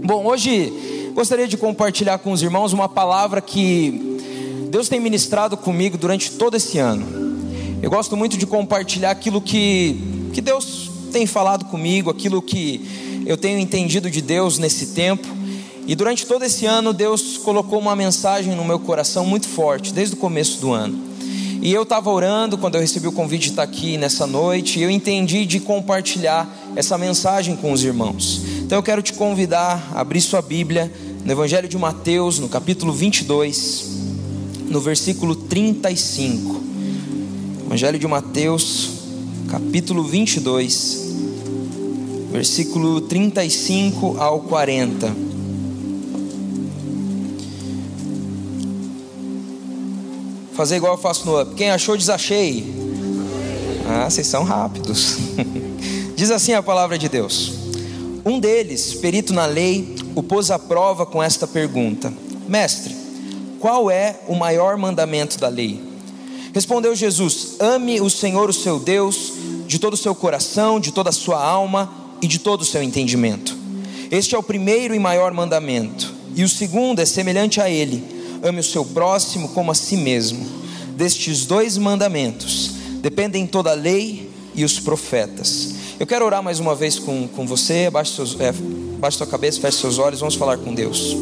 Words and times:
Bom, 0.00 0.24
hoje 0.26 1.10
gostaria 1.14 1.46
de 1.46 1.56
compartilhar 1.56 2.18
com 2.18 2.32
os 2.32 2.42
irmãos 2.42 2.72
uma 2.72 2.88
palavra 2.88 3.40
que 3.40 4.18
Deus 4.70 4.88
tem 4.88 4.98
ministrado 4.98 5.56
comigo 5.56 5.98
durante 5.98 6.30
todo 6.32 6.56
esse 6.56 6.78
ano. 6.78 7.04
Eu 7.82 7.90
gosto 7.90 8.16
muito 8.16 8.36
de 8.36 8.46
compartilhar 8.46 9.10
aquilo 9.10 9.40
que, 9.40 10.00
que 10.32 10.40
Deus 10.40 10.90
tem 11.12 11.26
falado 11.26 11.66
comigo, 11.66 12.10
aquilo 12.10 12.40
que 12.40 13.22
eu 13.26 13.36
tenho 13.36 13.58
entendido 13.58 14.10
de 14.10 14.22
Deus 14.22 14.58
nesse 14.58 14.86
tempo. 14.86 15.28
E 15.86 15.94
durante 15.94 16.26
todo 16.26 16.44
esse 16.44 16.64
ano, 16.64 16.92
Deus 16.92 17.36
colocou 17.38 17.78
uma 17.78 17.94
mensagem 17.94 18.54
no 18.54 18.64
meu 18.64 18.78
coração 18.78 19.26
muito 19.26 19.48
forte, 19.48 19.92
desde 19.92 20.14
o 20.14 20.18
começo 20.18 20.60
do 20.60 20.72
ano. 20.72 21.12
E 21.60 21.72
eu 21.72 21.84
estava 21.84 22.10
orando 22.10 22.58
quando 22.58 22.74
eu 22.74 22.80
recebi 22.80 23.06
o 23.06 23.12
convite 23.12 23.42
de 23.42 23.50
estar 23.50 23.62
aqui 23.62 23.96
nessa 23.96 24.26
noite, 24.26 24.80
e 24.80 24.82
eu 24.82 24.90
entendi 24.90 25.46
de 25.46 25.60
compartilhar 25.60 26.48
essa 26.74 26.98
mensagem 26.98 27.54
com 27.54 27.70
os 27.70 27.84
irmãos. 27.84 28.41
Então 28.72 28.78
eu 28.78 28.82
quero 28.82 29.02
te 29.02 29.12
convidar 29.12 29.90
a 29.94 30.00
abrir 30.00 30.22
sua 30.22 30.40
Bíblia 30.40 30.90
no 31.26 31.30
Evangelho 31.30 31.68
de 31.68 31.76
Mateus, 31.76 32.38
no 32.38 32.48
capítulo 32.48 32.90
22, 32.90 33.84
no 34.66 34.80
versículo 34.80 35.36
35. 35.36 36.58
Evangelho 37.66 37.98
de 37.98 38.08
Mateus, 38.08 38.92
capítulo 39.50 40.02
22, 40.04 41.00
versículo 42.32 43.02
35 43.02 44.16
ao 44.18 44.40
40. 44.40 45.14
Fazer 50.54 50.76
igual 50.76 50.94
eu 50.94 50.98
faço 50.98 51.26
no 51.26 51.38
up. 51.38 51.54
Quem 51.56 51.70
achou, 51.70 51.94
desachei. 51.94 52.64
Ah, 53.86 54.08
vocês 54.08 54.26
são 54.26 54.44
rápidos. 54.44 55.18
Diz 56.16 56.30
assim 56.30 56.54
a 56.54 56.62
palavra 56.62 56.96
de 56.96 57.10
Deus. 57.10 57.61
Um 58.24 58.38
deles, 58.38 58.94
perito 58.94 59.32
na 59.32 59.46
lei, 59.46 59.96
o 60.14 60.22
pôs 60.22 60.50
à 60.50 60.58
prova 60.58 61.04
com 61.04 61.20
esta 61.20 61.46
pergunta: 61.46 62.12
Mestre, 62.48 62.94
qual 63.58 63.90
é 63.90 64.20
o 64.28 64.34
maior 64.36 64.76
mandamento 64.76 65.38
da 65.38 65.48
lei? 65.48 65.80
Respondeu 66.54 66.94
Jesus: 66.94 67.56
Ame 67.58 68.00
o 68.00 68.08
Senhor, 68.08 68.48
o 68.48 68.52
seu 68.52 68.78
Deus, 68.78 69.32
de 69.66 69.78
todo 69.78 69.94
o 69.94 69.96
seu 69.96 70.14
coração, 70.14 70.78
de 70.78 70.92
toda 70.92 71.10
a 71.10 71.12
sua 71.12 71.44
alma 71.44 71.92
e 72.22 72.28
de 72.28 72.38
todo 72.38 72.60
o 72.60 72.64
seu 72.64 72.80
entendimento. 72.80 73.56
Este 74.08 74.36
é 74.36 74.38
o 74.38 74.42
primeiro 74.42 74.94
e 74.94 75.00
maior 75.00 75.32
mandamento. 75.32 76.12
E 76.36 76.44
o 76.44 76.48
segundo 76.48 77.00
é 77.00 77.04
semelhante 77.04 77.60
a 77.60 77.68
ele: 77.68 78.04
ame 78.40 78.60
o 78.60 78.64
seu 78.64 78.84
próximo 78.84 79.48
como 79.48 79.72
a 79.72 79.74
si 79.74 79.96
mesmo. 79.96 80.46
Destes 80.96 81.44
dois 81.44 81.76
mandamentos 81.76 82.70
dependem 83.00 83.48
toda 83.48 83.70
a 83.72 83.74
lei 83.74 84.30
e 84.54 84.64
os 84.64 84.78
profetas. 84.78 85.81
Eu 86.02 86.06
quero 86.08 86.24
orar 86.24 86.42
mais 86.42 86.58
uma 86.58 86.74
vez 86.74 86.98
com, 86.98 87.28
com 87.28 87.46
você. 87.46 87.84
Abaixe, 87.86 88.16
seus, 88.16 88.40
é, 88.40 88.48
abaixe 88.48 89.18
sua 89.18 89.26
cabeça, 89.28 89.60
feche 89.60 89.78
seus 89.78 89.98
olhos. 89.98 90.18
Vamos 90.18 90.34
falar 90.34 90.58
com 90.58 90.74
Deus. 90.74 91.16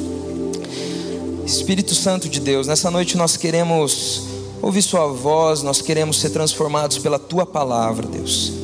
Espírito 1.44 1.94
Santo 1.94 2.30
de 2.30 2.40
Deus, 2.40 2.66
nessa 2.66 2.90
noite 2.90 3.14
nós 3.14 3.36
queremos 3.36 4.22
ouvir 4.62 4.80
Sua 4.80 5.06
voz, 5.08 5.62
nós 5.62 5.82
queremos 5.82 6.18
ser 6.18 6.30
transformados 6.30 6.96
pela 6.96 7.18
Tua 7.18 7.44
palavra, 7.44 8.06
Deus. 8.06 8.54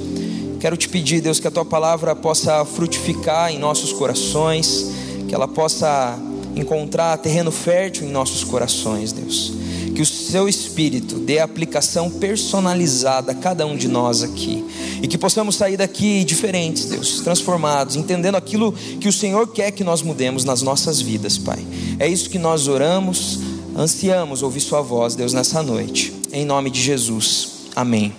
Quero 0.59 0.75
te 0.75 0.89
pedir, 0.89 1.21
Deus, 1.21 1.39
que 1.39 1.49
a 1.49 1.51
Tua 1.51 1.67
palavra 1.67 2.17
possa 2.17 2.65
frutificar 2.65 3.53
em 3.53 3.59
nossos 3.59 3.93
corações, 3.93 4.91
que 5.29 5.35
ela 5.35 5.47
possa 5.47 6.19
encontrar 6.55 7.19
terreno 7.19 7.53
fértil 7.53 8.07
em 8.07 8.11
nossos 8.11 8.43
corações, 8.43 9.13
Deus. 9.13 9.53
Que 9.97 10.03
o 10.03 10.07
Seu 10.07 10.47
Espírito 10.47 11.15
dê 11.15 11.39
aplicação 11.39 12.11
personalizada 12.11 13.33
a 13.33 13.35
cada 13.35 13.67
um 13.67 13.75
de 13.75 13.89
nós 13.89 14.23
aqui 14.23 14.63
e 15.01 15.09
que 15.09 15.17
possamos 15.17 15.57
sair 15.57 15.79
daqui 15.79 16.23
diferentes, 16.23 16.85
Deus, 16.85 17.21
transformados, 17.21 17.97
entendendo 17.97 18.35
aquilo 18.35 18.75
que 19.01 19.09
o 19.09 19.13
Senhor 19.13 19.47
quer 19.49 19.71
que 19.71 19.83
nós 19.83 20.03
mudemos 20.03 20.45
nas 20.45 20.61
nossas 20.61 21.01
vidas, 21.01 21.39
Pai. 21.39 21.67
É 21.99 22.07
isso 22.07 22.29
que 22.29 22.39
nós 22.39 22.69
oramos, 22.69 23.39
ansiamos 23.75 24.43
ouvir 24.43 24.61
Sua 24.61 24.83
voz, 24.83 25.15
Deus, 25.15 25.33
nessa 25.33 25.63
noite, 25.63 26.13
em 26.31 26.45
nome 26.45 26.69
de 26.69 26.83
Jesus. 26.83 27.71
Amém. 27.75 28.13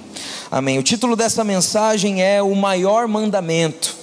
Amém. 0.49 0.79
O 0.79 0.83
título 0.83 1.15
dessa 1.15 1.43
mensagem 1.43 2.23
é 2.23 2.41
O 2.41 2.55
Maior 2.55 3.07
Mandamento. 3.07 3.95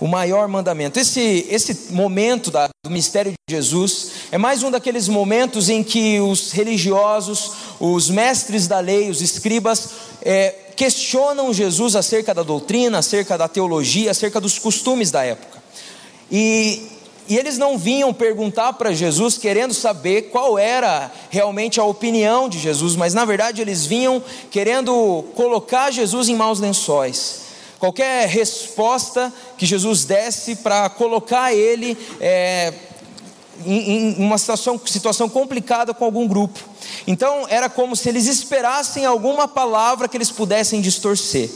O 0.00 0.06
maior 0.06 0.46
mandamento. 0.46 0.98
Esse, 0.98 1.46
esse 1.48 1.92
momento 1.92 2.50
da, 2.50 2.68
do 2.84 2.90
mistério 2.90 3.32
de 3.32 3.54
Jesus 3.54 4.10
é 4.32 4.38
mais 4.38 4.64
um 4.64 4.70
daqueles 4.72 5.06
momentos 5.06 5.68
em 5.68 5.84
que 5.84 6.18
os 6.20 6.50
religiosos, 6.50 7.52
os 7.78 8.10
mestres 8.10 8.66
da 8.66 8.80
lei, 8.80 9.08
os 9.08 9.22
escribas, 9.22 9.90
é, 10.20 10.52
questionam 10.74 11.54
Jesus 11.54 11.94
acerca 11.94 12.34
da 12.34 12.42
doutrina, 12.42 12.98
acerca 12.98 13.38
da 13.38 13.46
teologia, 13.46 14.10
acerca 14.10 14.40
dos 14.40 14.58
costumes 14.58 15.12
da 15.12 15.24
época. 15.24 15.62
E, 16.30 16.88
e 17.28 17.36
eles 17.36 17.56
não 17.56 17.78
vinham 17.78 18.12
perguntar 18.12 18.72
para 18.72 18.92
Jesus 18.92 19.38
querendo 19.38 19.72
saber 19.72 20.22
qual 20.22 20.58
era 20.58 21.10
realmente 21.30 21.78
a 21.78 21.84
opinião 21.84 22.48
de 22.48 22.58
Jesus, 22.58 22.96
mas 22.96 23.14
na 23.14 23.24
verdade 23.24 23.62
eles 23.62 23.86
vinham 23.86 24.20
querendo 24.50 25.24
colocar 25.36 25.92
Jesus 25.92 26.28
em 26.28 26.34
maus 26.34 26.58
lençóis. 26.58 27.46
Qualquer 27.78 28.26
resposta 28.26 29.32
que 29.56 29.66
Jesus 29.66 30.04
desse 30.04 30.56
para 30.56 30.88
colocar 30.88 31.52
ele 31.52 31.96
é, 32.20 32.72
em, 33.64 33.90
em, 33.90 34.14
uma 34.18 34.38
situação, 34.38 34.80
situação 34.84 35.28
complicada 35.28 35.94
com 35.94 36.04
algum 36.04 36.26
grupo. 36.26 36.58
Então 37.06 37.46
era 37.48 37.68
como 37.68 37.94
se 37.96 38.08
eles 38.08 38.26
esperassem 38.26 39.04
alguma 39.04 39.46
palavra 39.46 40.08
que 40.08 40.16
eles 40.16 40.30
pudessem 40.30 40.80
distorcer. 40.80 41.50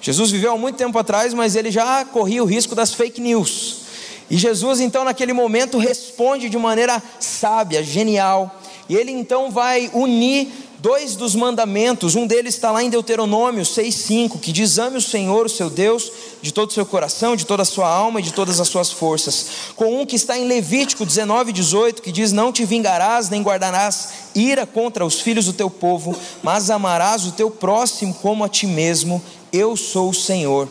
Jesus 0.00 0.30
viveu 0.30 0.52
há 0.52 0.58
muito 0.58 0.76
tempo 0.76 0.98
atrás, 0.98 1.34
mas 1.34 1.56
ele 1.56 1.70
já 1.70 2.04
corria 2.04 2.42
o 2.42 2.46
risco 2.46 2.74
das 2.74 2.94
fake 2.94 3.20
news. 3.20 3.88
E 4.30 4.36
Jesus, 4.36 4.80
então, 4.80 5.04
naquele 5.04 5.32
momento, 5.32 5.78
responde 5.78 6.48
de 6.48 6.58
maneira 6.58 7.02
sábia, 7.18 7.82
genial. 7.82 8.60
E 8.88 8.96
ele 8.96 9.10
então 9.10 9.50
vai 9.50 9.90
unir 9.92 10.52
dois 10.78 11.16
dos 11.16 11.34
mandamentos, 11.34 12.14
um 12.14 12.26
deles 12.26 12.54
está 12.54 12.70
lá 12.70 12.82
em 12.82 12.90
Deuteronômio 12.90 13.62
6,5, 13.62 14.38
que 14.40 14.52
diz: 14.52 14.78
Ame 14.78 14.98
o 14.98 15.02
Senhor, 15.02 15.46
o 15.46 15.48
seu 15.48 15.68
Deus, 15.68 16.10
de 16.40 16.52
todo 16.52 16.70
o 16.70 16.72
seu 16.72 16.86
coração, 16.86 17.36
de 17.36 17.44
toda 17.44 17.62
a 17.62 17.66
sua 17.66 17.88
alma 17.88 18.20
e 18.20 18.22
de 18.22 18.32
todas 18.32 18.60
as 18.60 18.68
suas 18.68 18.90
forças. 18.90 19.46
Com 19.74 20.00
um 20.00 20.06
que 20.06 20.16
está 20.16 20.38
em 20.38 20.46
Levítico 20.46 21.04
19,18, 21.04 22.00
que 22.00 22.12
diz: 22.12 22.32
Não 22.32 22.52
te 22.52 22.64
vingarás, 22.64 23.28
nem 23.28 23.42
guardarás 23.42 24.08
ira 24.34 24.66
contra 24.66 25.04
os 25.04 25.20
filhos 25.20 25.46
do 25.46 25.52
teu 25.52 25.68
povo, 25.68 26.16
mas 26.42 26.70
amarás 26.70 27.26
o 27.26 27.32
teu 27.32 27.50
próximo 27.50 28.14
como 28.14 28.44
a 28.44 28.48
ti 28.48 28.66
mesmo. 28.66 29.22
Eu 29.52 29.76
sou 29.76 30.10
o 30.10 30.14
Senhor. 30.14 30.68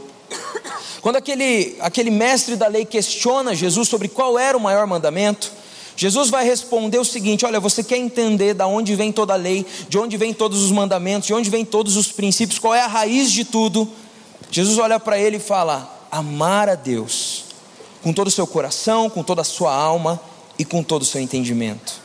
Quando 1.01 1.16
aquele, 1.16 1.75
aquele 1.79 2.12
mestre 2.12 2.56
da 2.56 2.67
lei 2.67 2.85
questiona 2.85 3.56
Jesus 3.56 3.88
sobre 3.88 4.07
qual 4.07 4.38
era 4.38 4.57
o 4.57 4.62
maior 4.62 4.85
mandamento, 4.85 5.51
Jesus 5.97 6.30
vai 6.30 6.46
responder 6.46 7.00
o 7.00 7.03
seguinte: 7.03 7.44
Olha, 7.44 7.59
você 7.59 7.84
quer 7.84 7.97
entender 7.97 8.53
de 8.53 8.63
onde 8.63 8.96
vem 8.96 9.12
toda 9.12 9.34
a 9.34 9.35
lei, 9.35 9.66
de 9.90 9.97
onde 9.97 10.16
vem 10.16 10.31
todos 10.31 10.63
os 10.63 10.72
mandamentos, 10.72 11.25
de 11.25 11.34
onde 11.34 11.50
vem 11.50 11.66
todos 11.66 11.97
os 11.97 12.12
princípios, 12.12 12.59
qual 12.59 12.75
é 12.75 12.81
a 12.81 12.88
raiz 12.88 13.31
de 13.31 13.44
tudo? 13.44 13.90
Jesus 14.52 14.78
olha 14.78 15.00
para 15.00 15.19
ele 15.19 15.38
e 15.38 15.40
fala: 15.40 16.08
Amar 16.12 16.69
a 16.69 16.75
Deus 16.75 17.46
com 18.03 18.13
todo 18.13 18.28
o 18.28 18.31
seu 18.31 18.46
coração, 18.46 19.09
com 19.09 19.24
toda 19.24 19.41
a 19.41 19.44
sua 19.44 19.74
alma 19.74 20.22
e 20.58 20.63
com 20.63 20.84
todo 20.84 21.02
o 21.02 21.06
seu 21.06 21.19
entendimento. 21.19 22.00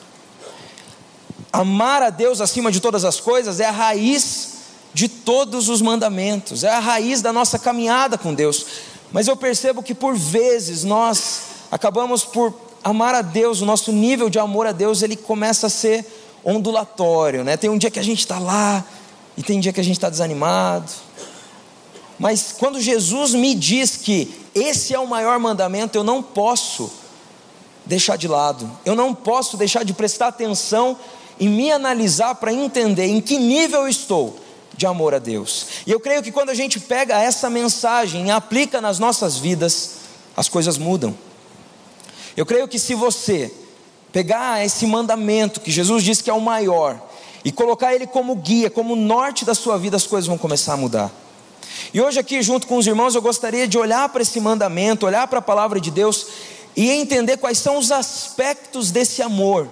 Amar 1.52 2.02
a 2.02 2.08
Deus 2.08 2.40
acima 2.40 2.72
de 2.72 2.80
todas 2.80 3.04
as 3.04 3.20
coisas 3.20 3.60
é 3.60 3.66
a 3.66 3.70
raiz 3.70 4.52
de 4.94 5.06
todos 5.06 5.68
os 5.68 5.82
mandamentos, 5.82 6.64
é 6.64 6.70
a 6.70 6.78
raiz 6.78 7.20
da 7.20 7.30
nossa 7.30 7.58
caminhada 7.58 8.16
com 8.16 8.32
Deus. 8.32 8.64
Mas 9.12 9.28
eu 9.28 9.36
percebo 9.36 9.82
que 9.82 9.94
por 9.94 10.16
vezes 10.16 10.82
nós 10.82 11.42
acabamos 11.70 12.24
por 12.24 12.71
amar 12.82 13.14
a 13.14 13.22
Deus, 13.22 13.60
o 13.60 13.66
nosso 13.66 13.92
nível 13.92 14.28
de 14.28 14.38
amor 14.38 14.66
a 14.66 14.72
Deus, 14.72 15.02
ele 15.02 15.16
começa 15.16 15.66
a 15.66 15.70
ser 15.70 16.04
ondulatório, 16.44 17.44
né? 17.44 17.56
Tem 17.56 17.70
um 17.70 17.78
dia 17.78 17.90
que 17.90 17.98
a 17.98 18.02
gente 18.02 18.20
está 18.20 18.38
lá 18.38 18.84
e 19.36 19.42
tem 19.42 19.58
um 19.58 19.60
dia 19.60 19.72
que 19.72 19.80
a 19.80 19.84
gente 19.84 19.96
está 19.96 20.10
desanimado. 20.10 20.90
Mas 22.18 22.54
quando 22.58 22.80
Jesus 22.80 23.34
me 23.34 23.54
diz 23.54 23.96
que 23.96 24.32
esse 24.54 24.94
é 24.94 24.98
o 24.98 25.06
maior 25.06 25.38
mandamento, 25.38 25.96
eu 25.96 26.04
não 26.04 26.22
posso 26.22 26.90
deixar 27.84 28.16
de 28.16 28.28
lado, 28.28 28.70
eu 28.84 28.94
não 28.94 29.14
posso 29.14 29.56
deixar 29.56 29.84
de 29.84 29.92
prestar 29.92 30.28
atenção 30.28 30.96
e 31.38 31.48
me 31.48 31.72
analisar 31.72 32.34
para 32.36 32.52
entender 32.52 33.06
em 33.06 33.20
que 33.20 33.38
nível 33.38 33.80
eu 33.80 33.88
estou 33.88 34.38
de 34.76 34.86
amor 34.86 35.14
a 35.14 35.18
Deus. 35.18 35.66
E 35.86 35.90
eu 35.90 35.98
creio 35.98 36.22
que 36.22 36.30
quando 36.30 36.50
a 36.50 36.54
gente 36.54 36.78
pega 36.78 37.20
essa 37.20 37.50
mensagem 37.50 38.26
e 38.26 38.30
aplica 38.30 38.80
nas 38.80 38.98
nossas 38.98 39.36
vidas, 39.36 39.94
as 40.36 40.48
coisas 40.48 40.78
mudam. 40.78 41.14
Eu 42.36 42.46
creio 42.46 42.66
que 42.68 42.78
se 42.78 42.94
você 42.94 43.52
pegar 44.12 44.64
esse 44.64 44.86
mandamento 44.86 45.60
que 45.60 45.70
Jesus 45.70 46.02
diz 46.02 46.20
que 46.20 46.30
é 46.30 46.32
o 46.32 46.40
maior 46.40 47.00
e 47.44 47.50
colocar 47.50 47.94
ele 47.94 48.06
como 48.06 48.34
guia, 48.36 48.70
como 48.70 48.94
norte 48.94 49.44
da 49.44 49.54
sua 49.54 49.78
vida, 49.78 49.96
as 49.96 50.06
coisas 50.06 50.28
vão 50.28 50.38
começar 50.38 50.74
a 50.74 50.76
mudar. 50.76 51.10
E 51.92 52.00
hoje 52.00 52.18
aqui 52.18 52.42
junto 52.42 52.66
com 52.66 52.76
os 52.76 52.86
irmãos 52.86 53.14
eu 53.14 53.22
gostaria 53.22 53.66
de 53.66 53.78
olhar 53.78 54.08
para 54.08 54.22
esse 54.22 54.40
mandamento, 54.40 55.06
olhar 55.06 55.26
para 55.26 55.38
a 55.38 55.42
palavra 55.42 55.80
de 55.80 55.90
Deus 55.90 56.26
e 56.76 56.90
entender 56.90 57.36
quais 57.36 57.58
são 57.58 57.78
os 57.78 57.90
aspectos 57.90 58.90
desse 58.90 59.22
amor. 59.22 59.68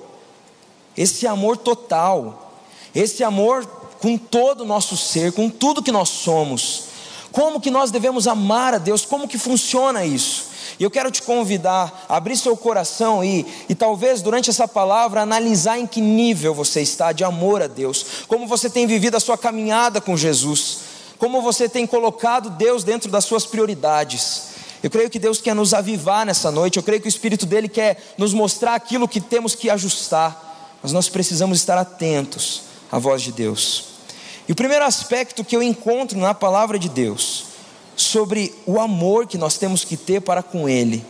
Esse 0.96 1.26
amor 1.26 1.56
total, 1.56 2.52
esse 2.94 3.22
amor 3.22 3.64
com 4.00 4.16
todo 4.16 4.62
o 4.62 4.66
nosso 4.66 4.96
ser, 4.96 5.32
com 5.32 5.48
tudo 5.48 5.82
que 5.82 5.92
nós 5.92 6.08
somos. 6.08 6.84
Como 7.30 7.60
que 7.60 7.70
nós 7.70 7.90
devemos 7.90 8.26
amar 8.26 8.74
a 8.74 8.78
Deus? 8.78 9.04
Como 9.04 9.28
que 9.28 9.38
funciona 9.38 10.04
isso? 10.04 10.49
E 10.80 10.82
eu 10.82 10.90
quero 10.90 11.10
te 11.10 11.20
convidar 11.20 12.06
a 12.08 12.16
abrir 12.16 12.38
seu 12.38 12.56
coração 12.56 13.22
e, 13.22 13.46
e 13.68 13.74
talvez 13.74 14.22
durante 14.22 14.48
essa 14.48 14.66
palavra 14.66 15.20
analisar 15.20 15.78
em 15.78 15.86
que 15.86 16.00
nível 16.00 16.54
você 16.54 16.80
está 16.80 17.12
de 17.12 17.22
amor 17.22 17.60
a 17.60 17.66
Deus, 17.66 18.24
como 18.26 18.46
você 18.46 18.70
tem 18.70 18.86
vivido 18.86 19.14
a 19.14 19.20
sua 19.20 19.36
caminhada 19.36 20.00
com 20.00 20.16
Jesus, 20.16 20.78
como 21.18 21.42
você 21.42 21.68
tem 21.68 21.86
colocado 21.86 22.48
Deus 22.48 22.82
dentro 22.82 23.10
das 23.10 23.26
suas 23.26 23.44
prioridades. 23.44 24.44
Eu 24.82 24.88
creio 24.88 25.10
que 25.10 25.18
Deus 25.18 25.38
quer 25.38 25.54
nos 25.54 25.74
avivar 25.74 26.24
nessa 26.24 26.50
noite, 26.50 26.78
eu 26.78 26.82
creio 26.82 27.02
que 27.02 27.08
o 27.08 27.10
Espírito 27.10 27.44
dele 27.44 27.68
quer 27.68 28.14
nos 28.16 28.32
mostrar 28.32 28.74
aquilo 28.74 29.06
que 29.06 29.20
temos 29.20 29.54
que 29.54 29.68
ajustar, 29.68 30.78
mas 30.82 30.92
nós 30.92 31.10
precisamos 31.10 31.58
estar 31.58 31.76
atentos 31.76 32.62
à 32.90 32.98
voz 32.98 33.20
de 33.20 33.32
Deus. 33.32 33.84
E 34.48 34.52
o 34.52 34.56
primeiro 34.56 34.86
aspecto 34.86 35.44
que 35.44 35.54
eu 35.54 35.62
encontro 35.62 36.18
na 36.18 36.32
palavra 36.32 36.78
de 36.78 36.88
Deus, 36.88 37.49
sobre 38.00 38.54
o 38.66 38.80
amor 38.80 39.26
que 39.26 39.38
nós 39.38 39.58
temos 39.58 39.84
que 39.84 39.96
ter 39.96 40.20
para 40.20 40.42
com 40.42 40.68
Ele, 40.68 41.04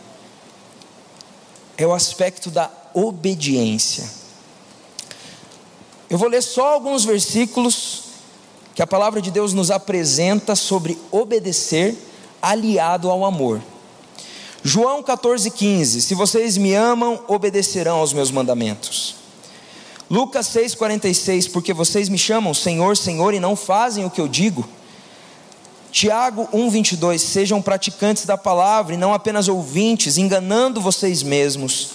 é 1.77 1.85
o 1.85 1.93
aspecto 1.93 2.51
da 2.51 2.69
obediência. 2.93 4.09
Eu 6.09 6.17
vou 6.17 6.27
ler 6.27 6.43
só 6.43 6.73
alguns 6.73 7.05
versículos 7.05 8.03
que 8.75 8.81
a 8.81 8.87
palavra 8.87 9.21
de 9.21 9.31
Deus 9.31 9.53
nos 9.53 9.71
apresenta 9.71 10.55
sobre 10.55 10.97
obedecer 11.09 11.97
aliado 12.41 13.09
ao 13.09 13.23
amor. 13.23 13.61
João 14.63 15.01
14,15: 15.01 16.01
Se 16.01 16.13
vocês 16.13 16.57
me 16.57 16.73
amam, 16.73 17.23
obedecerão 17.27 17.97
aos 17.97 18.13
meus 18.13 18.29
mandamentos. 18.29 19.15
Lucas 20.09 20.47
6,46: 20.47 21.49
Porque 21.51 21.73
vocês 21.73 22.09
me 22.09 22.17
chamam 22.17 22.53
Senhor, 22.53 22.97
Senhor, 22.97 23.33
e 23.33 23.39
não 23.39 23.55
fazem 23.55 24.03
o 24.05 24.09
que 24.09 24.19
eu 24.19 24.27
digo. 24.27 24.67
Tiago 25.91 26.47
1,22: 26.53 27.19
Sejam 27.19 27.61
praticantes 27.61 28.25
da 28.25 28.37
palavra 28.37 28.93
e 28.93 28.97
não 28.97 29.13
apenas 29.13 29.47
ouvintes, 29.47 30.17
enganando 30.17 30.79
vocês 30.79 31.21
mesmos. 31.21 31.89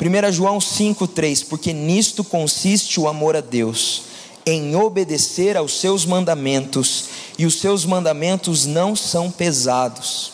1 0.00 0.32
João 0.32 0.58
5,3: 0.58 1.46
Porque 1.48 1.72
nisto 1.72 2.24
consiste 2.24 2.98
o 2.98 3.06
amor 3.06 3.36
a 3.36 3.40
Deus, 3.40 4.02
em 4.44 4.74
obedecer 4.74 5.56
aos 5.56 5.78
seus 5.80 6.04
mandamentos, 6.04 7.04
e 7.38 7.46
os 7.46 7.60
seus 7.60 7.84
mandamentos 7.84 8.66
não 8.66 8.96
são 8.96 9.30
pesados. 9.30 10.32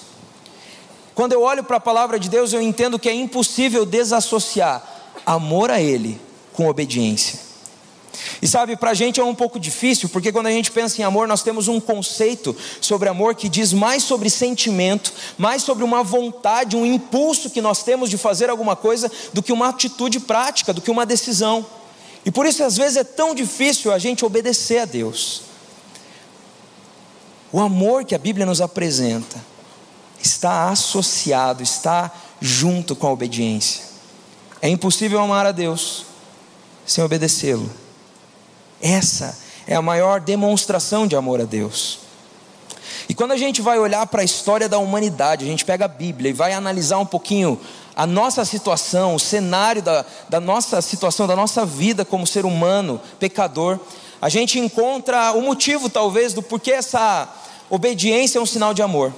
Quando 1.14 1.32
eu 1.32 1.42
olho 1.42 1.64
para 1.64 1.76
a 1.76 1.80
palavra 1.80 2.18
de 2.18 2.28
Deus, 2.28 2.52
eu 2.52 2.62
entendo 2.62 2.98
que 2.98 3.08
é 3.08 3.14
impossível 3.14 3.84
desassociar 3.84 4.82
amor 5.24 5.70
a 5.70 5.80
Ele 5.80 6.20
com 6.52 6.68
obediência. 6.68 7.45
E 8.40 8.46
sabe, 8.46 8.76
para 8.76 8.90
a 8.90 8.94
gente 8.94 9.20
é 9.20 9.24
um 9.24 9.34
pouco 9.34 9.58
difícil, 9.58 10.08
porque 10.08 10.32
quando 10.32 10.46
a 10.46 10.50
gente 10.50 10.70
pensa 10.70 11.00
em 11.00 11.04
amor, 11.04 11.26
nós 11.26 11.42
temos 11.42 11.68
um 11.68 11.80
conceito 11.80 12.56
sobre 12.80 13.08
amor 13.08 13.34
que 13.34 13.48
diz 13.48 13.72
mais 13.72 14.02
sobre 14.02 14.30
sentimento, 14.30 15.12
mais 15.38 15.62
sobre 15.62 15.84
uma 15.84 16.02
vontade, 16.02 16.76
um 16.76 16.86
impulso 16.86 17.50
que 17.50 17.60
nós 17.60 17.82
temos 17.82 18.10
de 18.10 18.18
fazer 18.18 18.50
alguma 18.50 18.76
coisa, 18.76 19.10
do 19.32 19.42
que 19.42 19.52
uma 19.52 19.68
atitude 19.68 20.20
prática, 20.20 20.72
do 20.72 20.80
que 20.80 20.90
uma 20.90 21.06
decisão. 21.06 21.64
E 22.24 22.30
por 22.30 22.46
isso, 22.46 22.62
às 22.64 22.76
vezes, 22.76 22.96
é 22.96 23.04
tão 23.04 23.34
difícil 23.34 23.92
a 23.92 23.98
gente 23.98 24.24
obedecer 24.24 24.78
a 24.78 24.84
Deus. 24.84 25.42
O 27.52 27.60
amor 27.60 28.04
que 28.04 28.14
a 28.14 28.18
Bíblia 28.18 28.44
nos 28.44 28.60
apresenta 28.60 29.42
está 30.20 30.68
associado, 30.68 31.62
está 31.62 32.10
junto 32.40 32.96
com 32.96 33.06
a 33.06 33.12
obediência. 33.12 33.84
É 34.60 34.68
impossível 34.68 35.20
amar 35.20 35.46
a 35.46 35.52
Deus 35.52 36.04
sem 36.84 37.02
obedecê-lo. 37.04 37.70
Essa 38.86 39.36
é 39.66 39.74
a 39.74 39.82
maior 39.82 40.20
demonstração 40.20 41.08
de 41.08 41.16
amor 41.16 41.40
a 41.40 41.44
Deus. 41.44 41.98
E 43.08 43.14
quando 43.14 43.32
a 43.32 43.36
gente 43.36 43.60
vai 43.60 43.80
olhar 43.80 44.06
para 44.06 44.22
a 44.22 44.24
história 44.24 44.68
da 44.68 44.78
humanidade, 44.78 45.44
a 45.44 45.48
gente 45.48 45.64
pega 45.64 45.86
a 45.86 45.88
Bíblia 45.88 46.30
e 46.30 46.32
vai 46.32 46.52
analisar 46.52 46.98
um 46.98 47.06
pouquinho 47.06 47.60
a 47.96 48.06
nossa 48.06 48.44
situação, 48.44 49.16
o 49.16 49.18
cenário 49.18 49.82
da, 49.82 50.04
da 50.28 50.38
nossa 50.38 50.80
situação, 50.80 51.26
da 51.26 51.34
nossa 51.34 51.66
vida 51.66 52.04
como 52.04 52.26
ser 52.26 52.44
humano, 52.44 53.00
pecador, 53.18 53.80
a 54.22 54.28
gente 54.28 54.58
encontra 54.60 55.32
o 55.32 55.42
motivo, 55.42 55.90
talvez, 55.90 56.32
do 56.32 56.42
porquê 56.42 56.70
essa 56.70 57.28
obediência 57.68 58.38
é 58.38 58.42
um 58.42 58.46
sinal 58.46 58.72
de 58.72 58.82
amor. 58.82 59.12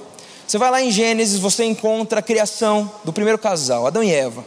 Você 0.47 0.57
vai 0.57 0.71
lá 0.71 0.81
em 0.81 0.89
Gênesis, 0.89 1.39
você 1.39 1.63
encontra 1.63 2.21
a 2.21 2.23
criação 2.23 2.91
do 3.03 3.13
primeiro 3.13 3.37
casal, 3.37 3.85
Adão 3.85 4.03
e 4.03 4.11
Eva. 4.11 4.43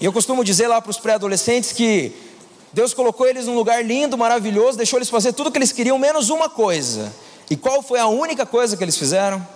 E 0.00 0.04
eu 0.04 0.12
costumo 0.12 0.44
dizer 0.44 0.66
lá 0.66 0.80
para 0.80 0.90
os 0.90 0.98
pré-adolescentes 0.98 1.70
que 1.70 2.31
Deus 2.72 2.94
colocou 2.94 3.26
eles 3.26 3.46
num 3.46 3.54
lugar 3.54 3.84
lindo, 3.84 4.16
maravilhoso, 4.16 4.78
deixou 4.78 4.98
eles 4.98 5.10
fazer 5.10 5.32
tudo 5.32 5.48
o 5.48 5.52
que 5.52 5.58
eles 5.58 5.72
queriam, 5.72 5.98
menos 5.98 6.30
uma 6.30 6.48
coisa. 6.48 7.12
E 7.50 7.56
qual 7.56 7.82
foi 7.82 7.98
a 7.98 8.06
única 8.06 8.46
coisa 8.46 8.76
que 8.76 8.82
eles 8.82 8.96
fizeram? 8.96 9.46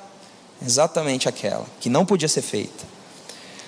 Exatamente 0.64 1.28
aquela, 1.28 1.64
que 1.80 1.88
não 1.88 2.04
podia 2.04 2.28
ser 2.28 2.42
feita. 2.42 2.84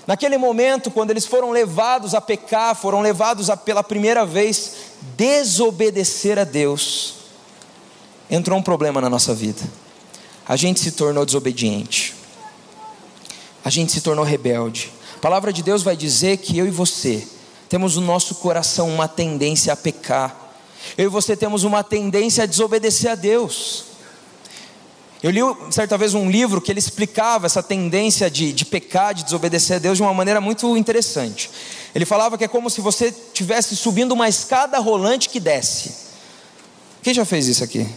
Naquele 0.06 0.36
momento, 0.38 0.90
quando 0.90 1.10
eles 1.10 1.26
foram 1.26 1.50
levados 1.50 2.14
a 2.14 2.20
pecar, 2.20 2.74
foram 2.74 3.00
levados 3.00 3.50
a 3.50 3.56
pela 3.56 3.82
primeira 3.82 4.24
vez 4.24 4.74
desobedecer 5.16 6.38
a 6.38 6.44
Deus, 6.44 7.14
entrou 8.30 8.58
um 8.58 8.62
problema 8.62 9.00
na 9.00 9.08
nossa 9.08 9.34
vida. 9.34 9.62
A 10.46 10.56
gente 10.56 10.80
se 10.80 10.92
tornou 10.92 11.26
desobediente. 11.26 12.14
A 13.64 13.70
gente 13.70 13.92
se 13.92 14.00
tornou 14.00 14.24
rebelde. 14.24 14.90
A 15.16 15.18
palavra 15.18 15.52
de 15.52 15.62
Deus 15.62 15.82
vai 15.82 15.94
dizer 15.96 16.38
que 16.38 16.56
eu 16.56 16.66
e 16.66 16.70
você 16.70 17.26
temos 17.68 17.96
no 17.96 18.02
nosso 18.02 18.36
coração 18.36 18.88
uma 18.88 19.06
tendência 19.06 19.72
a 19.72 19.76
pecar. 19.76 20.34
Eu 20.96 21.06
e 21.06 21.08
você 21.08 21.36
temos 21.36 21.64
uma 21.64 21.84
tendência 21.84 22.44
a 22.44 22.46
desobedecer 22.46 23.10
a 23.10 23.14
Deus. 23.14 23.84
Eu 25.22 25.30
li 25.30 25.40
certa 25.70 25.98
vez 25.98 26.14
um 26.14 26.30
livro 26.30 26.60
que 26.60 26.70
ele 26.70 26.78
explicava 26.78 27.46
essa 27.46 27.62
tendência 27.62 28.30
de, 28.30 28.52
de 28.52 28.64
pecar, 28.64 29.12
de 29.12 29.24
desobedecer 29.24 29.76
a 29.76 29.78
Deus 29.78 29.96
de 29.96 30.02
uma 30.02 30.14
maneira 30.14 30.40
muito 30.40 30.76
interessante. 30.76 31.50
Ele 31.94 32.04
falava 32.04 32.38
que 32.38 32.44
é 32.44 32.48
como 32.48 32.70
se 32.70 32.80
você 32.80 33.06
estivesse 33.06 33.74
subindo 33.74 34.12
uma 34.12 34.28
escada 34.28 34.78
rolante 34.78 35.28
que 35.28 35.40
desce. 35.40 36.08
Quem 37.02 37.12
já 37.12 37.24
fez 37.24 37.48
isso 37.48 37.64
aqui? 37.64 37.88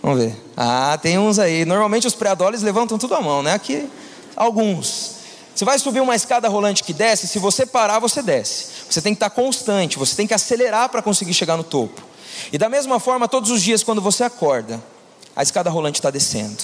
Vamos 0.00 0.22
ver. 0.22 0.36
Ah, 0.56 0.98
tem 1.02 1.18
uns 1.18 1.38
aí. 1.38 1.64
Normalmente 1.64 2.06
os 2.06 2.14
pré-adolescentes 2.14 2.64
levantam 2.64 2.96
tudo 2.96 3.14
a 3.14 3.20
mão, 3.20 3.42
né? 3.42 3.54
Aqui, 3.54 3.88
alguns. 4.36 5.21
Você 5.54 5.64
vai 5.64 5.78
subir 5.78 6.00
uma 6.00 6.16
escada 6.16 6.48
rolante 6.48 6.82
que 6.82 6.92
desce, 6.92 7.28
se 7.28 7.38
você 7.38 7.66
parar, 7.66 7.98
você 7.98 8.22
desce. 8.22 8.66
Você 8.88 9.00
tem 9.00 9.14
que 9.14 9.16
estar 9.16 9.30
constante, 9.30 9.98
você 9.98 10.14
tem 10.16 10.26
que 10.26 10.34
acelerar 10.34 10.88
para 10.88 11.02
conseguir 11.02 11.34
chegar 11.34 11.56
no 11.56 11.64
topo. 11.64 12.02
E 12.52 12.58
da 12.58 12.68
mesma 12.68 12.98
forma, 12.98 13.28
todos 13.28 13.50
os 13.50 13.62
dias, 13.62 13.82
quando 13.82 14.00
você 14.00 14.24
acorda, 14.24 14.82
a 15.36 15.42
escada 15.42 15.70
rolante 15.70 15.98
está 15.98 16.10
descendo. 16.10 16.62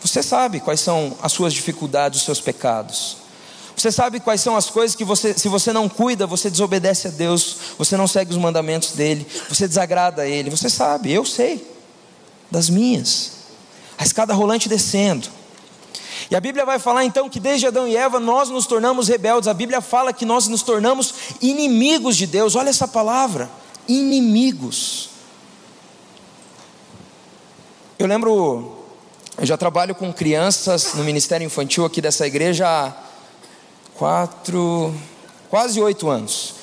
Você 0.00 0.22
sabe 0.22 0.60
quais 0.60 0.80
são 0.80 1.16
as 1.22 1.32
suas 1.32 1.52
dificuldades, 1.52 2.20
os 2.20 2.24
seus 2.24 2.40
pecados. 2.40 3.16
Você 3.76 3.92
sabe 3.92 4.20
quais 4.20 4.40
são 4.40 4.56
as 4.56 4.70
coisas 4.70 4.96
que 4.96 5.04
você, 5.04 5.34
se 5.34 5.48
você 5.48 5.72
não 5.72 5.88
cuida, 5.88 6.26
você 6.26 6.48
desobedece 6.48 7.08
a 7.08 7.10
Deus, 7.10 7.56
você 7.78 7.96
não 7.96 8.06
segue 8.08 8.30
os 8.30 8.38
mandamentos 8.38 8.92
dele, 8.92 9.26
você 9.48 9.68
desagrada 9.68 10.22
a 10.22 10.26
ele. 10.26 10.48
Você 10.48 10.70
sabe, 10.70 11.12
eu 11.12 11.24
sei 11.24 11.66
das 12.50 12.70
minhas. 12.70 13.32
A 13.98 14.04
escada 14.04 14.32
rolante 14.32 14.68
descendo. 14.68 15.28
E 16.30 16.34
a 16.34 16.40
Bíblia 16.40 16.64
vai 16.64 16.78
falar 16.78 17.04
então 17.04 17.28
que 17.28 17.38
desde 17.38 17.66
Adão 17.66 17.86
e 17.86 17.96
Eva 17.96 18.18
nós 18.18 18.48
nos 18.48 18.66
tornamos 18.66 19.08
rebeldes. 19.08 19.48
A 19.48 19.54
Bíblia 19.54 19.80
fala 19.80 20.12
que 20.12 20.24
nós 20.24 20.48
nos 20.48 20.62
tornamos 20.62 21.14
inimigos 21.40 22.16
de 22.16 22.26
Deus. 22.26 22.56
Olha 22.56 22.70
essa 22.70 22.88
palavra: 22.88 23.48
inimigos. 23.86 25.10
Eu 27.98 28.06
lembro, 28.06 28.76
eu 29.38 29.46
já 29.46 29.56
trabalho 29.56 29.94
com 29.94 30.12
crianças 30.12 30.94
no 30.94 31.04
ministério 31.04 31.44
infantil 31.44 31.84
aqui 31.84 32.02
dessa 32.02 32.26
igreja 32.26 32.66
há 32.68 32.92
quatro, 33.94 34.94
quase 35.48 35.80
oito 35.80 36.08
anos. 36.10 36.54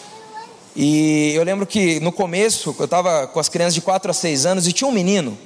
E 0.75 1.31
eu 1.35 1.43
lembro 1.43 1.65
que 1.65 1.99
no 2.01 2.11
começo 2.11 2.75
eu 2.77 2.85
estava 2.85 3.27
com 3.27 3.39
as 3.39 3.47
crianças 3.47 3.75
de 3.75 3.81
quatro 3.81 4.11
a 4.11 4.13
seis 4.13 4.45
anos 4.45 4.67
e 4.67 4.73
tinha 4.73 4.87
um 4.87 4.91
menino. 4.91 5.37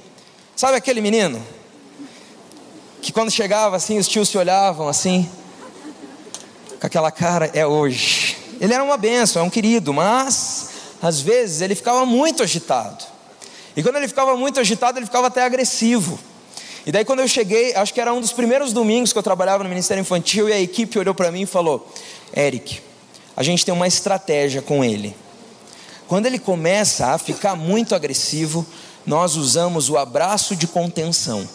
Sabe 0.56 0.76
aquele 0.76 1.00
menino? 1.00 1.40
Que 3.00 3.12
quando 3.12 3.30
chegava 3.30 3.76
assim, 3.76 3.98
os 3.98 4.08
tios 4.08 4.28
se 4.28 4.36
olhavam 4.36 4.88
assim, 4.88 5.28
com 6.80 6.86
aquela 6.86 7.10
cara, 7.10 7.50
é 7.54 7.66
hoje. 7.66 8.36
Ele 8.60 8.74
era 8.74 8.82
uma 8.82 8.96
benção, 8.96 9.42
é 9.42 9.44
um 9.44 9.50
querido, 9.50 9.92
mas 9.92 10.70
às 11.00 11.20
vezes 11.20 11.60
ele 11.60 11.74
ficava 11.74 12.04
muito 12.04 12.42
agitado. 12.42 13.04
E 13.76 13.82
quando 13.82 13.96
ele 13.96 14.08
ficava 14.08 14.36
muito 14.36 14.58
agitado, 14.58 14.98
ele 14.98 15.06
ficava 15.06 15.28
até 15.28 15.42
agressivo. 15.44 16.18
E 16.84 16.90
daí 16.90 17.04
quando 17.04 17.20
eu 17.20 17.28
cheguei, 17.28 17.74
acho 17.74 17.92
que 17.92 18.00
era 18.00 18.12
um 18.12 18.20
dos 18.20 18.32
primeiros 18.32 18.72
domingos 18.72 19.12
que 19.12 19.18
eu 19.18 19.22
trabalhava 19.22 19.62
no 19.62 19.68
Ministério 19.68 20.00
Infantil, 20.00 20.48
e 20.48 20.52
a 20.52 20.60
equipe 20.60 20.98
olhou 20.98 21.14
para 21.14 21.30
mim 21.30 21.42
e 21.42 21.46
falou: 21.46 21.86
Eric, 22.36 22.80
a 23.36 23.42
gente 23.42 23.64
tem 23.64 23.72
uma 23.72 23.86
estratégia 23.86 24.62
com 24.62 24.82
ele. 24.82 25.14
Quando 26.08 26.26
ele 26.26 26.38
começa 26.38 27.08
a 27.08 27.18
ficar 27.18 27.54
muito 27.54 27.94
agressivo, 27.94 28.66
nós 29.06 29.36
usamos 29.36 29.90
o 29.90 29.96
abraço 29.96 30.56
de 30.56 30.66
contenção. 30.66 31.46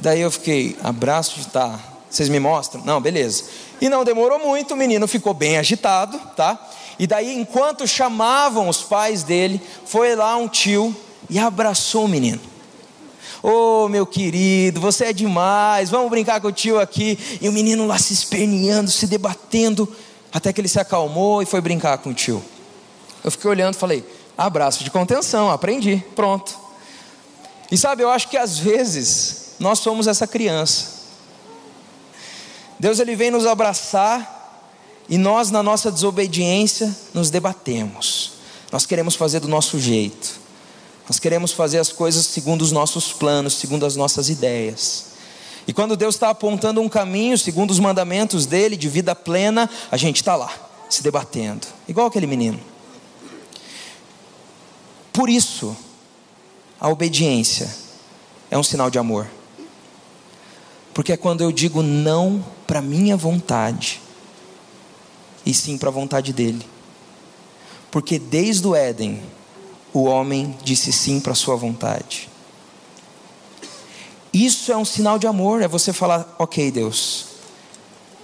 Daí 0.00 0.20
eu 0.20 0.30
fiquei, 0.30 0.76
abraço 0.82 1.40
de 1.40 1.48
tá. 1.48 1.76
Vocês 2.08 2.28
me 2.28 2.38
mostram? 2.38 2.84
Não, 2.84 3.00
beleza. 3.00 3.44
E 3.80 3.88
não 3.88 4.04
demorou 4.04 4.38
muito, 4.38 4.74
o 4.74 4.76
menino 4.76 5.08
ficou 5.08 5.34
bem 5.34 5.58
agitado, 5.58 6.18
tá? 6.36 6.56
E 7.00 7.06
daí, 7.06 7.36
enquanto 7.36 7.86
chamavam 7.86 8.68
os 8.68 8.80
pais 8.80 9.24
dele, 9.24 9.60
foi 9.84 10.14
lá 10.14 10.36
um 10.36 10.46
tio 10.46 10.94
e 11.28 11.36
abraçou 11.36 12.04
o 12.04 12.08
menino. 12.08 12.40
Ô 13.42 13.84
oh, 13.84 13.88
meu 13.88 14.06
querido, 14.06 14.80
você 14.80 15.06
é 15.06 15.12
demais, 15.12 15.90
vamos 15.90 16.10
brincar 16.10 16.40
com 16.40 16.48
o 16.48 16.52
tio 16.52 16.78
aqui. 16.78 17.18
E 17.40 17.48
o 17.48 17.52
menino 17.52 17.84
lá 17.84 17.98
se 17.98 18.12
esperneando, 18.12 18.90
se 18.90 19.06
debatendo, 19.06 19.88
até 20.32 20.52
que 20.52 20.60
ele 20.60 20.68
se 20.68 20.78
acalmou 20.78 21.42
e 21.42 21.46
foi 21.46 21.60
brincar 21.60 21.98
com 21.98 22.10
o 22.10 22.14
tio. 22.14 22.42
Eu 23.24 23.32
fiquei 23.32 23.50
olhando 23.50 23.74
e 23.74 23.78
falei: 23.78 24.04
abraço 24.36 24.84
de 24.84 24.90
contenção, 24.90 25.50
aprendi, 25.50 26.04
pronto. 26.14 26.56
E 27.70 27.76
sabe, 27.76 28.02
eu 28.02 28.10
acho 28.10 28.28
que 28.28 28.36
às 28.36 28.58
vezes 28.58 29.47
nós 29.58 29.78
somos 29.80 30.06
essa 30.06 30.26
criança. 30.26 30.98
Deus 32.78 32.98
ele 33.00 33.16
vem 33.16 33.30
nos 33.30 33.46
abraçar 33.46 34.36
e 35.08 35.16
nós, 35.18 35.50
na 35.50 35.62
nossa 35.62 35.90
desobediência, 35.90 36.94
nos 37.14 37.30
debatemos. 37.30 38.32
Nós 38.70 38.84
queremos 38.84 39.14
fazer 39.14 39.40
do 39.40 39.48
nosso 39.48 39.78
jeito. 39.78 40.38
Nós 41.08 41.18
queremos 41.18 41.52
fazer 41.52 41.78
as 41.78 41.90
coisas 41.90 42.26
segundo 42.26 42.62
os 42.62 42.70
nossos 42.70 43.12
planos, 43.12 43.54
segundo 43.54 43.86
as 43.86 43.96
nossas 43.96 44.28
ideias. 44.28 45.06
E 45.66 45.72
quando 45.72 45.96
Deus 45.96 46.14
está 46.14 46.30
apontando 46.30 46.80
um 46.80 46.88
caminho, 46.88 47.36
segundo 47.36 47.70
os 47.70 47.78
mandamentos 47.78 48.46
dele, 48.46 48.76
de 48.76 48.88
vida 48.88 49.14
plena, 49.14 49.68
a 49.90 49.96
gente 49.96 50.16
está 50.16 50.36
lá, 50.36 50.52
se 50.88 51.02
debatendo, 51.02 51.66
igual 51.86 52.06
aquele 52.06 52.26
menino. 52.26 52.60
Por 55.12 55.28
isso, 55.28 55.76
a 56.78 56.88
obediência 56.88 57.74
é 58.50 58.56
um 58.56 58.62
sinal 58.62 58.90
de 58.90 58.98
amor. 58.98 59.26
Porque 60.92 61.12
é 61.12 61.16
quando 61.16 61.42
eu 61.42 61.52
digo 61.52 61.82
não 61.82 62.44
para 62.66 62.82
minha 62.82 63.16
vontade, 63.16 64.00
e 65.44 65.54
sim 65.54 65.78
para 65.78 65.88
a 65.88 65.92
vontade 65.92 66.32
dele. 66.32 66.66
Porque 67.90 68.18
desde 68.18 68.66
o 68.66 68.74
Éden, 68.74 69.22
o 69.92 70.04
homem 70.04 70.56
disse 70.62 70.92
sim 70.92 71.20
para 71.20 71.32
a 71.32 71.36
sua 71.36 71.56
vontade. 71.56 72.28
Isso 74.32 74.70
é 74.70 74.76
um 74.76 74.84
sinal 74.84 75.18
de 75.18 75.26
amor, 75.26 75.62
é 75.62 75.68
você 75.68 75.92
falar: 75.92 76.34
Ok, 76.38 76.70
Deus, 76.70 77.26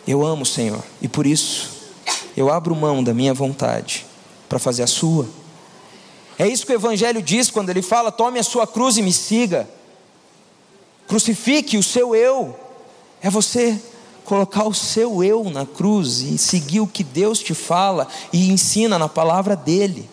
eu 0.06 0.24
amo 0.24 0.42
o 0.42 0.46
Senhor, 0.46 0.82
e 1.00 1.08
por 1.08 1.26
isso 1.26 1.70
eu 2.36 2.50
abro 2.50 2.74
mão 2.74 3.02
da 3.02 3.14
minha 3.14 3.32
vontade 3.32 4.04
para 4.48 4.58
fazer 4.58 4.82
a 4.82 4.86
sua. 4.86 5.26
É 6.38 6.46
isso 6.46 6.66
que 6.66 6.72
o 6.72 6.74
Evangelho 6.74 7.22
diz 7.22 7.50
quando 7.50 7.70
ele 7.70 7.82
fala: 7.82 8.12
tome 8.12 8.38
a 8.38 8.42
sua 8.42 8.66
cruz 8.66 8.98
e 8.98 9.02
me 9.02 9.12
siga. 9.12 9.68
Crucifique 11.06 11.76
o 11.76 11.82
seu 11.82 12.14
eu. 12.14 12.58
É 13.20 13.30
você 13.30 13.80
colocar 14.24 14.64
o 14.64 14.74
seu 14.74 15.22
eu 15.22 15.44
na 15.50 15.66
cruz 15.66 16.20
e 16.20 16.38
seguir 16.38 16.80
o 16.80 16.86
que 16.86 17.04
Deus 17.04 17.40
te 17.40 17.54
fala 17.54 18.08
e 18.32 18.50
ensina 18.50 18.98
na 18.98 19.08
palavra 19.08 19.54
dele. 19.54 20.08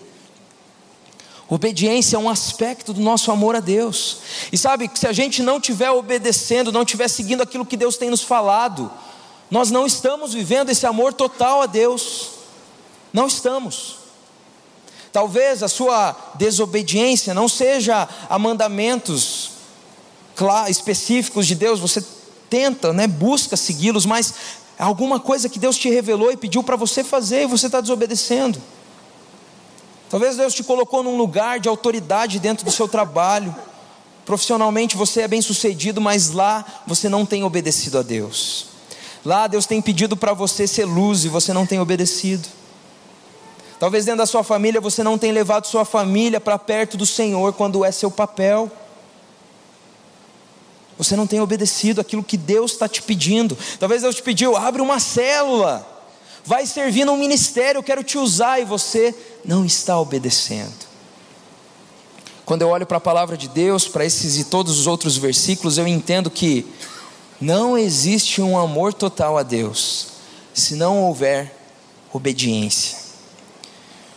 Obediência 1.48 2.16
é 2.16 2.20
um 2.20 2.30
aspecto 2.30 2.94
do 2.94 3.02
nosso 3.02 3.30
amor 3.32 3.56
a 3.56 3.60
Deus. 3.60 4.20
E 4.52 4.58
sabe 4.58 4.88
que 4.88 4.98
se 4.98 5.08
a 5.08 5.12
gente 5.12 5.44
não 5.44 5.58
estiver 5.58 5.92
obedecendo, 5.92 6.72
não 6.72 6.84
estiver 6.84 7.10
seguindo 7.10 7.42
aquilo 7.42 7.66
que 7.66 7.76
Deus 7.76 7.98
tem 7.98 8.10
nos 8.10 8.22
falado, 8.22 8.90
nós 9.50 9.70
não 9.70 9.86
estamos 9.86 10.34
vivendo 10.34 10.70
esse 10.70 10.86
amor 10.86 11.14
total 11.14 11.62
a 11.62 11.66
Deus. 11.66 12.30
Não 13.12 13.28
estamos. 13.28 13.98
Talvez 15.12 15.62
a 15.62 15.68
sua 15.68 16.16
desobediência 16.36 17.34
não 17.34 17.50
seja 17.50 18.08
a 18.30 18.40
mandamentos 18.40 19.51
específicos 20.70 21.48
de 21.48 21.56
Deus, 21.56 21.80
você 21.80 22.04
tenta, 22.50 22.92
né, 22.92 23.08
busca 23.08 23.56
segui-los, 23.56 24.06
mas 24.06 24.34
alguma 24.78 25.20
coisa 25.20 25.48
que 25.48 25.60
Deus 25.60 25.78
te 25.78 25.90
revelou 25.90 26.32
e 26.32 26.38
pediu 26.38 26.64
para 26.64 26.76
você 26.76 27.04
fazer 27.04 27.44
e 27.44 27.48
você 27.48 27.68
está 27.68 27.80
desobedecendo. 27.80 28.62
Talvez 30.10 30.36
Deus 30.36 30.54
te 30.54 30.64
colocou 30.64 31.02
num 31.04 31.16
lugar 31.16 31.60
de 31.60 31.70
autoridade 31.70 32.40
dentro 32.40 32.66
do 32.66 32.72
seu 32.72 32.88
trabalho. 32.88 33.56
Profissionalmente 34.26 34.98
você 34.98 35.22
é 35.22 35.28
bem 35.28 35.42
sucedido, 35.42 36.02
mas 36.02 36.32
lá 36.32 36.66
você 36.86 37.08
não 37.08 37.26
tem 37.26 37.44
obedecido 37.44 37.98
a 37.98 38.02
Deus. 38.02 38.66
Lá 39.24 39.48
Deus 39.48 39.66
tem 39.66 39.82
pedido 39.82 40.18
para 40.18 40.34
você 40.34 40.68
ser 40.68 40.86
luz 40.86 41.24
e 41.24 41.30
você 41.30 41.54
não 41.54 41.66
tem 41.66 41.80
obedecido. 41.80 42.48
Talvez 43.80 44.06
dentro 44.06 44.20
da 44.20 44.26
sua 44.26 44.44
família 44.44 44.82
você 44.82 45.02
não 45.04 45.18
tenha 45.18 45.34
levado 45.34 45.66
sua 45.66 45.86
família 45.86 46.40
para 46.40 46.60
perto 46.60 46.98
do 46.98 47.06
Senhor 47.06 47.54
quando 47.54 47.86
é 47.86 47.92
seu 47.92 48.12
papel. 48.12 48.70
Você 51.02 51.16
não 51.16 51.26
tem 51.26 51.40
obedecido 51.40 52.00
aquilo 52.00 52.24
que 52.24 52.38
Deus 52.38 52.74
está 52.74 52.88
te 52.88 53.02
pedindo. 53.02 53.58
Talvez 53.80 54.04
Deus 54.04 54.18
te 54.18 54.22
pediu, 54.22 54.56
abre 54.56 54.84
uma 54.84 55.00
célula, 55.00 55.84
vai 56.46 56.68
servir 56.68 57.06
num 57.06 57.18
ministério, 57.18 57.80
eu 57.80 57.84
quero 57.84 58.04
te 58.04 58.20
usar, 58.20 58.62
e 58.62 58.66
você 58.66 59.16
não 59.44 59.66
está 59.66 60.00
obedecendo. 60.00 60.72
Quando 62.46 62.62
eu 62.62 62.68
olho 62.68 62.86
para 62.86 62.98
a 62.98 63.02
palavra 63.02 63.36
de 63.36 63.48
Deus, 63.48 63.88
para 63.88 64.06
esses 64.06 64.38
e 64.38 64.44
todos 64.44 64.78
os 64.78 64.86
outros 64.86 65.18
versículos, 65.18 65.80
eu 65.80 65.88
entendo 65.88 66.30
que 66.30 66.68
não 67.40 67.76
existe 67.76 68.40
um 68.40 68.56
amor 68.56 68.94
total 68.94 69.40
a 69.40 69.44
Deus 69.44 70.06
se 70.54 70.76
não 70.76 71.02
houver 71.02 71.52
obediência. 72.14 72.96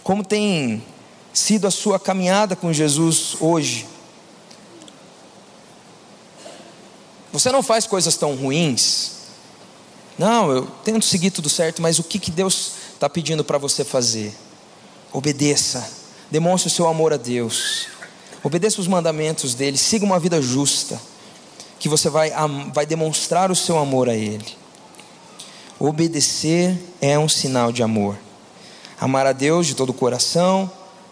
Como 0.03 0.23
tem 0.23 0.85
sido 1.33 1.67
a 1.67 1.71
sua 1.71 1.99
caminhada 1.99 2.55
com 2.55 2.71
Jesus 2.75 3.37
hoje? 3.41 3.94
Você 7.35 7.51
não 7.51 7.65
faz 7.65 7.85
coisas 7.85 8.17
tão 8.17 8.37
ruins? 8.37 9.11
Não, 10.17 10.53
eu 10.53 10.67
tento 10.85 11.05
seguir 11.05 11.33
tudo 11.33 11.49
certo, 11.49 11.83
mas 11.83 11.99
o 11.99 12.05
que, 12.05 12.21
que 12.21 12.31
Deus 12.31 12.75
está 12.93 13.11
pedindo 13.11 13.43
para 13.43 13.59
você 13.59 13.83
fazer? 13.83 14.33
Obedeça, 15.13 15.85
demonstre 16.31 16.69
o 16.69 16.71
seu 16.73 16.87
amor 16.87 17.13
a 17.13 17.17
Deus, 17.17 17.89
obedeça 18.41 18.81
os 18.81 18.87
mandamentos 18.87 19.53
dele, 19.53 19.77
siga 19.77 20.05
uma 20.05 20.21
vida 20.21 20.41
justa, 20.41 21.01
que 21.81 21.89
você 21.89 22.09
vai, 22.09 22.31
vai 22.73 22.87
demonstrar 22.87 23.51
o 23.51 23.57
seu 23.57 23.79
amor 23.79 24.09
a 24.09 24.15
Ele. 24.15 24.57
Obedecer 25.81 26.81
é 27.01 27.19
um 27.19 27.29
sinal 27.29 27.73
de 27.73 27.83
amor. 27.83 28.17
Amar 29.01 29.27
a 29.27 29.33
Deus 29.33 29.67
de 29.67 29.75
todo 29.75 29.91
o 29.91 29.95
coração, 29.95 30.71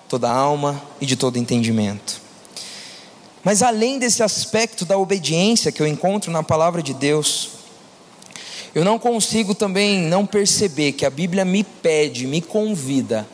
toda 0.09 0.31
a 0.31 0.33
alma 0.33 0.81
e 1.00 1.05
de 1.05 1.17
todo 1.17 1.37
entendimento. 1.37 2.22
Mas 3.45 3.63
além 3.63 3.99
desse 3.99 4.23
aspecto 4.23 4.85
da 4.85 4.97
obediência 4.97 5.73
que 5.73 5.83
eu 5.83 5.87
encontro 5.87 6.31
na 6.31 6.43
palavra 6.43 6.83
de 6.83 6.95
Deus, 6.95 7.51
eu 8.75 8.85
não 8.85 8.99
consigo 8.99 9.55
também 9.55 10.01
não 10.01 10.25
perceber 10.25 10.93
que 10.93 11.05
a 11.05 11.11
Bíblia 11.11 11.45
me 11.45 11.65
pede, 11.65 12.27
me 12.27 12.41
convida 12.41 13.27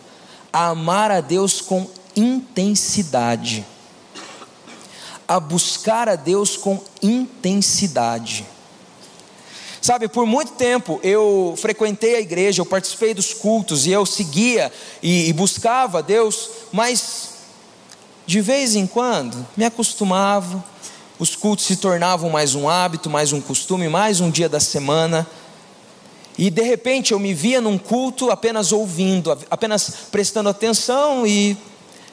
a 0.53 0.69
amar 0.69 1.11
a 1.11 1.21
Deus 1.21 1.61
com 1.61 1.87
intensidade, 2.17 3.65
a 5.27 5.39
buscar 5.39 6.09
a 6.09 6.17
Deus 6.17 6.57
com 6.57 6.83
intensidade. 7.03 8.47
Sabe, 9.81 10.09
por 10.09 10.27
muito 10.27 10.53
tempo 10.53 10.99
eu 11.03 11.55
frequentei 11.57 12.17
a 12.17 12.21
igreja, 12.21 12.61
eu 12.63 12.67
participei 12.67 13.15
dos 13.15 13.33
cultos 13.33 13.87
e 13.87 13.93
eu 13.93 14.05
seguia 14.05 14.73
e, 15.03 15.29
e 15.29 15.33
buscava 15.33 16.03
Deus, 16.03 16.51
mas 16.73 17.28
de 18.29 18.43
vez 18.43 18.77
em 18.77 18.87
quando 18.87 19.35
me 19.57 19.65
acostumava, 19.65 20.63
os 21.19 21.35
cultos 21.35 21.65
se 21.65 21.77
tornavam 21.77 22.29
mais 22.29 22.55
um 22.55 22.69
hábito, 22.69 23.09
mais 23.09 23.33
um 23.33 23.41
costume, 23.41 23.89
mais 23.89 24.21
um 24.21 24.31
dia 24.31 24.51
da 24.51 24.61
semana. 24.61 25.27
E 26.37 26.51
de 26.51 26.61
repente 26.61 27.13
eu 27.13 27.19
me 27.19 27.33
via 27.33 27.59
num 27.59 27.79
culto 27.79 28.31
apenas 28.31 28.71
ouvindo, 28.71 29.35
apenas 29.51 30.09
prestando 30.13 30.51
atenção 30.51 31.27
e 31.27 31.57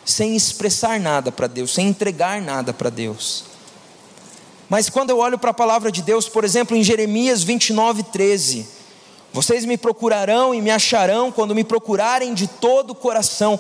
sem 0.06 0.38
expressar 0.38 1.02
nada 1.02 1.34
para 1.34 1.48
Deus, 1.48 1.74
sem 1.74 1.90
entregar 1.90 2.42
nada 2.42 2.74
para 2.74 2.90
Deus. 2.90 3.44
Mas 4.70 4.90
quando 4.90 5.10
eu 5.10 5.18
olho 5.18 5.38
para 5.38 5.52
a 5.52 5.54
palavra 5.54 5.92
de 5.92 6.02
Deus, 6.02 6.30
por 6.30 6.46
exemplo, 6.46 6.78
em 6.78 6.82
Jeremias 6.82 7.44
29, 7.44 8.04
13, 8.04 8.66
vocês 9.34 9.66
me 9.66 9.78
procurarão 9.78 10.56
e 10.56 10.62
me 10.62 10.72
acharão 10.72 11.30
quando 11.30 11.54
me 11.54 11.66
procurarem 11.66 12.34
de 12.34 12.48
todo 12.48 12.92
o 12.92 12.96
coração. 12.96 13.60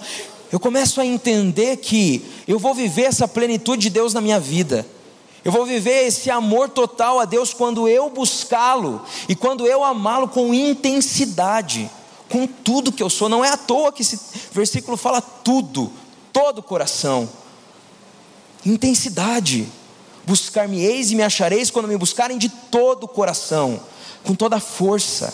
Eu 0.55 0.59
começo 0.61 1.01
a 1.01 1.05
entender 1.05 1.75
que 1.75 2.23
eu 2.47 2.57
vou 2.57 2.73
viver 2.73 3.01
essa 3.01 3.27
plenitude 3.27 3.81
de 3.81 3.89
Deus 3.89 4.13
na 4.13 4.21
minha 4.21 4.39
vida. 4.39 4.87
Eu 5.43 5.51
vou 5.51 5.65
viver 5.65 6.07
esse 6.07 6.31
amor 6.31 6.69
total 6.69 7.19
a 7.19 7.25
Deus 7.25 7.53
quando 7.53 7.89
eu 7.89 8.09
buscá-lo 8.09 9.01
e 9.27 9.35
quando 9.35 9.67
eu 9.67 9.83
amá-lo 9.83 10.29
com 10.29 10.53
intensidade, 10.53 11.91
com 12.29 12.47
tudo 12.47 12.93
que 12.93 13.03
eu 13.03 13.09
sou. 13.09 13.27
Não 13.27 13.43
é 13.43 13.49
à 13.49 13.57
toa 13.57 13.91
que 13.91 14.01
esse 14.01 14.17
versículo 14.53 14.95
fala 14.95 15.19
tudo, 15.19 15.91
todo 16.31 16.59
o 16.59 16.63
coração. 16.63 17.27
Intensidade. 18.65 19.67
Buscar-me-eis 20.25 21.11
e 21.11 21.15
me 21.15 21.23
achareis 21.23 21.69
quando 21.69 21.89
me 21.89 21.97
buscarem 21.97 22.37
de 22.37 22.47
todo 22.47 23.03
o 23.03 23.09
coração, 23.09 23.77
com 24.23 24.33
toda 24.33 24.55
a 24.55 24.61
força. 24.61 25.33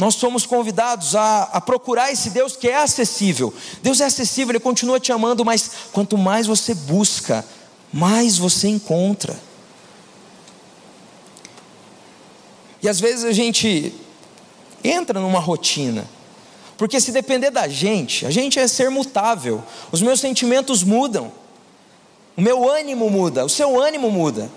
Nós 0.00 0.14
somos 0.14 0.46
convidados 0.46 1.14
a, 1.14 1.42
a, 1.52 1.60
procurar 1.60 2.10
esse 2.10 2.30
Deus 2.30 2.56
que 2.56 2.66
é 2.66 2.76
acessível. 2.78 3.52
Deus 3.82 4.00
é 4.00 4.06
acessível, 4.06 4.52
Ele 4.52 4.58
continua 4.58 4.98
te 4.98 5.12
amando, 5.12 5.44
mas 5.44 5.72
quanto 5.92 6.16
mais 6.16 6.46
você 6.46 6.72
busca, 6.72 7.44
mais 7.92 8.38
você 8.38 8.68
encontra. 8.68 9.38
E 12.82 12.88
às 12.88 12.98
vezes 12.98 13.26
a 13.26 13.32
gente 13.32 13.92
entra 14.82 15.20
numa 15.20 15.38
rotina, 15.38 16.08
porque 16.78 16.98
se 16.98 17.12
depender 17.12 17.50
da 17.50 17.68
gente, 17.68 18.24
a 18.24 18.30
gente 18.30 18.58
é 18.58 18.66
ser 18.66 18.88
mutável, 18.88 19.62
os 19.92 20.00
meus 20.00 20.18
sentimentos 20.18 20.82
mudam. 20.82 21.30
O 22.38 22.40
meu 22.40 22.70
ânimo 22.70 23.10
muda, 23.10 23.44
o 23.44 23.50
seu 23.50 23.78
ânimo 23.78 24.10
muda. 24.10 24.50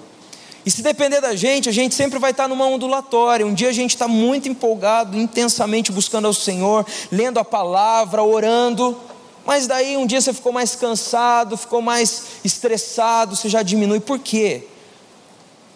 E 0.66 0.72
se 0.72 0.82
depender 0.82 1.20
da 1.20 1.36
gente, 1.36 1.68
a 1.68 1.72
gente 1.72 1.94
sempre 1.94 2.18
vai 2.20 2.32
estar 2.32 2.48
numa 2.48 2.66
ondulatória. 2.66 3.46
Um 3.46 3.54
dia 3.54 3.70
a 3.70 3.74
gente 3.74 3.92
está 3.92 4.08
muito 4.08 4.48
empolgado, 4.48 5.18
intensamente 5.18 5.92
buscando 5.92 6.26
ao 6.26 6.34
Senhor, 6.34 6.86
lendo 7.12 7.38
a 7.38 7.44
palavra, 7.44 8.24
orando. 8.24 8.98
Mas 9.46 9.68
daí 9.68 9.98
um 9.98 10.06
dia 10.06 10.22
você 10.22 10.34
ficou 10.34 10.54
mais 10.54 10.74
cansado, 10.76 11.58
ficou 11.58 11.82
mais 11.82 12.24
estressado, 12.46 13.36
você 13.36 13.50
já 13.50 13.62
diminui. 13.62 14.00
Por 14.00 14.20
quê? 14.20 14.68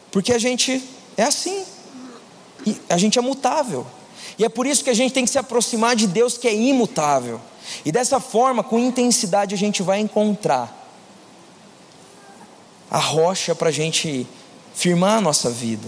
Porque 0.10 0.32
a 0.32 0.40
gente 0.40 0.82
é 1.18 1.24
assim. 1.24 1.66
E 2.66 2.78
a 2.90 2.98
gente 2.98 3.20
é 3.20 3.22
mutável. 3.22 3.86
E 4.40 4.46
é 4.46 4.50
por 4.50 4.66
isso 4.66 4.84
que 4.84 4.90
a 4.90 4.94
gente 4.94 5.14
tem 5.14 5.26
que 5.26 5.32
se 5.32 5.38
aproximar 5.38 5.96
de 5.96 6.08
Deus 6.08 6.38
que 6.38 6.48
é 6.48 6.56
imutável. 6.56 7.42
E 7.84 7.92
dessa 7.92 8.22
forma, 8.22 8.64
com 8.64 8.80
intensidade, 8.80 9.54
a 9.54 9.58
gente 9.58 9.84
vai 9.84 10.00
encontrar 10.00 10.74
a 12.90 13.00
rocha 13.00 13.54
para 13.54 13.68
a 13.68 13.72
gente 13.72 14.26
firmar 14.78 15.18
a 15.18 15.22
nossa 15.22 15.50
vida. 15.50 15.88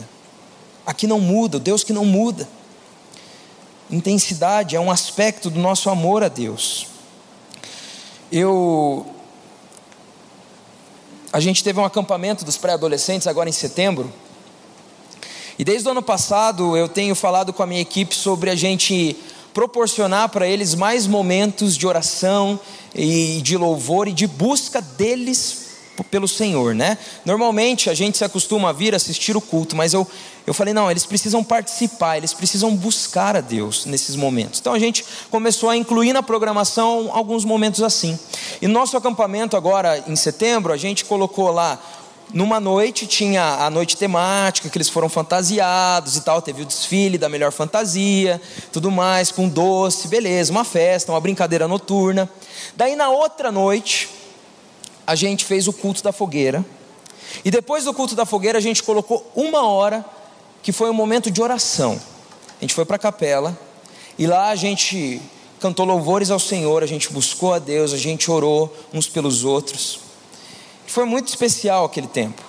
Aqui 0.83 1.05
não 1.05 1.19
muda, 1.19 1.57
o 1.57 1.59
Deus 1.59 1.83
que 1.83 1.93
não 1.93 2.03
muda. 2.03 2.49
Intensidade 3.87 4.75
é 4.75 4.79
um 4.79 4.89
aspecto 4.89 5.51
do 5.51 5.59
nosso 5.59 5.91
amor 5.91 6.23
a 6.23 6.27
Deus. 6.27 6.87
Eu 8.31 9.05
a 11.31 11.39
gente 11.39 11.63
teve 11.63 11.79
um 11.79 11.85
acampamento 11.85 12.43
dos 12.43 12.57
pré-adolescentes 12.57 13.27
agora 13.27 13.47
em 13.47 13.51
setembro. 13.51 14.11
E 15.59 15.63
desde 15.63 15.87
o 15.87 15.91
ano 15.91 16.01
passado 16.01 16.75
eu 16.75 16.89
tenho 16.89 17.13
falado 17.13 17.53
com 17.53 17.61
a 17.61 17.67
minha 17.67 17.81
equipe 17.81 18.15
sobre 18.15 18.49
a 18.49 18.55
gente 18.55 19.15
proporcionar 19.53 20.29
para 20.29 20.47
eles 20.47 20.73
mais 20.73 21.05
momentos 21.05 21.77
de 21.77 21.85
oração 21.85 22.59
e 22.95 23.39
de 23.43 23.55
louvor 23.55 24.07
e 24.07 24.13
de 24.13 24.25
busca 24.25 24.81
deles 24.81 25.68
pelo 26.03 26.27
Senhor, 26.27 26.73
né? 26.75 26.97
Normalmente 27.25 27.89
a 27.89 27.93
gente 27.93 28.17
se 28.17 28.23
acostuma 28.23 28.69
a 28.69 28.73
vir 28.73 28.95
assistir 28.95 29.35
o 29.35 29.41
culto, 29.41 29.75
mas 29.75 29.93
eu, 29.93 30.07
eu 30.45 30.53
falei, 30.53 30.73
não, 30.73 30.89
eles 30.89 31.05
precisam 31.05 31.43
participar, 31.43 32.17
eles 32.17 32.33
precisam 32.33 32.75
buscar 32.75 33.35
a 33.35 33.41
Deus 33.41 33.85
nesses 33.85 34.15
momentos. 34.15 34.59
Então 34.59 34.73
a 34.73 34.79
gente 34.79 35.05
começou 35.29 35.69
a 35.69 35.77
incluir 35.77 36.13
na 36.13 36.23
programação 36.23 37.09
alguns 37.11 37.45
momentos 37.45 37.81
assim. 37.81 38.17
E 38.61 38.67
no 38.67 38.73
nosso 38.73 38.95
acampamento 38.97 39.55
agora 39.55 40.03
em 40.07 40.15
setembro, 40.15 40.73
a 40.73 40.77
gente 40.77 41.05
colocou 41.05 41.51
lá 41.51 41.79
numa 42.33 42.59
noite 42.59 43.07
tinha 43.07 43.55
a 43.65 43.69
noite 43.69 43.97
temática, 43.97 44.69
que 44.69 44.77
eles 44.77 44.89
foram 44.89 45.09
fantasiados 45.09 46.15
e 46.15 46.21
tal, 46.21 46.41
teve 46.41 46.61
o 46.61 46.65
desfile 46.65 47.17
da 47.17 47.27
melhor 47.27 47.51
fantasia, 47.51 48.39
tudo 48.71 48.91
mais, 48.91 49.31
com 49.31 49.47
doce, 49.47 50.07
beleza, 50.07 50.51
uma 50.51 50.63
festa, 50.63 51.11
uma 51.11 51.19
brincadeira 51.19 51.67
noturna. 51.67 52.29
Daí 52.75 52.95
na 52.95 53.09
outra 53.09 53.51
noite, 53.51 54.09
a 55.09 55.15
gente 55.15 55.43
fez 55.43 55.67
o 55.67 55.73
culto 55.73 56.03
da 56.03 56.11
fogueira. 56.11 56.63
E 57.43 57.49
depois 57.49 57.83
do 57.83 57.91
culto 57.95 58.13
da 58.13 58.27
fogueira, 58.27 58.59
a 58.59 58.61
gente 58.61 58.83
colocou 58.83 59.31
uma 59.35 59.67
hora, 59.67 60.05
que 60.61 60.71
foi 60.71 60.87
um 60.87 60.93
momento 60.93 61.31
de 61.31 61.41
oração. 61.41 61.99
A 62.59 62.61
gente 62.61 62.75
foi 62.75 62.85
para 62.85 62.97
a 62.97 62.99
capela, 62.99 63.57
e 64.19 64.27
lá 64.27 64.49
a 64.49 64.55
gente 64.55 65.19
cantou 65.59 65.83
louvores 65.83 66.29
ao 66.29 66.39
Senhor, 66.39 66.83
a 66.83 66.85
gente 66.85 67.11
buscou 67.11 67.55
a 67.55 67.57
Deus, 67.57 67.91
a 67.91 67.97
gente 67.97 68.29
orou 68.29 68.71
uns 68.93 69.07
pelos 69.07 69.43
outros. 69.43 69.99
Foi 70.85 71.05
muito 71.05 71.27
especial 71.27 71.85
aquele 71.85 72.07
tempo. 72.07 72.43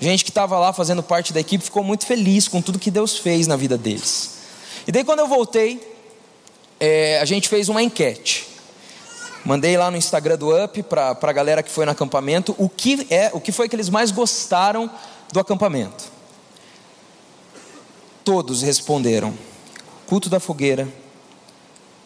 A 0.00 0.02
gente 0.02 0.24
que 0.24 0.30
estava 0.30 0.58
lá 0.58 0.72
fazendo 0.72 1.04
parte 1.04 1.32
da 1.32 1.38
equipe 1.38 1.62
ficou 1.62 1.84
muito 1.84 2.04
feliz 2.04 2.48
com 2.48 2.60
tudo 2.60 2.80
que 2.80 2.90
Deus 2.90 3.16
fez 3.16 3.46
na 3.46 3.54
vida 3.54 3.78
deles. 3.78 4.38
E 4.88 4.90
daí, 4.90 5.04
quando 5.04 5.20
eu 5.20 5.28
voltei, 5.28 5.80
é, 6.80 7.20
a 7.20 7.24
gente 7.24 7.48
fez 7.48 7.68
uma 7.68 7.80
enquete. 7.80 8.51
Mandei 9.44 9.76
lá 9.76 9.90
no 9.90 9.96
Instagram 9.96 10.38
do 10.38 10.64
Up 10.64 10.82
para 10.84 11.16
a 11.20 11.32
galera 11.32 11.62
que 11.62 11.70
foi 11.70 11.84
no 11.84 11.90
acampamento 11.90 12.54
o 12.58 12.68
que 12.68 13.06
é 13.10 13.30
o 13.32 13.40
que 13.40 13.50
foi 13.50 13.68
que 13.68 13.74
eles 13.74 13.88
mais 13.88 14.12
gostaram 14.12 14.88
do 15.32 15.40
acampamento. 15.40 16.04
Todos 18.24 18.62
responderam: 18.62 19.34
culto 20.06 20.30
da 20.30 20.38
fogueira 20.38 20.88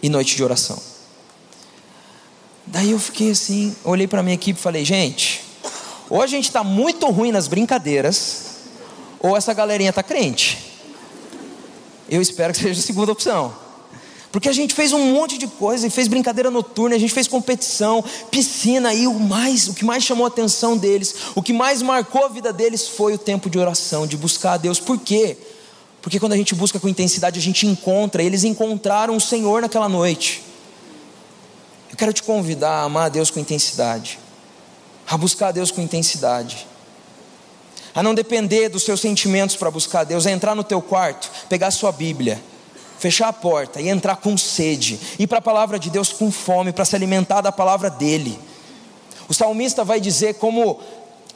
e 0.02 0.08
noite 0.08 0.34
de 0.34 0.42
oração. 0.42 0.80
Daí 2.66 2.90
eu 2.90 2.98
fiquei 2.98 3.30
assim, 3.30 3.76
olhei 3.84 4.08
para 4.08 4.22
minha 4.22 4.34
equipe 4.34 4.58
e 4.58 4.62
falei: 4.62 4.82
gente, 4.82 5.44
ou 6.08 6.22
a 6.22 6.26
gente 6.26 6.46
está 6.46 6.64
muito 6.64 7.06
ruim 7.10 7.32
nas 7.32 7.48
brincadeiras, 7.48 8.46
ou 9.20 9.36
essa 9.36 9.52
galerinha 9.52 9.90
está 9.90 10.02
crente. 10.02 10.72
Eu 12.08 12.22
espero 12.22 12.54
que 12.54 12.60
seja 12.60 12.80
a 12.80 12.82
segunda 12.82 13.12
opção. 13.12 13.65
Porque 14.36 14.50
a 14.50 14.52
gente 14.52 14.74
fez 14.74 14.92
um 14.92 15.14
monte 15.14 15.38
de 15.38 15.46
coisa, 15.46 15.86
e 15.86 15.90
fez 15.90 16.08
brincadeira 16.08 16.50
noturna, 16.50 16.94
a 16.94 16.98
gente 16.98 17.14
fez 17.14 17.26
competição, 17.26 18.04
piscina, 18.30 18.92
e 18.92 19.06
o 19.06 19.14
mais, 19.14 19.66
o 19.66 19.72
que 19.72 19.82
mais 19.82 20.04
chamou 20.04 20.26
a 20.26 20.28
atenção 20.28 20.76
deles, 20.76 21.14
o 21.34 21.42
que 21.42 21.54
mais 21.54 21.80
marcou 21.80 22.22
a 22.22 22.28
vida 22.28 22.52
deles 22.52 22.86
foi 22.86 23.14
o 23.14 23.18
tempo 23.18 23.48
de 23.48 23.58
oração, 23.58 24.06
de 24.06 24.14
buscar 24.14 24.52
a 24.52 24.56
Deus. 24.58 24.78
Por 24.78 24.98
quê? 24.98 25.38
Porque 26.02 26.20
quando 26.20 26.34
a 26.34 26.36
gente 26.36 26.54
busca 26.54 26.78
com 26.78 26.86
intensidade, 26.86 27.38
a 27.38 27.42
gente 27.42 27.66
encontra, 27.66 28.22
eles 28.22 28.44
encontraram 28.44 29.16
o 29.16 29.20
Senhor 29.22 29.62
naquela 29.62 29.88
noite. 29.88 30.42
Eu 31.90 31.96
quero 31.96 32.12
te 32.12 32.22
convidar 32.22 32.72
a 32.72 32.82
amar 32.82 33.06
a 33.06 33.08
Deus 33.08 33.30
com 33.30 33.40
intensidade, 33.40 34.18
a 35.08 35.16
buscar 35.16 35.48
a 35.48 35.52
Deus 35.52 35.70
com 35.70 35.80
intensidade 35.80 36.66
a 37.94 38.02
não 38.02 38.14
depender 38.14 38.68
dos 38.68 38.82
seus 38.82 39.00
sentimentos 39.00 39.56
para 39.56 39.70
buscar 39.70 40.00
a 40.00 40.04
Deus, 40.04 40.26
a 40.26 40.30
entrar 40.30 40.54
no 40.54 40.62
teu 40.62 40.82
quarto, 40.82 41.30
pegar 41.48 41.68
a 41.68 41.70
sua 41.70 41.90
Bíblia 41.90 42.38
fechar 42.98 43.28
a 43.28 43.32
porta 43.32 43.80
e 43.80 43.88
entrar 43.88 44.16
com 44.16 44.36
sede, 44.36 44.98
ir 45.18 45.26
para 45.26 45.38
a 45.38 45.42
palavra 45.42 45.78
de 45.78 45.90
Deus 45.90 46.12
com 46.12 46.30
fome, 46.30 46.72
para 46.72 46.84
se 46.84 46.96
alimentar 46.96 47.40
da 47.40 47.52
palavra 47.52 47.90
dele. 47.90 48.38
O 49.28 49.34
salmista 49.34 49.84
vai 49.84 50.00
dizer 50.00 50.34
como 50.34 50.80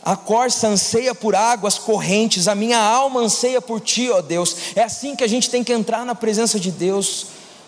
a 0.03 0.16
corça 0.16 0.68
anseia 0.68 1.14
por 1.14 1.35
águas 1.35 1.79
correntes, 1.79 2.49
a 2.49 2.55
minha 2.55 2.81
alma 2.81 3.20
anseia 3.20 3.61
por 3.61 3.81
ti, 3.81 4.09
ó 4.11 4.23
Deus. 4.23 4.57
É 4.75 4.83
assim 4.83 5.14
que 5.14 5.25
a 5.25 5.29
gente 5.29 5.51
tem 5.51 5.62
que 5.62 5.73
entrar 5.73 6.07
na 6.07 6.14
presença 6.14 6.59
de 6.59 6.70
Deus, 6.70 7.27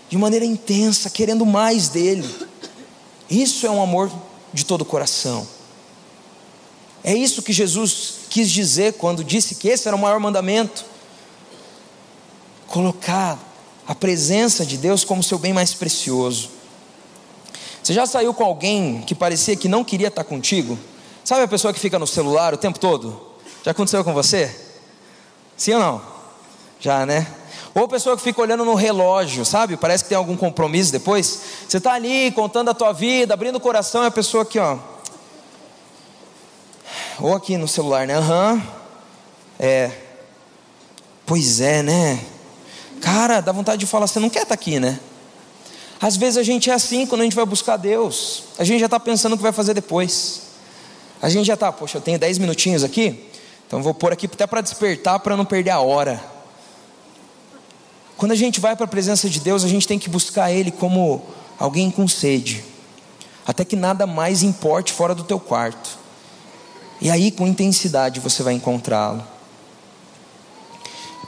de 0.08 0.16
maneira 0.16 0.44
intensa, 0.44 1.10
querendo 1.10 1.44
mais 1.44 1.88
dele. 1.88 2.28
Isso 3.28 3.66
é 3.66 3.70
um 3.70 3.82
amor 3.82 4.10
de 4.52 4.64
todo 4.64 4.82
o 4.82 4.86
coração. 4.86 5.46
É 7.04 7.14
isso 7.14 7.42
que 7.42 7.52
Jesus 7.52 8.14
quis 8.30 8.50
dizer 8.50 8.94
quando 8.94 9.24
disse 9.24 9.56
que 9.56 9.68
esse 9.68 9.88
era 9.88 9.96
o 9.96 10.00
maior 10.00 10.20
mandamento. 10.20 10.84
Colocar 12.68 13.38
a 13.92 13.94
presença 13.94 14.64
de 14.64 14.78
Deus 14.78 15.04
como 15.04 15.22
seu 15.22 15.38
bem 15.38 15.52
mais 15.52 15.74
precioso. 15.74 16.48
Você 17.82 17.92
já 17.92 18.06
saiu 18.06 18.32
com 18.32 18.42
alguém 18.42 19.02
que 19.02 19.14
parecia 19.14 19.54
que 19.54 19.68
não 19.68 19.84
queria 19.84 20.08
estar 20.08 20.24
contigo? 20.24 20.78
Sabe 21.22 21.42
a 21.42 21.48
pessoa 21.48 21.74
que 21.74 21.78
fica 21.78 21.98
no 21.98 22.06
celular 22.06 22.54
o 22.54 22.56
tempo 22.56 22.78
todo? 22.78 23.20
Já 23.62 23.72
aconteceu 23.72 24.02
com 24.02 24.14
você? 24.14 24.50
Sim 25.58 25.74
ou 25.74 25.80
não? 25.80 26.02
Já, 26.80 27.04
né? 27.04 27.26
Ou 27.74 27.84
a 27.84 27.88
pessoa 27.88 28.16
que 28.16 28.22
fica 28.22 28.40
olhando 28.40 28.64
no 28.64 28.74
relógio, 28.74 29.44
sabe? 29.44 29.76
Parece 29.76 30.04
que 30.04 30.08
tem 30.08 30.16
algum 30.16 30.38
compromisso 30.38 30.90
depois. 30.90 31.40
Você 31.68 31.76
está 31.76 31.92
ali 31.92 32.32
contando 32.32 32.70
a 32.70 32.74
tua 32.74 32.94
vida, 32.94 33.34
abrindo 33.34 33.56
o 33.56 33.60
coração, 33.60 34.04
e 34.04 34.06
a 34.06 34.10
pessoa 34.10 34.42
aqui, 34.42 34.58
ó. 34.58 34.78
Ou 37.20 37.34
aqui 37.34 37.58
no 37.58 37.68
celular, 37.68 38.06
né? 38.06 38.16
Aham. 38.16 38.54
Uhum. 38.54 38.62
É. 39.60 39.90
Pois 41.26 41.60
é, 41.60 41.82
né? 41.82 42.31
Cara, 43.02 43.40
dá 43.40 43.52
vontade 43.52 43.80
de 43.80 43.86
falar, 43.86 44.06
você 44.06 44.18
não 44.20 44.30
quer 44.30 44.44
estar 44.44 44.50
tá 44.50 44.54
aqui, 44.54 44.80
né? 44.80 44.98
Às 46.00 46.16
vezes 46.16 46.36
a 46.36 46.42
gente 46.42 46.70
é 46.70 46.72
assim 46.72 47.04
quando 47.04 47.20
a 47.20 47.24
gente 47.24 47.36
vai 47.36 47.44
buscar 47.44 47.76
Deus. 47.76 48.44
A 48.58 48.64
gente 48.64 48.80
já 48.80 48.86
está 48.86 48.98
pensando 48.98 49.34
o 49.34 49.36
que 49.36 49.42
vai 49.42 49.52
fazer 49.52 49.74
depois. 49.74 50.42
A 51.20 51.28
gente 51.28 51.46
já 51.46 51.54
está, 51.54 51.70
poxa, 51.70 51.98
eu 51.98 52.00
tenho 52.00 52.18
dez 52.18 52.38
minutinhos 52.38 52.82
aqui, 52.82 53.28
então 53.66 53.82
vou 53.82 53.94
pôr 53.94 54.12
aqui 54.12 54.26
até 54.26 54.46
para 54.46 54.60
despertar, 54.60 55.20
para 55.20 55.36
não 55.36 55.44
perder 55.44 55.70
a 55.70 55.80
hora. 55.80 56.22
Quando 58.16 58.32
a 58.32 58.36
gente 58.36 58.60
vai 58.60 58.74
para 58.74 58.84
a 58.84 58.88
presença 58.88 59.28
de 59.28 59.40
Deus, 59.40 59.64
a 59.64 59.68
gente 59.68 59.86
tem 59.86 59.98
que 59.98 60.08
buscar 60.08 60.50
Ele 60.50 60.70
como 60.70 61.22
alguém 61.58 61.90
com 61.90 62.08
sede, 62.08 62.64
até 63.46 63.64
que 63.64 63.76
nada 63.76 64.06
mais 64.06 64.42
importe 64.42 64.92
fora 64.92 65.14
do 65.14 65.24
teu 65.24 65.38
quarto. 65.38 65.98
E 67.00 67.10
aí, 67.10 67.30
com 67.30 67.46
intensidade, 67.46 68.20
você 68.20 68.42
vai 68.42 68.54
encontrá-lo. 68.54 69.31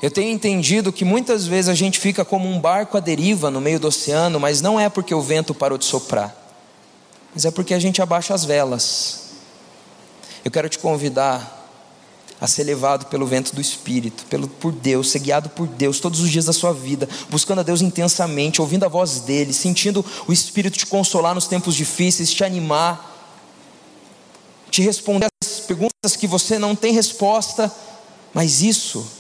Eu 0.04 0.10
tenho 0.10 0.30
entendido 0.30 0.92
que 0.92 1.02
muitas 1.02 1.46
vezes 1.46 1.70
a 1.70 1.74
gente 1.74 1.98
fica 1.98 2.26
como 2.26 2.46
um 2.46 2.60
barco 2.60 2.94
à 2.94 3.00
deriva 3.00 3.50
no 3.50 3.58
meio 3.58 3.80
do 3.80 3.88
oceano, 3.88 4.38
mas 4.38 4.60
não 4.60 4.78
é 4.78 4.90
porque 4.90 5.14
o 5.14 5.22
vento 5.22 5.54
parou 5.54 5.78
de 5.78 5.86
soprar, 5.86 6.36
mas 7.34 7.46
é 7.46 7.50
porque 7.50 7.72
a 7.72 7.78
gente 7.78 8.02
abaixa 8.02 8.34
as 8.34 8.44
velas. 8.44 9.30
Eu 10.44 10.50
quero 10.50 10.68
te 10.68 10.78
convidar 10.78 11.70
a 12.38 12.46
ser 12.46 12.64
levado 12.64 13.06
pelo 13.06 13.26
vento 13.26 13.54
do 13.54 13.62
Espírito, 13.62 14.26
pelo, 14.26 14.46
por 14.46 14.72
Deus, 14.72 15.10
ser 15.10 15.20
guiado 15.20 15.48
por 15.48 15.66
Deus 15.66 16.00
todos 16.00 16.20
os 16.20 16.28
dias 16.28 16.44
da 16.44 16.52
sua 16.52 16.74
vida, 16.74 17.08
buscando 17.30 17.60
a 17.60 17.64
Deus 17.64 17.80
intensamente, 17.80 18.60
ouvindo 18.60 18.84
a 18.84 18.88
voz 18.88 19.20
dEle, 19.20 19.54
sentindo 19.54 20.04
o 20.28 20.34
Espírito 20.34 20.76
te 20.76 20.84
consolar 20.84 21.34
nos 21.34 21.46
tempos 21.46 21.74
difíceis, 21.74 22.30
te 22.30 22.44
animar, 22.44 23.40
te 24.70 24.82
responder 24.82 25.28
as 25.42 25.60
perguntas 25.60 26.14
que 26.14 26.26
você 26.26 26.58
não 26.58 26.76
tem 26.76 26.92
resposta, 26.92 27.74
mas 28.34 28.60
isso 28.60 29.13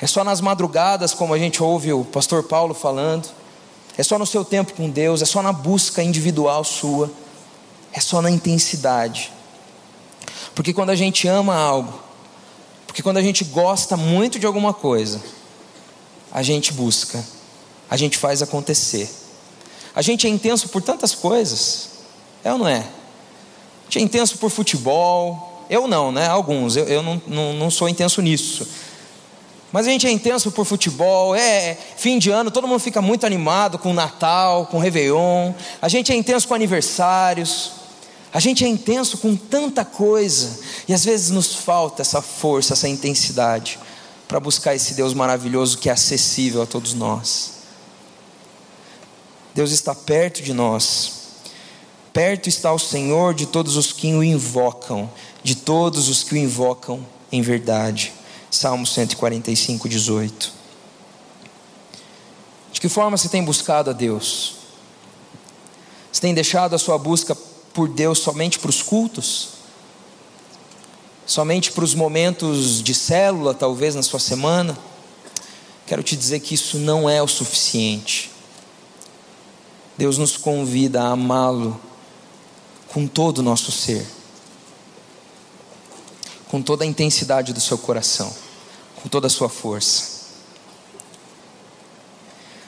é 0.00 0.06
só 0.06 0.22
nas 0.22 0.40
madrugadas, 0.40 1.12
como 1.12 1.34
a 1.34 1.38
gente 1.38 1.62
ouve 1.62 1.92
o 1.92 2.04
pastor 2.04 2.44
Paulo 2.44 2.72
falando. 2.72 3.28
É 3.96 4.02
só 4.02 4.18
no 4.18 4.26
seu 4.26 4.44
tempo 4.44 4.72
com 4.74 4.88
Deus, 4.88 5.22
é 5.22 5.24
só 5.24 5.42
na 5.42 5.52
busca 5.52 6.02
individual 6.02 6.62
sua. 6.62 7.10
É 7.92 8.00
só 8.00 8.22
na 8.22 8.30
intensidade. 8.30 9.32
Porque 10.54 10.72
quando 10.72 10.90
a 10.90 10.96
gente 10.96 11.26
ama 11.26 11.54
algo, 11.56 11.98
porque 12.86 13.02
quando 13.02 13.16
a 13.16 13.22
gente 13.22 13.44
gosta 13.44 13.96
muito 13.96 14.38
de 14.38 14.46
alguma 14.46 14.72
coisa, 14.72 15.20
a 16.32 16.42
gente 16.42 16.72
busca, 16.72 17.24
a 17.90 17.96
gente 17.96 18.18
faz 18.18 18.42
acontecer. 18.42 19.08
A 19.94 20.02
gente 20.02 20.26
é 20.26 20.30
intenso 20.30 20.68
por 20.68 20.82
tantas 20.82 21.14
coisas, 21.14 21.90
é 22.44 22.52
ou 22.52 22.58
não 22.58 22.68
é? 22.68 22.78
A 22.78 23.84
gente 23.84 23.98
é 23.98 24.02
intenso 24.02 24.38
por 24.38 24.50
futebol, 24.50 25.66
eu 25.70 25.86
não, 25.86 26.12
né? 26.12 26.28
Alguns, 26.28 26.76
eu, 26.76 26.84
eu 26.86 27.02
não, 27.02 27.22
não, 27.26 27.52
não 27.52 27.70
sou 27.70 27.88
intenso 27.88 28.22
nisso. 28.22 28.66
Mas 29.70 29.86
a 29.86 29.90
gente 29.90 30.06
é 30.06 30.10
intenso 30.10 30.50
por 30.50 30.64
futebol, 30.64 31.34
é 31.34 31.76
fim 31.96 32.18
de 32.18 32.30
ano, 32.30 32.50
todo 32.50 32.66
mundo 32.66 32.80
fica 32.80 33.02
muito 33.02 33.26
animado 33.26 33.78
com 33.78 33.92
Natal, 33.92 34.66
com 34.66 34.78
Réveillon. 34.78 35.52
A 35.80 35.88
gente 35.88 36.10
é 36.10 36.16
intenso 36.16 36.48
com 36.48 36.54
aniversários. 36.54 37.72
A 38.32 38.40
gente 38.40 38.64
é 38.64 38.68
intenso 38.68 39.18
com 39.18 39.36
tanta 39.36 39.84
coisa. 39.84 40.58
E 40.86 40.94
às 40.94 41.04
vezes 41.04 41.30
nos 41.30 41.54
falta 41.54 42.02
essa 42.02 42.22
força, 42.22 42.72
essa 42.72 42.88
intensidade 42.88 43.78
para 44.26 44.38
buscar 44.38 44.74
esse 44.74 44.94
Deus 44.94 45.14
maravilhoso 45.14 45.78
que 45.78 45.88
é 45.88 45.92
acessível 45.92 46.62
a 46.62 46.66
todos 46.66 46.92
nós. 46.92 47.52
Deus 49.54 49.70
está 49.70 49.94
perto 49.94 50.42
de 50.42 50.52
nós. 50.52 51.12
Perto 52.12 52.48
está 52.48 52.72
o 52.72 52.78
Senhor 52.78 53.34
de 53.34 53.46
todos 53.46 53.76
os 53.76 53.92
que 53.92 54.12
o 54.14 54.22
invocam, 54.22 55.10
de 55.42 55.54
todos 55.54 56.08
os 56.08 56.22
que 56.22 56.34
o 56.34 56.36
invocam 56.36 57.04
em 57.32 57.40
verdade. 57.42 58.12
Salmo 58.50 58.86
145, 58.86 59.88
18. 59.88 60.52
De 62.72 62.80
que 62.80 62.88
forma 62.88 63.16
você 63.16 63.28
tem 63.28 63.44
buscado 63.44 63.90
a 63.90 63.92
Deus? 63.92 64.54
Você 66.10 66.20
tem 66.20 66.32
deixado 66.32 66.74
a 66.74 66.78
sua 66.78 66.96
busca 66.96 67.34
por 67.74 67.88
Deus 67.88 68.18
somente 68.18 68.58
para 68.58 68.70
os 68.70 68.82
cultos? 68.82 69.50
Somente 71.26 71.70
para 71.72 71.84
os 71.84 71.94
momentos 71.94 72.82
de 72.82 72.94
célula, 72.94 73.52
talvez 73.52 73.94
na 73.94 74.02
sua 74.02 74.18
semana? 74.18 74.78
Quero 75.86 76.02
te 76.02 76.16
dizer 76.16 76.40
que 76.40 76.54
isso 76.54 76.78
não 76.78 77.08
é 77.08 77.22
o 77.22 77.28
suficiente. 77.28 78.30
Deus 79.96 80.16
nos 80.16 80.36
convida 80.36 81.02
a 81.02 81.10
amá-lo 81.10 81.78
com 82.88 83.06
todo 83.06 83.38
o 83.38 83.42
nosso 83.42 83.70
ser 83.70 84.17
com 86.48 86.62
toda 86.62 86.84
a 86.84 86.86
intensidade 86.86 87.52
do 87.52 87.60
seu 87.60 87.78
coração, 87.78 88.34
com 89.02 89.08
toda 89.08 89.26
a 89.26 89.30
sua 89.30 89.48
força. 89.48 90.18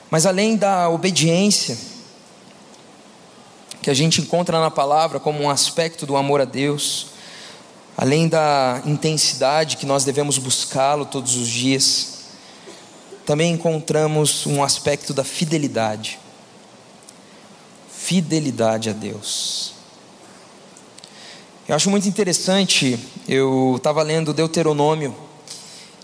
Mas 0.09 0.25
além 0.25 0.55
da 0.55 0.89
obediência, 0.89 1.77
que 3.81 3.89
a 3.89 3.93
gente 3.93 4.21
encontra 4.21 4.59
na 4.59 4.69
palavra 4.69 5.19
como 5.19 5.41
um 5.41 5.49
aspecto 5.49 6.05
do 6.05 6.15
amor 6.15 6.41
a 6.41 6.45
Deus, 6.45 7.07
além 7.97 8.27
da 8.27 8.81
intensidade 8.85 9.77
que 9.77 9.85
nós 9.85 10.03
devemos 10.03 10.37
buscá-lo 10.37 11.05
todos 11.05 11.35
os 11.35 11.47
dias, 11.47 12.19
também 13.25 13.53
encontramos 13.53 14.45
um 14.45 14.63
aspecto 14.63 15.13
da 15.13 15.23
fidelidade. 15.23 16.19
Fidelidade 17.89 18.89
a 18.89 18.93
Deus. 18.93 19.80
Eu 21.71 21.75
acho 21.77 21.89
muito 21.89 22.05
interessante, 22.05 22.99
eu 23.29 23.75
estava 23.77 24.03
lendo 24.03 24.33
Deuteronômio, 24.33 25.15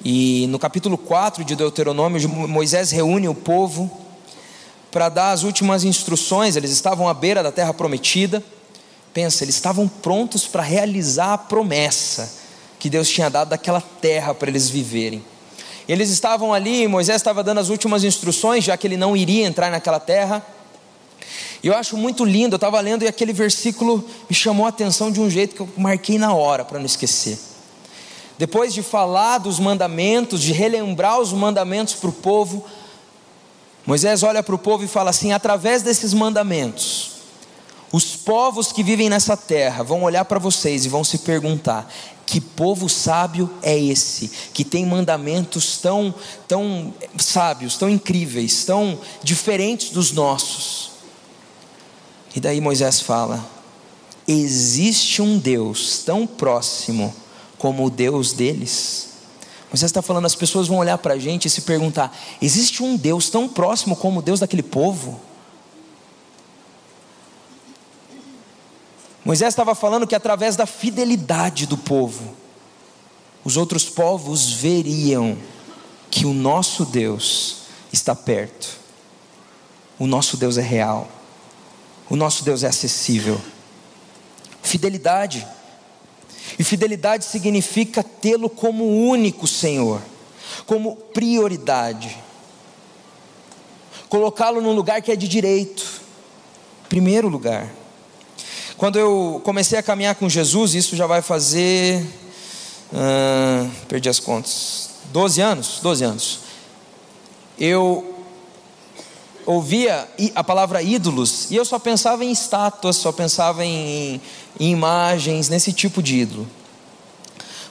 e 0.02 0.48
no 0.48 0.58
capítulo 0.58 0.98
4 0.98 1.44
de 1.44 1.58
Deuteronômio, 1.58 2.30
Moisés 2.30 2.90
reúne 2.90 3.28
o 3.28 3.36
povo 3.36 3.92
para 4.90 5.10
dar 5.10 5.32
as 5.32 5.44
últimas 5.44 5.84
instruções, 5.84 6.56
eles 6.56 6.72
estavam 6.72 7.10
à 7.10 7.14
beira 7.14 7.44
da 7.44 7.52
terra 7.52 7.74
prometida, 7.74 8.42
pensa, 9.14 9.44
eles 9.44 9.56
estavam 9.56 9.90
prontos 9.90 10.48
para 10.48 10.64
realizar 10.64 11.34
a 11.34 11.38
promessa 11.38 12.32
que 12.80 12.90
Deus 12.90 13.10
tinha 13.10 13.30
dado 13.30 13.50
daquela 13.50 13.82
terra 13.82 14.34
para 14.34 14.50
eles 14.50 14.70
viverem. 14.70 15.22
Eles 15.86 16.10
estavam 16.10 16.54
ali, 16.54 16.88
Moisés 16.88 17.18
estava 17.18 17.44
dando 17.44 17.60
as 17.60 17.68
últimas 17.68 18.06
instruções, 18.06 18.64
já 18.64 18.78
que 18.78 18.88
ele 18.88 18.96
não 18.96 19.18
iria 19.18 19.46
entrar 19.46 19.70
naquela 19.70 20.00
terra, 20.00 20.42
e 21.64 21.68
eu 21.68 21.76
acho 21.76 21.98
muito 21.98 22.24
lindo, 22.24 22.54
eu 22.54 22.58
estava 22.58 22.80
lendo 22.80 23.04
e 23.04 23.08
aquele 23.08 23.34
versículo 23.34 24.04
me 24.30 24.36
chamou 24.36 24.66
a 24.66 24.70
atenção 24.70 25.12
de 25.12 25.20
um 25.20 25.30
jeito 25.30 25.56
que 25.56 25.62
eu 25.62 25.70
marquei 25.78 26.18
na 26.18 26.34
hora 26.34 26.64
para 26.64 26.80
não 26.80 26.86
esquecer. 26.86 27.38
Depois 28.38 28.74
de 28.74 28.84
falar 28.84 29.40
dos 29.40 29.60
mandamentos, 29.60 30.42
de 30.42 30.52
relembrar 30.52 31.20
os 31.20 31.34
mandamentos 31.34 31.96
para 31.96 32.10
o 32.10 32.14
povo, 32.14 32.64
Moisés 33.86 34.22
olha 34.22 34.44
para 34.44 34.54
o 34.54 34.60
povo 34.60 34.84
e 34.84 34.88
fala 34.88 35.10
assim: 35.10 35.32
através 35.32 35.82
desses 35.82 36.14
mandamentos, 36.14 37.14
os 37.92 38.16
povos 38.16 38.72
que 38.72 38.84
vivem 38.84 39.10
nessa 39.10 39.38
terra 39.38 39.84
vão 39.84 40.04
olhar 40.04 40.26
para 40.26 40.38
vocês 40.38 40.86
e 40.86 40.90
vão 40.90 41.04
se 41.04 41.20
perguntar: 41.20 41.92
que 42.28 42.42
povo 42.42 42.90
sábio 42.90 43.50
é 43.64 43.80
esse, 43.80 44.30
que 44.54 44.66
tem 44.66 44.86
mandamentos 44.86 45.78
tão, 45.78 46.14
tão 46.48 46.94
sábios, 47.18 47.78
tão 47.78 47.90
incríveis, 47.90 48.66
tão 48.66 49.00
diferentes 49.24 49.90
dos 49.90 50.12
nossos? 50.12 50.87
E 52.38 52.40
daí 52.40 52.62
Moisés 52.62 53.02
fala: 53.02 53.44
existe 54.28 55.24
um 55.24 55.40
Deus 55.40 56.04
tão 56.06 56.28
próximo 56.28 57.12
como 57.58 57.84
o 57.84 57.90
Deus 57.90 58.32
deles. 58.32 59.08
Moisés 59.72 59.90
está 59.90 60.04
falando, 60.04 60.28
as 60.28 60.36
pessoas 60.36 60.68
vão 60.68 60.78
olhar 60.78 61.00
para 61.00 61.16
a 61.16 61.18
gente 61.18 61.48
e 61.48 61.50
se 61.50 61.62
perguntar: 61.62 62.16
existe 62.40 62.84
um 62.84 62.96
Deus 62.96 63.32
tão 63.32 63.50
próximo 63.50 63.96
como 63.96 64.20
o 64.20 64.22
Deus 64.22 64.40
daquele 64.40 64.62
povo? 64.62 65.20
Moisés 69.26 69.52
estava 69.52 69.74
falando 69.74 70.06
que 70.06 70.14
através 70.14 70.56
da 70.56 70.68
fidelidade 70.68 71.66
do 71.66 71.76
povo, 71.76 72.36
os 73.44 73.58
outros 73.58 73.86
povos 73.86 74.52
veriam 74.52 75.36
que 76.12 76.24
o 76.24 76.36
nosso 76.36 76.86
Deus 76.86 77.64
está 77.92 78.14
perto, 78.14 78.78
o 79.98 80.06
nosso 80.06 80.38
Deus 80.38 80.60
é 80.60 80.62
real. 80.62 81.17
O 82.10 82.16
nosso 82.16 82.44
Deus 82.44 82.64
é 82.64 82.68
acessível. 82.68 83.40
Fidelidade. 84.62 85.46
E 86.58 86.64
fidelidade 86.64 87.26
significa 87.26 88.04
tê-lo 88.04 88.50
como 88.50 88.86
único 88.86 89.48
Senhor, 89.48 90.02
como 90.66 90.96
prioridade. 90.96 92.18
Colocá-lo 94.10 94.62
num 94.62 94.74
lugar 94.74 95.02
que 95.02 95.12
é 95.12 95.16
de 95.16 95.28
direito, 95.28 96.02
primeiro 96.88 97.28
lugar. 97.28 97.70
Quando 98.78 98.98
eu 98.98 99.42
comecei 99.44 99.78
a 99.78 99.84
caminhar 99.84 100.16
com 100.16 100.30
Jesus, 100.30 100.74
isso 100.76 100.96
já 100.96 101.06
vai 101.06 101.22
fazer. 101.22 102.06
Ah, 102.94 103.68
perdi 103.88 104.08
as 104.08 104.20
contas. 104.20 104.90
12 105.12 105.42
anos? 105.42 105.80
12 105.82 106.04
anos. 106.04 106.40
Eu 107.60 108.17
ouvia 109.48 110.06
a 110.36 110.44
palavra 110.44 110.84
ídolos 110.84 111.50
e 111.50 111.56
eu 111.56 111.64
só 111.64 111.80
pensava 111.80 112.26
em 112.26 112.32
estátuas, 112.32 112.98
só 112.98 113.14
pensava 113.14 113.64
em, 113.66 114.22
em 114.60 114.72
imagens, 114.72 115.48
nesse 115.48 115.72
tipo 115.72 116.04
de 116.04 116.18
ídolo. 116.18 116.46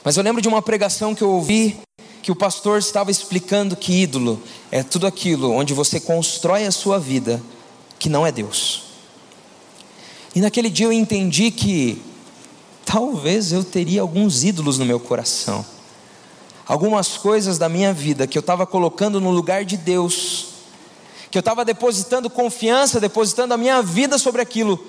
Mas 0.03 0.17
eu 0.17 0.23
lembro 0.23 0.41
de 0.41 0.47
uma 0.47 0.61
pregação 0.61 1.13
que 1.13 1.21
eu 1.21 1.29
ouvi 1.29 1.77
que 2.23 2.31
o 2.31 2.35
pastor 2.35 2.79
estava 2.79 3.11
explicando 3.11 3.75
que 3.75 3.93
ídolo 3.93 4.41
é 4.71 4.81
tudo 4.81 5.05
aquilo 5.05 5.51
onde 5.51 5.73
você 5.73 5.99
constrói 5.99 6.65
a 6.65 6.71
sua 6.71 6.99
vida 6.99 7.41
que 7.99 8.09
não 8.09 8.25
é 8.25 8.31
Deus. 8.31 8.83
E 10.33 10.41
naquele 10.41 10.71
dia 10.71 10.87
eu 10.87 10.91
entendi 10.91 11.51
que 11.51 12.01
talvez 12.85 13.51
eu 13.51 13.63
teria 13.63 14.01
alguns 14.01 14.43
ídolos 14.43 14.79
no 14.79 14.85
meu 14.85 14.99
coração. 14.99 15.63
Algumas 16.65 17.17
coisas 17.17 17.59
da 17.59 17.69
minha 17.69 17.93
vida 17.93 18.25
que 18.25 18.37
eu 18.37 18.41
estava 18.41 18.65
colocando 18.65 19.21
no 19.21 19.29
lugar 19.29 19.63
de 19.63 19.77
Deus 19.77 20.56
que 21.29 21.37
eu 21.37 21.41
estava 21.41 21.65
depositando 21.65 22.29
confiança, 22.29 22.99
depositando 22.99 23.53
a 23.53 23.57
minha 23.57 23.81
vida 23.81 24.17
sobre 24.17 24.41
aquilo. 24.41 24.85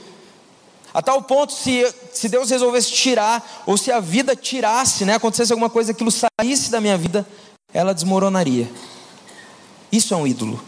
A 0.93 1.03
tal 1.03 1.23
ponto, 1.23 1.53
se, 1.53 1.87
se 2.13 2.29
Deus 2.29 2.51
resolvesse 2.51 2.91
tirar, 2.93 3.65
ou 3.67 3.77
se 3.77 3.93
a 3.93 4.01
vida 4.01 4.35
tirasse, 4.35 5.05
né, 5.05 5.15
acontecesse 5.15 5.53
alguma 5.53 5.69
coisa, 5.69 5.93
aquilo 5.93 6.11
saísse 6.11 6.71
da 6.71 6.81
minha 6.81 6.97
vida, 6.97 7.27
ela 7.73 7.93
desmoronaria. 7.93 8.71
Isso 9.93 10.15
é 10.15 10.17
um 10.17 10.27
ídolo. 10.27 10.61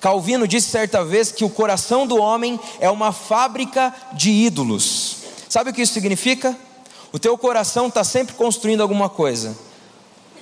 Calvino 0.00 0.48
disse 0.48 0.70
certa 0.70 1.04
vez 1.04 1.30
que 1.30 1.44
o 1.44 1.50
coração 1.50 2.06
do 2.06 2.16
homem 2.16 2.58
é 2.80 2.90
uma 2.90 3.12
fábrica 3.12 3.94
de 4.14 4.30
ídolos. 4.30 5.18
Sabe 5.48 5.70
o 5.70 5.72
que 5.72 5.82
isso 5.82 5.92
significa? 5.92 6.56
O 7.12 7.18
teu 7.18 7.36
coração 7.36 7.88
está 7.88 8.02
sempre 8.02 8.34
construindo 8.34 8.80
alguma 8.80 9.08
coisa 9.08 9.56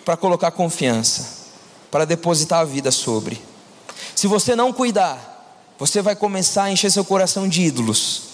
para 0.05 0.17
colocar 0.17 0.53
confiança, 0.53 1.51
para 1.91 2.05
depositar 2.05 2.61
a 2.61 2.65
vida 2.65 2.91
sobre. 2.91 3.50
Se 4.21 4.27
você 4.27 4.55
não 4.55 4.71
cuidar, 4.71 5.73
você 5.79 6.03
vai 6.03 6.15
começar 6.15 6.65
a 6.65 6.71
encher 6.71 6.93
seu 6.93 7.03
coração 7.03 7.49
de 7.49 7.63
ídolos, 7.63 8.25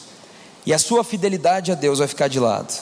e 0.67 0.75
a 0.75 0.81
sua 0.81 1.05
fidelidade 1.05 1.71
a 1.71 1.77
Deus 1.77 2.01
vai 2.01 2.09
ficar 2.09 2.27
de 2.27 2.41
lado. 2.41 2.75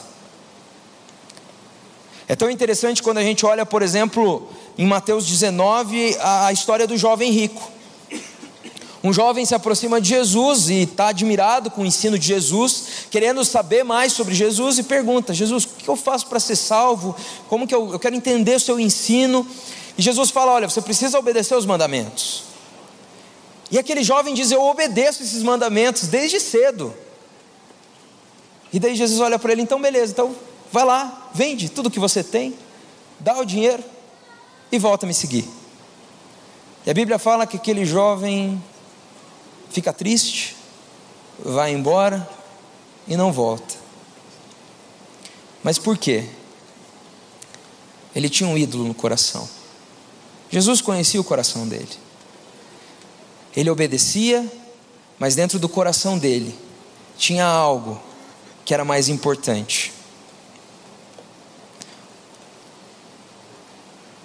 É 2.27 2.35
tão 2.35 2.49
interessante 2.49 3.03
quando 3.03 3.19
a 3.19 3.23
gente 3.23 3.45
olha, 3.45 3.67
por 3.67 3.83
exemplo, 3.83 4.49
em 4.79 4.87
Mateus 4.87 5.27
19, 5.27 6.17
a 6.19 6.51
história 6.51 6.87
do 6.87 6.97
jovem 6.97 7.31
rico. 7.31 7.71
Um 9.03 9.13
jovem 9.13 9.45
se 9.45 9.55
aproxima 9.55 10.01
de 10.01 10.09
Jesus 10.09 10.71
e 10.71 10.85
está 10.85 11.09
admirado 11.09 11.71
com 11.71 11.83
o 11.83 11.87
ensino 11.87 12.19
de 12.19 12.27
Jesus, 12.27 13.07
querendo 13.11 13.45
saber 13.45 13.85
mais 13.85 14.15
sobre 14.15 14.35
Jesus 14.35 14.79
e 14.79 14.83
pergunta: 14.83 15.35
Jesus, 15.35 15.67
que 15.67 15.87
eu 15.87 15.95
faço 15.95 16.27
para 16.27 16.41
ser 16.41 16.57
salvo? 16.57 17.15
Como 17.51 17.67
que 17.67 17.75
eu, 17.75 17.93
eu 17.93 17.99
quero 17.99 18.17
entender 18.17 18.57
o 18.57 18.61
seu 18.61 18.81
ensino? 18.81 19.47
E 19.99 20.01
Jesus 20.01 20.31
fala: 20.31 20.53
olha, 20.53 20.71
você 20.71 20.81
precisa 20.81 21.19
obedecer 21.19 21.55
os 21.55 21.67
mandamentos. 21.67 22.54
E 23.75 23.79
aquele 23.79 24.05
jovem 24.05 24.33
diz: 24.35 24.53
eu 24.53 24.63
obedeço 24.63 25.25
esses 25.25 25.43
mandamentos 25.43 26.07
desde 26.07 26.39
cedo. 26.39 26.95
E 28.73 28.79
daí 28.79 28.95
Jesus 28.95 29.19
olha 29.21 29.37
para 29.37 29.51
ele: 29.51 29.63
então 29.63 29.83
beleza, 29.83 30.13
então 30.13 30.37
vai 30.71 30.85
lá, 30.85 31.29
vende 31.35 31.69
tudo 31.69 31.91
que 31.91 31.99
você 31.99 32.23
tem, 32.23 32.55
dá 33.19 33.37
o 33.37 33.45
dinheiro 33.45 33.83
e 34.71 34.79
volta 34.79 35.05
a 35.07 35.09
me 35.09 35.13
seguir. 35.13 35.45
E 36.87 36.91
a 36.91 36.95
Bíblia 36.95 37.19
fala 37.19 37.49
que 37.49 37.57
aquele 37.57 37.85
jovem 37.85 38.63
fica 39.71 39.93
triste, 39.93 40.55
vai 41.41 41.73
embora 41.73 42.29
e 43.09 43.17
não 43.17 43.33
volta. 43.33 43.75
Mas 45.65 45.81
por 45.81 45.99
quê? 45.99 46.29
Ele 48.15 48.29
tinha 48.29 48.49
um 48.49 48.57
ídolo 48.57 48.85
no 48.85 48.95
coração. 48.95 49.49
Jesus 50.49 50.81
conhecia 50.81 51.21
o 51.21 51.25
coração 51.25 51.67
dele. 51.67 52.04
Ele 53.57 53.71
obedecia, 53.71 54.51
mas 55.19 55.35
dentro 55.35 55.59
do 55.59 55.69
coração 55.69 56.19
dele 56.19 56.57
tinha 57.17 57.47
algo 57.47 58.01
que 58.65 58.75
era 58.75 58.85
mais 58.85 59.09
importante. 59.09 59.93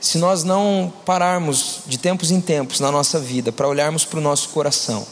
Se 0.01 0.17
nós 0.17 0.43
não 0.43 0.91
pararmos 1.05 1.81
de 1.85 1.97
tempos 1.97 2.31
em 2.31 2.39
tempos 2.39 2.79
na 2.79 2.91
nossa 2.91 3.19
vida 3.19 3.51
para 3.51 3.67
olharmos 3.67 4.05
para 4.05 4.19
o 4.19 4.21
nosso 4.21 4.49
coração, 4.49 5.05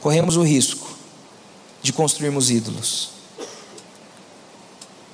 corremos 0.00 0.36
o 0.36 0.42
risco 0.42 0.88
de 1.82 1.92
construirmos 1.92 2.50
ídolos. 2.50 3.10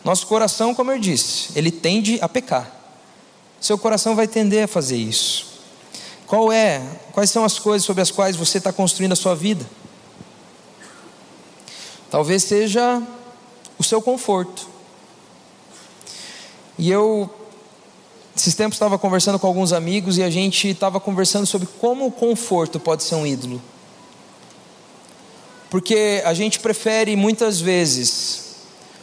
Nosso 0.04 0.26
coração, 0.26 0.74
como 0.74 0.92
eu 0.92 0.98
disse, 0.98 1.48
ele 1.56 1.70
tende 1.70 2.18
a 2.20 2.28
pecar. 2.28 2.72
Seu 3.60 3.78
coração 3.78 4.14
vai 4.14 4.28
tender 4.28 4.64
a 4.64 4.68
fazer 4.68 4.96
isso. 4.96 5.55
Qual 6.26 6.50
é? 6.50 6.82
Quais 7.12 7.30
são 7.30 7.44
as 7.44 7.58
coisas 7.58 7.86
sobre 7.86 8.02
as 8.02 8.10
quais 8.10 8.34
você 8.34 8.58
está 8.58 8.72
construindo 8.72 9.12
a 9.12 9.16
sua 9.16 9.34
vida? 9.34 9.64
Talvez 12.10 12.42
seja 12.42 13.02
o 13.78 13.84
seu 13.84 14.02
conforto. 14.02 14.66
E 16.78 16.90
eu, 16.90 17.30
esses 18.36 18.54
tempos, 18.54 18.76
estava 18.76 18.98
conversando 18.98 19.38
com 19.38 19.46
alguns 19.46 19.72
amigos 19.72 20.18
e 20.18 20.22
a 20.22 20.30
gente 20.30 20.68
estava 20.68 20.98
conversando 20.98 21.46
sobre 21.46 21.68
como 21.80 22.06
o 22.06 22.12
conforto 22.12 22.80
pode 22.80 23.02
ser 23.04 23.14
um 23.14 23.26
ídolo. 23.26 23.62
Porque 25.70 26.22
a 26.24 26.34
gente 26.34 26.60
prefere 26.60 27.16
muitas 27.16 27.60
vezes 27.60 28.56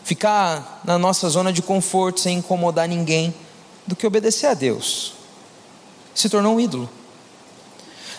ficar 0.04 0.82
na 0.84 0.98
nossa 0.98 1.30
zona 1.30 1.54
de 1.54 1.62
conforto 1.62 2.20
sem 2.20 2.40
incomodar 2.40 2.88
ninguém 2.88 3.34
do 3.88 3.96
que 3.96 4.06
obedecer 4.06 4.48
a 4.48 4.54
Deus. 4.54 5.14
Se 6.14 6.30
tornou 6.30 6.56
um 6.56 6.60
ídolo. 6.60 6.90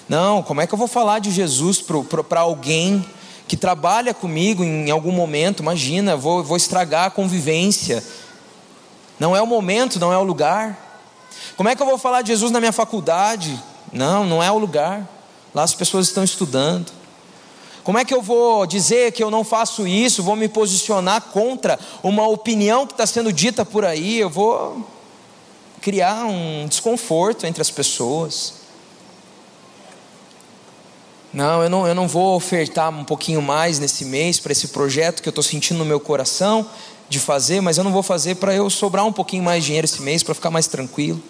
Não, 0.08 0.42
como 0.42 0.60
é 0.60 0.66
que 0.66 0.74
eu 0.74 0.78
vou 0.78 0.88
falar 0.88 1.18
de 1.18 1.30
Jesus 1.30 1.82
para 2.28 2.40
alguém 2.40 3.04
que 3.48 3.56
trabalha 3.56 4.12
comigo 4.12 4.62
em 4.62 4.90
algum 4.90 5.12
momento? 5.12 5.62
Imagina, 5.62 6.16
vou, 6.16 6.44
vou 6.44 6.56
estragar 6.56 7.06
a 7.06 7.10
convivência. 7.10 8.04
Não 9.18 9.34
é 9.34 9.40
o 9.40 9.46
momento, 9.46 9.98
não 9.98 10.12
é 10.12 10.18
o 10.18 10.22
lugar. 10.22 10.78
Como 11.56 11.68
é 11.68 11.74
que 11.74 11.82
eu 11.82 11.86
vou 11.86 11.96
falar 11.96 12.22
de 12.22 12.28
Jesus 12.28 12.50
na 12.50 12.60
minha 12.60 12.72
faculdade? 12.72 13.58
Não, 13.92 14.26
não 14.26 14.42
é 14.42 14.50
o 14.50 14.58
lugar. 14.58 15.08
Lá 15.54 15.62
as 15.62 15.74
pessoas 15.74 16.08
estão 16.08 16.24
estudando. 16.24 16.92
Como 17.82 17.98
é 17.98 18.04
que 18.04 18.14
eu 18.14 18.20
vou 18.20 18.66
dizer 18.66 19.12
que 19.12 19.22
eu 19.22 19.30
não 19.30 19.44
faço 19.44 19.86
isso? 19.86 20.22
Vou 20.22 20.36
me 20.36 20.48
posicionar 20.48 21.20
contra 21.20 21.78
uma 22.02 22.26
opinião 22.26 22.86
que 22.86 22.92
está 22.92 23.06
sendo 23.06 23.32
dita 23.32 23.64
por 23.64 23.84
aí? 23.84 24.18
Eu 24.18 24.30
vou 24.30 24.86
criar 25.80 26.24
um 26.24 26.66
desconforto 26.66 27.46
entre 27.46 27.60
as 27.60 27.70
pessoas. 27.70 28.63
Não, 31.34 31.64
eu 31.64 31.68
não, 31.68 31.84
eu 31.84 31.96
não 31.96 32.06
vou 32.06 32.36
ofertar 32.36 32.90
um 32.90 33.02
pouquinho 33.02 33.42
mais 33.42 33.80
nesse 33.80 34.04
mês 34.04 34.38
para 34.38 34.52
esse 34.52 34.68
projeto 34.68 35.20
que 35.20 35.28
eu 35.28 35.32
estou 35.32 35.42
sentindo 35.42 35.78
no 35.78 35.84
meu 35.84 35.98
coração 35.98 36.64
de 37.08 37.18
fazer, 37.18 37.60
mas 37.60 37.76
eu 37.76 37.82
não 37.82 37.90
vou 37.90 38.04
fazer 38.04 38.36
para 38.36 38.54
eu 38.54 38.70
sobrar 38.70 39.04
um 39.04 39.12
pouquinho 39.12 39.42
mais 39.42 39.64
de 39.64 39.66
dinheiro 39.66 39.84
esse 39.84 40.00
mês 40.00 40.22
para 40.22 40.32
ficar 40.32 40.50
mais 40.50 40.68
tranquilo. 40.68 41.20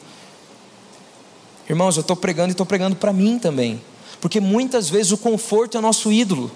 Irmãos, 1.71 1.97
eu 1.97 2.03
estou 2.03 2.15
pregando 2.15 2.51
e 2.51 2.53
estou 2.53 2.67
pregando 2.67 2.95
para 2.95 3.15
mim 3.15 3.39
também. 3.39 3.83
Porque 4.21 4.41
muitas 4.41 4.91
vezes 4.91 5.11
o 5.11 5.17
conforto 5.17 5.79
é 5.79 5.81
nosso 5.81 6.13
ídolo. 6.13 6.53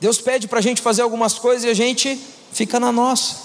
Deus 0.00 0.22
pede 0.22 0.48
para 0.48 0.58
a 0.58 0.62
gente 0.62 0.80
fazer 0.80 1.02
algumas 1.02 1.38
coisas 1.38 1.64
e 1.64 1.68
a 1.68 1.74
gente 1.74 2.18
fica 2.50 2.80
na 2.80 2.90
nossa. 2.90 3.36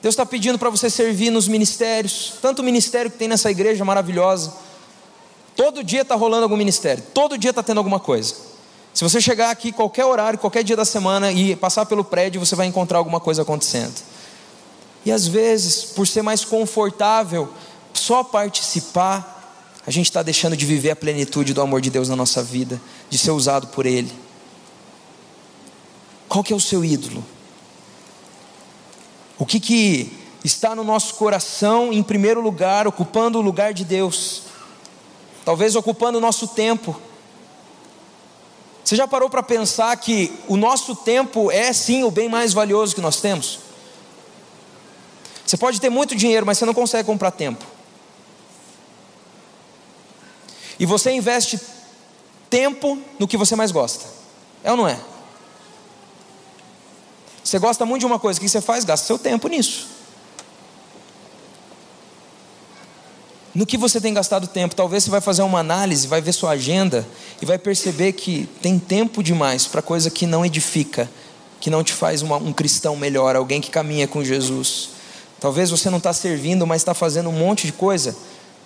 Deus 0.00 0.12
está 0.12 0.24
pedindo 0.24 0.56
para 0.56 0.70
você 0.70 0.88
servir 0.88 1.30
nos 1.30 1.48
ministérios, 1.48 2.34
tanto 2.40 2.60
o 2.60 2.64
ministério 2.64 3.10
que 3.10 3.18
tem 3.18 3.26
nessa 3.26 3.50
igreja 3.50 3.84
maravilhosa. 3.84 4.65
Todo 5.56 5.82
dia 5.82 6.02
está 6.02 6.14
rolando 6.14 6.42
algum 6.42 6.56
ministério, 6.56 7.02
todo 7.14 7.38
dia 7.38 7.50
está 7.50 7.62
tendo 7.62 7.78
alguma 7.78 7.98
coisa. 7.98 8.34
Se 8.92 9.02
você 9.02 9.20
chegar 9.20 9.50
aqui 9.50 9.72
qualquer 9.72 10.04
horário, 10.04 10.38
qualquer 10.38 10.62
dia 10.62 10.76
da 10.76 10.84
semana 10.84 11.32
e 11.32 11.56
passar 11.56 11.86
pelo 11.86 12.04
prédio, 12.04 12.38
você 12.38 12.54
vai 12.54 12.66
encontrar 12.66 12.98
alguma 12.98 13.18
coisa 13.18 13.42
acontecendo. 13.42 13.94
E 15.04 15.12
às 15.12 15.26
vezes, 15.26 15.84
por 15.84 16.06
ser 16.06 16.22
mais 16.22 16.44
confortável, 16.44 17.48
só 17.92 18.22
participar, 18.22 19.80
a 19.86 19.90
gente 19.90 20.06
está 20.06 20.22
deixando 20.22 20.56
de 20.56 20.66
viver 20.66 20.90
a 20.90 20.96
plenitude 20.96 21.54
do 21.54 21.60
amor 21.60 21.80
de 21.80 21.90
Deus 21.90 22.08
na 22.08 22.16
nossa 22.16 22.42
vida, 22.42 22.80
de 23.08 23.16
ser 23.16 23.30
usado 23.30 23.68
por 23.68 23.86
Ele. 23.86 24.12
Qual 26.28 26.42
que 26.42 26.52
é 26.52 26.56
o 26.56 26.60
seu 26.60 26.84
ídolo? 26.84 27.24
O 29.38 29.46
que, 29.46 29.60
que 29.60 30.12
está 30.42 30.74
no 30.74 30.82
nosso 30.82 31.14
coração 31.14 31.92
em 31.92 32.02
primeiro 32.02 32.40
lugar, 32.40 32.86
ocupando 32.86 33.38
o 33.38 33.42
lugar 33.42 33.72
de 33.72 33.84
Deus? 33.84 34.45
Talvez 35.46 35.76
ocupando 35.76 36.18
o 36.18 36.20
nosso 36.20 36.48
tempo. 36.48 37.00
Você 38.82 38.96
já 38.96 39.06
parou 39.06 39.30
para 39.30 39.44
pensar 39.44 39.96
que 39.96 40.36
o 40.48 40.56
nosso 40.56 40.96
tempo 40.96 41.52
é 41.52 41.72
sim 41.72 42.02
o 42.02 42.10
bem 42.10 42.28
mais 42.28 42.52
valioso 42.52 42.96
que 42.96 43.00
nós 43.00 43.20
temos? 43.20 43.60
Você 45.46 45.56
pode 45.56 45.80
ter 45.80 45.88
muito 45.88 46.16
dinheiro, 46.16 46.44
mas 46.44 46.58
você 46.58 46.66
não 46.66 46.74
consegue 46.74 47.06
comprar 47.06 47.30
tempo. 47.30 47.64
E 50.80 50.84
você 50.84 51.12
investe 51.12 51.60
tempo 52.50 53.00
no 53.16 53.28
que 53.28 53.36
você 53.36 53.54
mais 53.54 53.70
gosta. 53.70 54.04
É 54.64 54.72
ou 54.72 54.76
não 54.76 54.88
é? 54.88 54.98
Você 57.44 57.60
gosta 57.60 57.86
muito 57.86 58.00
de 58.00 58.06
uma 58.06 58.18
coisa, 58.18 58.40
o 58.40 58.42
que 58.42 58.48
você 58.48 58.60
faz? 58.60 58.82
Gasta 58.82 59.06
seu 59.06 59.16
tempo 59.16 59.46
nisso. 59.46 59.95
No 63.56 63.64
que 63.64 63.78
você 63.78 63.98
tem 63.98 64.12
gastado 64.12 64.46
tempo? 64.46 64.76
Talvez 64.76 65.02
você 65.02 65.08
vai 65.08 65.22
fazer 65.22 65.40
uma 65.40 65.60
análise, 65.60 66.06
vai 66.06 66.20
ver 66.20 66.34
sua 66.34 66.50
agenda 66.50 67.08
e 67.40 67.46
vai 67.46 67.56
perceber 67.56 68.12
que 68.12 68.46
tem 68.60 68.78
tempo 68.78 69.22
demais 69.22 69.66
para 69.66 69.80
coisa 69.80 70.10
que 70.10 70.26
não 70.26 70.44
edifica, 70.44 71.08
que 71.58 71.70
não 71.70 71.82
te 71.82 71.94
faz 71.94 72.20
uma, 72.20 72.36
um 72.36 72.52
cristão 72.52 72.94
melhor, 72.96 73.34
alguém 73.34 73.58
que 73.58 73.70
caminha 73.70 74.06
com 74.06 74.22
Jesus. 74.22 74.90
Talvez 75.40 75.70
você 75.70 75.88
não 75.88 75.96
está 75.96 76.12
servindo, 76.12 76.66
mas 76.66 76.82
está 76.82 76.92
fazendo 76.92 77.30
um 77.30 77.32
monte 77.32 77.66
de 77.66 77.72
coisa 77.72 78.14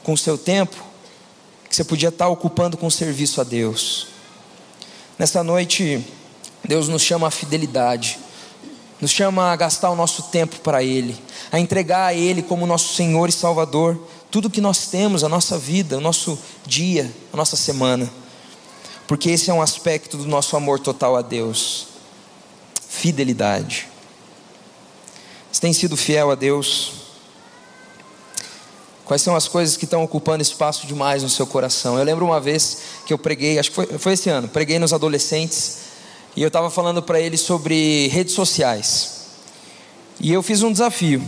com 0.02 0.12
o 0.12 0.18
seu 0.18 0.36
tempo 0.36 0.76
que 1.68 1.76
você 1.76 1.84
podia 1.84 2.08
estar 2.08 2.26
ocupando 2.26 2.76
com 2.76 2.90
serviço 2.90 3.40
a 3.40 3.44
Deus. 3.44 4.08
Nesta 5.16 5.44
noite, 5.44 6.04
Deus 6.64 6.88
nos 6.88 7.02
chama 7.02 7.28
à 7.28 7.30
fidelidade, 7.30 8.18
nos 9.00 9.12
chama 9.12 9.52
a 9.52 9.56
gastar 9.56 9.90
o 9.90 9.94
nosso 9.94 10.24
tempo 10.24 10.58
para 10.58 10.82
Ele, 10.82 11.16
a 11.52 11.60
entregar 11.60 12.06
a 12.06 12.12
Ele 12.12 12.42
como 12.42 12.66
nosso 12.66 12.92
Senhor 12.96 13.28
e 13.28 13.32
Salvador 13.32 13.96
tudo 14.30 14.50
que 14.50 14.60
nós 14.60 14.86
temos, 14.86 15.24
a 15.24 15.28
nossa 15.28 15.58
vida, 15.58 15.98
o 15.98 16.00
nosso 16.00 16.38
dia, 16.66 17.10
a 17.32 17.36
nossa 17.36 17.56
semana, 17.56 18.10
porque 19.06 19.30
esse 19.30 19.50
é 19.50 19.54
um 19.54 19.62
aspecto 19.62 20.16
do 20.16 20.26
nosso 20.26 20.56
amor 20.56 20.78
total 20.78 21.16
a 21.16 21.22
Deus 21.22 21.88
fidelidade. 22.90 23.88
Você 25.50 25.60
tem 25.60 25.72
sido 25.72 25.96
fiel 25.96 26.30
a 26.30 26.34
Deus? 26.34 26.92
Quais 29.04 29.22
são 29.22 29.34
as 29.34 29.48
coisas 29.48 29.76
que 29.76 29.84
estão 29.84 30.02
ocupando 30.04 30.42
espaço 30.42 30.86
demais 30.86 31.22
no 31.22 31.28
seu 31.28 31.46
coração? 31.46 31.98
Eu 31.98 32.04
lembro 32.04 32.24
uma 32.24 32.40
vez 32.40 32.78
que 33.06 33.12
eu 33.12 33.18
preguei, 33.18 33.58
acho 33.58 33.70
que 33.70 33.74
foi, 33.74 33.86
foi 33.98 34.12
esse 34.12 34.28
ano, 34.28 34.48
preguei 34.48 34.78
nos 34.78 34.92
adolescentes 34.92 35.78
e 36.36 36.42
eu 36.42 36.48
estava 36.48 36.70
falando 36.70 37.02
para 37.02 37.20
eles 37.20 37.40
sobre 37.40 38.08
redes 38.08 38.34
sociais. 38.34 39.20
E 40.20 40.32
eu 40.32 40.42
fiz 40.42 40.62
um 40.62 40.70
desafio. 40.70 41.22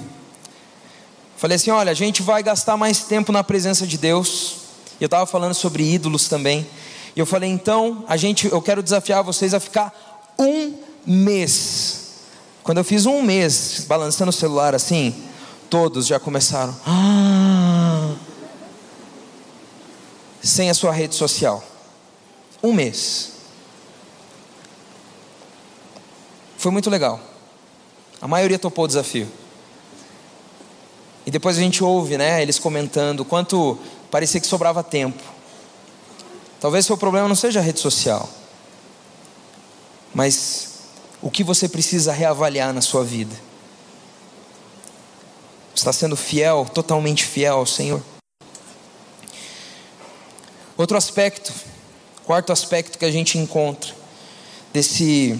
Falei 1.43 1.57
assim: 1.57 1.73
olha, 1.73 1.91
a 1.91 1.95
gente 1.95 2.23
vai 2.23 2.41
gastar 2.41 2.77
mais 2.77 3.01
tempo 3.01 3.33
na 3.33 3.43
presença 3.43 3.85
de 3.85 3.99
Deus. 3.99 4.59
E 5.01 5.03
eu 5.03 5.07
estava 5.07 5.27
falando 5.27 5.55
sobre 5.55 5.83
ídolos 5.83 6.29
também. 6.29 6.65
E 7.17 7.19
eu 7.19 7.27
falei: 7.27 7.51
então, 7.51 8.05
a 8.07 8.17
gente, 8.17 8.47
eu 8.47 8.63
quero 8.63 8.81
desafiar 8.81 9.25
vocês 9.25 9.53
a 9.53 9.59
ficar 9.59 9.93
um 10.39 10.79
mês. 11.05 12.21
Quando 12.63 12.79
eu 12.79 12.85
fiz 12.85 13.07
um 13.07 13.23
mês 13.23 13.87
balançando 13.89 14.31
o 14.31 14.33
celular 14.33 14.73
assim, 14.73 15.13
todos 15.69 16.07
já 16.07 16.21
começaram. 16.21 16.77
Ah, 16.87 18.15
sem 20.41 20.71
a 20.71 20.75
sua 20.75 20.93
rede 20.93 21.17
social. 21.17 21.61
Um 22.63 22.73
mês. 22.73 23.33
Foi 26.57 26.71
muito 26.71 26.89
legal. 26.89 27.19
A 28.21 28.29
maioria 28.29 28.61
topou 28.61 28.85
o 28.85 28.87
desafio. 28.87 29.42
E 31.25 31.31
depois 31.31 31.57
a 31.57 31.61
gente 31.61 31.85
ouve, 31.85 32.19
né, 32.19 32.43
eles 32.43 32.59
comentando 32.59 33.25
quanto 33.25 33.79
parecia 34.11 34.41
que 34.41 34.47
sobrava 34.47 34.83
tempo. 34.83 35.23
Talvez 36.61 36.87
seu 36.87 36.97
problema 36.97 37.29
não 37.29 37.35
seja 37.35 37.61
a 37.61 37.63
rede 37.63 37.81
social, 37.81 38.29
mas 40.15 40.73
o 41.21 41.31
que 41.31 41.43
você 41.43 41.69
precisa 41.69 42.13
reavaliar 42.13 42.73
na 42.73 42.81
sua 42.81 43.05
vida. 43.05 43.35
Está 45.75 45.93
sendo 45.93 46.17
fiel, 46.17 46.67
totalmente 46.73 47.25
fiel 47.25 47.57
ao 47.57 47.67
Senhor? 47.67 48.03
Outro 50.77 50.97
aspecto, 50.97 51.53
quarto 52.25 52.53
aspecto 52.53 52.99
que 52.99 53.05
a 53.05 53.11
gente 53.11 53.39
encontra 53.39 53.95
desse 54.73 55.39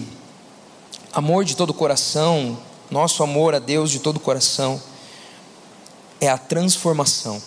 amor 1.11 1.45
de 1.45 1.55
todo 1.55 1.69
o 1.69 1.73
coração, 1.73 2.57
nosso 2.89 3.23
amor 3.23 3.53
a 3.53 3.59
Deus 3.59 3.91
de 3.91 3.99
todo 3.99 4.17
o 4.17 4.19
coração, 4.19 4.81
é 6.25 6.29
a 6.29 6.37
transformação. 6.37 7.41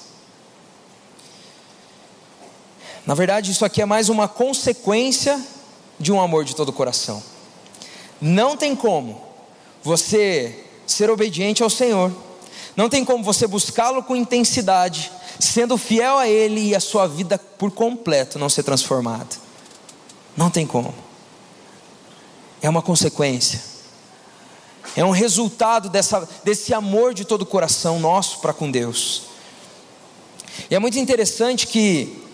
Na 3.06 3.14
verdade, 3.14 3.50
isso 3.50 3.64
aqui 3.64 3.80
é 3.80 3.86
mais 3.86 4.08
uma 4.08 4.28
consequência 4.28 5.42
de 5.98 6.12
um 6.12 6.20
amor 6.20 6.44
de 6.44 6.54
todo 6.54 6.68
o 6.68 6.72
coração. 6.72 7.22
Não 8.20 8.56
tem 8.56 8.76
como 8.76 9.22
você 9.82 10.64
ser 10.86 11.08
obediente 11.08 11.62
ao 11.62 11.70
Senhor, 11.70 12.12
não 12.76 12.88
tem 12.88 13.04
como 13.04 13.24
você 13.24 13.46
buscá-lo 13.46 14.02
com 14.02 14.14
intensidade, 14.14 15.10
sendo 15.40 15.78
fiel 15.78 16.18
a 16.18 16.28
Ele 16.28 16.68
e 16.68 16.74
a 16.74 16.80
sua 16.80 17.06
vida 17.06 17.38
por 17.38 17.70
completo 17.70 18.38
não 18.38 18.50
ser 18.50 18.62
transformada. 18.62 19.36
Não 20.36 20.50
tem 20.50 20.66
como. 20.66 20.94
É 22.60 22.68
uma 22.68 22.82
consequência. 22.82 23.75
É 24.94 25.04
um 25.04 25.10
resultado 25.10 25.88
dessa, 25.88 26.28
desse 26.44 26.72
amor 26.74 27.14
de 27.14 27.24
todo 27.24 27.42
o 27.42 27.46
coração 27.46 27.98
nosso 27.98 28.40
para 28.40 28.52
com 28.52 28.70
Deus. 28.70 29.22
E 30.70 30.74
é 30.74 30.78
muito 30.78 30.98
interessante 30.98 31.66
que 31.66 32.26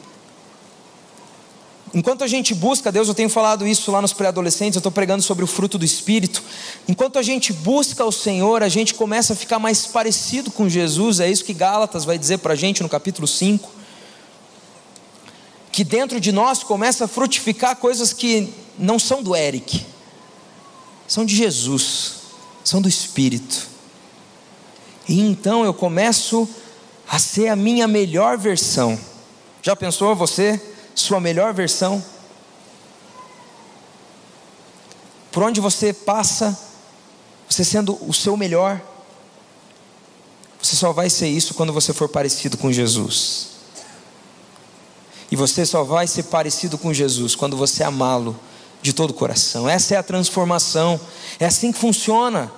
Enquanto 1.94 2.24
a 2.24 2.26
gente 2.26 2.54
busca 2.54 2.90
Deus, 2.90 3.06
eu 3.08 3.14
tenho 3.14 3.28
falado 3.28 3.66
isso 3.66 3.90
lá 3.92 4.00
nos 4.00 4.14
pré-adolescentes, 4.14 4.76
eu 4.76 4.80
estou 4.80 4.90
pregando 4.90 5.22
sobre 5.22 5.44
o 5.44 5.46
fruto 5.46 5.76
do 5.76 5.84
Espírito. 5.84 6.42
Enquanto 6.88 7.18
a 7.18 7.22
gente 7.22 7.52
busca 7.52 8.02
o 8.02 8.10
Senhor, 8.10 8.62
a 8.62 8.68
gente 8.68 8.94
começa 8.94 9.34
a 9.34 9.36
ficar 9.36 9.58
mais 9.58 9.86
parecido 9.86 10.50
com 10.50 10.70
Jesus, 10.70 11.20
é 11.20 11.30
isso 11.30 11.44
que 11.44 11.52
Gálatas 11.52 12.06
vai 12.06 12.16
dizer 12.16 12.38
para 12.38 12.54
a 12.54 12.56
gente 12.56 12.82
no 12.82 12.88
capítulo 12.88 13.28
5. 13.28 13.70
Que 15.70 15.84
dentro 15.84 16.18
de 16.18 16.32
nós 16.32 16.62
começa 16.62 17.04
a 17.04 17.08
frutificar 17.08 17.76
coisas 17.76 18.14
que 18.14 18.50
não 18.78 18.98
são 18.98 19.22
do 19.22 19.36
Eric, 19.36 19.84
são 21.06 21.26
de 21.26 21.36
Jesus, 21.36 22.21
são 22.72 22.82
do 22.82 22.88
Espírito. 22.88 23.68
E 25.08 25.20
então 25.20 25.64
eu 25.64 25.74
começo 25.74 26.48
a 27.06 27.18
ser 27.18 27.48
a 27.48 27.56
minha 27.56 27.86
melhor 27.86 28.38
versão. 28.38 28.98
Já 29.62 29.76
pensou 29.76 30.16
você? 30.16 30.60
sua 30.94 31.20
melhor 31.20 31.52
versão. 31.54 32.02
Por 35.30 35.42
onde 35.42 35.60
você 35.60 35.92
passa, 35.92 36.58
você 37.48 37.64
sendo 37.64 37.98
o 38.06 38.12
seu 38.12 38.36
melhor, 38.36 38.80
você 40.60 40.76
só 40.76 40.92
vai 40.92 41.08
ser 41.08 41.28
isso 41.28 41.54
quando 41.54 41.72
você 41.72 41.92
for 41.92 42.08
parecido 42.08 42.58
com 42.58 42.70
Jesus. 42.70 43.48
E 45.30 45.36
você 45.36 45.64
só 45.64 45.82
vai 45.82 46.06
ser 46.06 46.24
parecido 46.24 46.76
com 46.76 46.92
Jesus 46.92 47.34
quando 47.34 47.56
você 47.56 47.82
amá-lo 47.82 48.38
de 48.82 48.92
todo 48.92 49.10
o 49.10 49.14
coração. 49.14 49.68
Essa 49.68 49.94
é 49.94 49.96
a 49.96 50.02
transformação, 50.02 51.00
é 51.40 51.46
assim 51.46 51.72
que 51.72 51.78
funciona. 51.78 52.52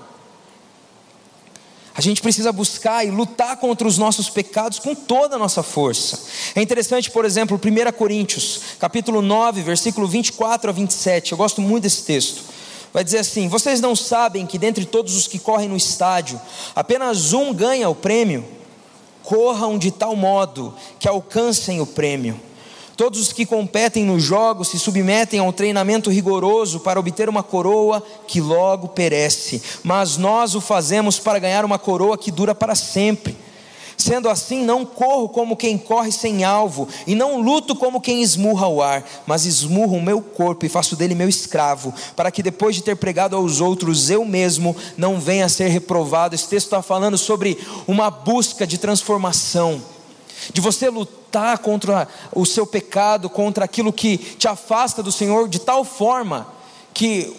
A 1.96 2.00
gente 2.00 2.20
precisa 2.20 2.50
buscar 2.50 3.06
e 3.06 3.10
lutar 3.10 3.56
contra 3.56 3.86
os 3.86 3.96
nossos 3.96 4.28
pecados 4.28 4.80
com 4.80 4.96
toda 4.96 5.36
a 5.36 5.38
nossa 5.38 5.62
força. 5.62 6.20
É 6.56 6.60
interessante, 6.60 7.08
por 7.08 7.24
exemplo, 7.24 7.56
1 7.56 7.92
Coríntios, 7.92 8.60
capítulo 8.80 9.22
9, 9.22 9.62
versículo 9.62 10.08
24 10.08 10.70
a 10.70 10.72
27. 10.72 11.30
Eu 11.30 11.38
gosto 11.38 11.60
muito 11.60 11.84
desse 11.84 12.02
texto. 12.02 12.42
Vai 12.92 13.04
dizer 13.04 13.18
assim: 13.18 13.46
Vocês 13.46 13.80
não 13.80 13.94
sabem 13.94 14.44
que 14.44 14.58
dentre 14.58 14.84
todos 14.84 15.14
os 15.16 15.28
que 15.28 15.38
correm 15.38 15.68
no 15.68 15.76
estádio, 15.76 16.40
apenas 16.74 17.32
um 17.32 17.54
ganha 17.54 17.88
o 17.88 17.94
prêmio? 17.94 18.44
Corram 19.22 19.78
de 19.78 19.92
tal 19.92 20.16
modo 20.16 20.74
que 20.98 21.08
alcancem 21.08 21.80
o 21.80 21.86
prêmio. 21.86 22.40
Todos 22.96 23.20
os 23.20 23.32
que 23.32 23.44
competem 23.44 24.04
nos 24.04 24.22
jogos 24.22 24.68
se 24.68 24.78
submetem 24.78 25.40
a 25.40 25.42
um 25.42 25.52
treinamento 25.52 26.10
rigoroso 26.10 26.78
para 26.78 27.00
obter 27.00 27.28
uma 27.28 27.42
coroa 27.42 28.02
que 28.26 28.40
logo 28.40 28.88
perece, 28.88 29.60
mas 29.82 30.16
nós 30.16 30.54
o 30.54 30.60
fazemos 30.60 31.18
para 31.18 31.40
ganhar 31.40 31.64
uma 31.64 31.78
coroa 31.78 32.16
que 32.16 32.30
dura 32.30 32.54
para 32.54 32.74
sempre. 32.76 33.36
Sendo 33.96 34.28
assim, 34.28 34.62
não 34.62 34.84
corro 34.84 35.28
como 35.28 35.56
quem 35.56 35.78
corre 35.78 36.10
sem 36.10 36.44
alvo, 36.44 36.88
e 37.06 37.14
não 37.14 37.40
luto 37.40 37.76
como 37.76 38.00
quem 38.00 38.22
esmurra 38.22 38.66
o 38.66 38.82
ar, 38.82 39.04
mas 39.26 39.44
esmurro 39.44 39.96
o 39.96 40.02
meu 40.02 40.20
corpo 40.20 40.66
e 40.66 40.68
faço 40.68 40.96
dele 40.96 41.14
meu 41.14 41.28
escravo, 41.28 41.94
para 42.16 42.30
que 42.30 42.42
depois 42.42 42.74
de 42.74 42.82
ter 42.82 42.96
pregado 42.96 43.36
aos 43.36 43.60
outros, 43.60 44.10
eu 44.10 44.24
mesmo 44.24 44.76
não 44.96 45.20
venha 45.20 45.46
a 45.46 45.48
ser 45.48 45.68
reprovado. 45.68 46.34
Esse 46.34 46.48
texto 46.48 46.66
está 46.66 46.82
falando 46.82 47.16
sobre 47.16 47.56
uma 47.86 48.10
busca 48.10 48.66
de 48.66 48.78
transformação 48.78 49.80
de 50.52 50.60
você 50.60 50.88
lutar 50.88 51.58
contra 51.58 52.08
o 52.32 52.44
seu 52.44 52.66
pecado, 52.66 53.28
contra 53.28 53.64
aquilo 53.64 53.92
que 53.92 54.18
te 54.18 54.46
afasta 54.46 55.02
do 55.02 55.12
Senhor, 55.12 55.48
de 55.48 55.58
tal 55.58 55.84
forma 55.84 56.48
que 56.92 57.34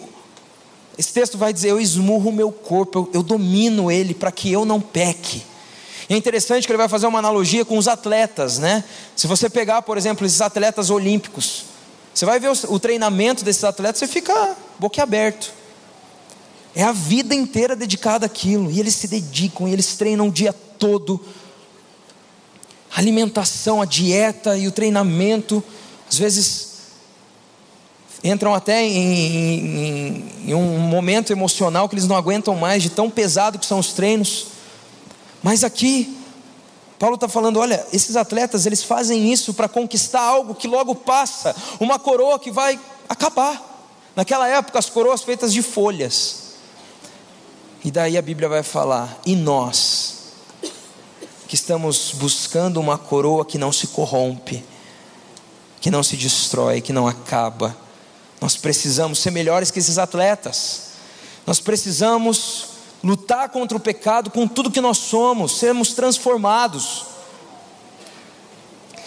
esse 0.98 1.14
texto 1.14 1.38
vai 1.38 1.54
dizer: 1.54 1.70
Eu 1.70 1.80
esmurro 1.80 2.30
o 2.30 2.34
meu 2.34 2.52
corpo, 2.52 3.00
eu, 3.00 3.10
eu 3.16 3.24
domino 3.24 3.92
ele 3.92 4.14
para 4.14 4.32
que 4.32 4.52
eu 4.52 4.66
não 4.66 4.80
peque. 4.80 5.44
E 6.08 6.14
é 6.14 6.18
interessante 6.18 6.66
que 6.66 6.72
ele 6.72 6.78
vai 6.78 6.88
fazer 6.88 7.08
uma 7.08 7.20
analogia 7.20 7.66
com 7.66 7.78
os 7.78 7.88
atletas, 7.88 8.60
né? 8.60 8.84
Se 9.16 9.26
você 9.26 9.50
pegar, 9.50 9.82
por 9.82 9.98
exemplo, 9.98 10.26
esses 10.26 10.40
atletas 10.40 10.90
olímpicos, 10.90 11.66
você 12.14 12.26
vai 12.26 12.40
ver 12.40 12.50
o, 12.50 12.74
o 12.74 12.80
treinamento 12.80 13.44
desses 13.44 13.64
atletas, 13.64 14.00
você 14.00 14.08
fica 14.08 14.56
boquiaberto. 14.78 15.52
É 16.76 16.84
a 16.84 16.92
vida 16.92 17.34
inteira 17.34 17.76
dedicada 17.76 18.26
àquilo, 18.26 18.70
e 18.70 18.80
eles 18.80 18.94
se 18.96 19.08
dedicam, 19.08 19.68
e 19.68 19.74
eles 19.74 19.96
treinam 19.96 20.28
o 20.28 20.32
dia 20.32 20.54
todo 20.54 21.20
a 22.96 23.00
alimentação, 23.00 23.82
a 23.82 23.86
dieta 23.86 24.58
e 24.58 24.70
o 24.70 24.72
treinamento, 24.72 25.62
às 26.10 26.18
vezes 26.18 26.76
entram 28.24 28.54
até 28.54 28.82
em, 28.84 28.96
em, 28.96 30.32
em, 30.48 30.54
um 30.54 30.80
momento 30.80 31.34
emocional 31.34 31.90
que 31.90 31.96
eles 31.96 32.08
não 32.08 32.16
aguentam 32.16 32.56
mais, 32.56 32.82
de 32.82 32.90
tão 32.90 33.10
pesado 33.10 33.60
que 33.60 33.66
são 33.66 33.80
os 33.80 33.92
treinos. 33.92 34.48
Mas 35.44 35.66
aqui, 35.66 36.18
Paulo 36.98 37.16
está 37.16 37.28
falando: 37.28 37.60
olha, 37.60 37.86
esses 37.92 38.16
atletas 38.16 38.66
eles 38.66 38.82
fazem 38.82 39.30
isso 39.30 39.54
para 39.54 39.68
conquistar 39.68 40.22
algo 40.22 40.56
que 40.56 40.66
logo 40.66 40.96
passa, 40.96 41.54
uma 41.82 42.00
coroa 42.00 42.40
que 42.40 42.50
vai 42.50 42.80
acabar. 43.10 43.74
Naquela 44.16 44.48
época, 44.48 44.80
as 44.80 44.90
coroas 44.90 45.22
feitas 45.22 45.52
de 45.52 45.62
folhas. 45.62 46.44
E 47.84 47.92
daí 47.92 48.18
a 48.18 48.22
Bíblia 48.22 48.48
vai 48.48 48.64
falar: 48.64 49.20
e 49.26 49.36
nós? 49.36 50.25
Que 51.48 51.56
estamos 51.56 52.12
buscando 52.14 52.80
uma 52.80 52.98
coroa 52.98 53.46
que 53.46 53.58
não 53.58 53.72
se 53.72 53.88
corrompe, 53.88 54.64
que 55.80 55.92
não 55.92 56.02
se 56.02 56.16
destrói, 56.16 56.82
que 56.82 56.92
não 56.92 57.08
acaba. 57.08 57.76
Nós 58.42 58.58
precisamos 58.58 59.20
ser 59.20 59.32
melhores 59.32 59.72
que 59.72 59.80
esses 59.80 59.98
atletas. 59.98 60.82
Nós 61.46 61.60
precisamos 61.60 62.70
lutar 63.04 63.50
contra 63.50 63.78
o 63.78 63.80
pecado 63.80 64.32
com 64.32 64.48
tudo 64.48 64.72
que 64.72 64.82
nós 64.82 64.98
somos, 64.98 65.60
sermos 65.60 65.94
transformados. 65.94 67.06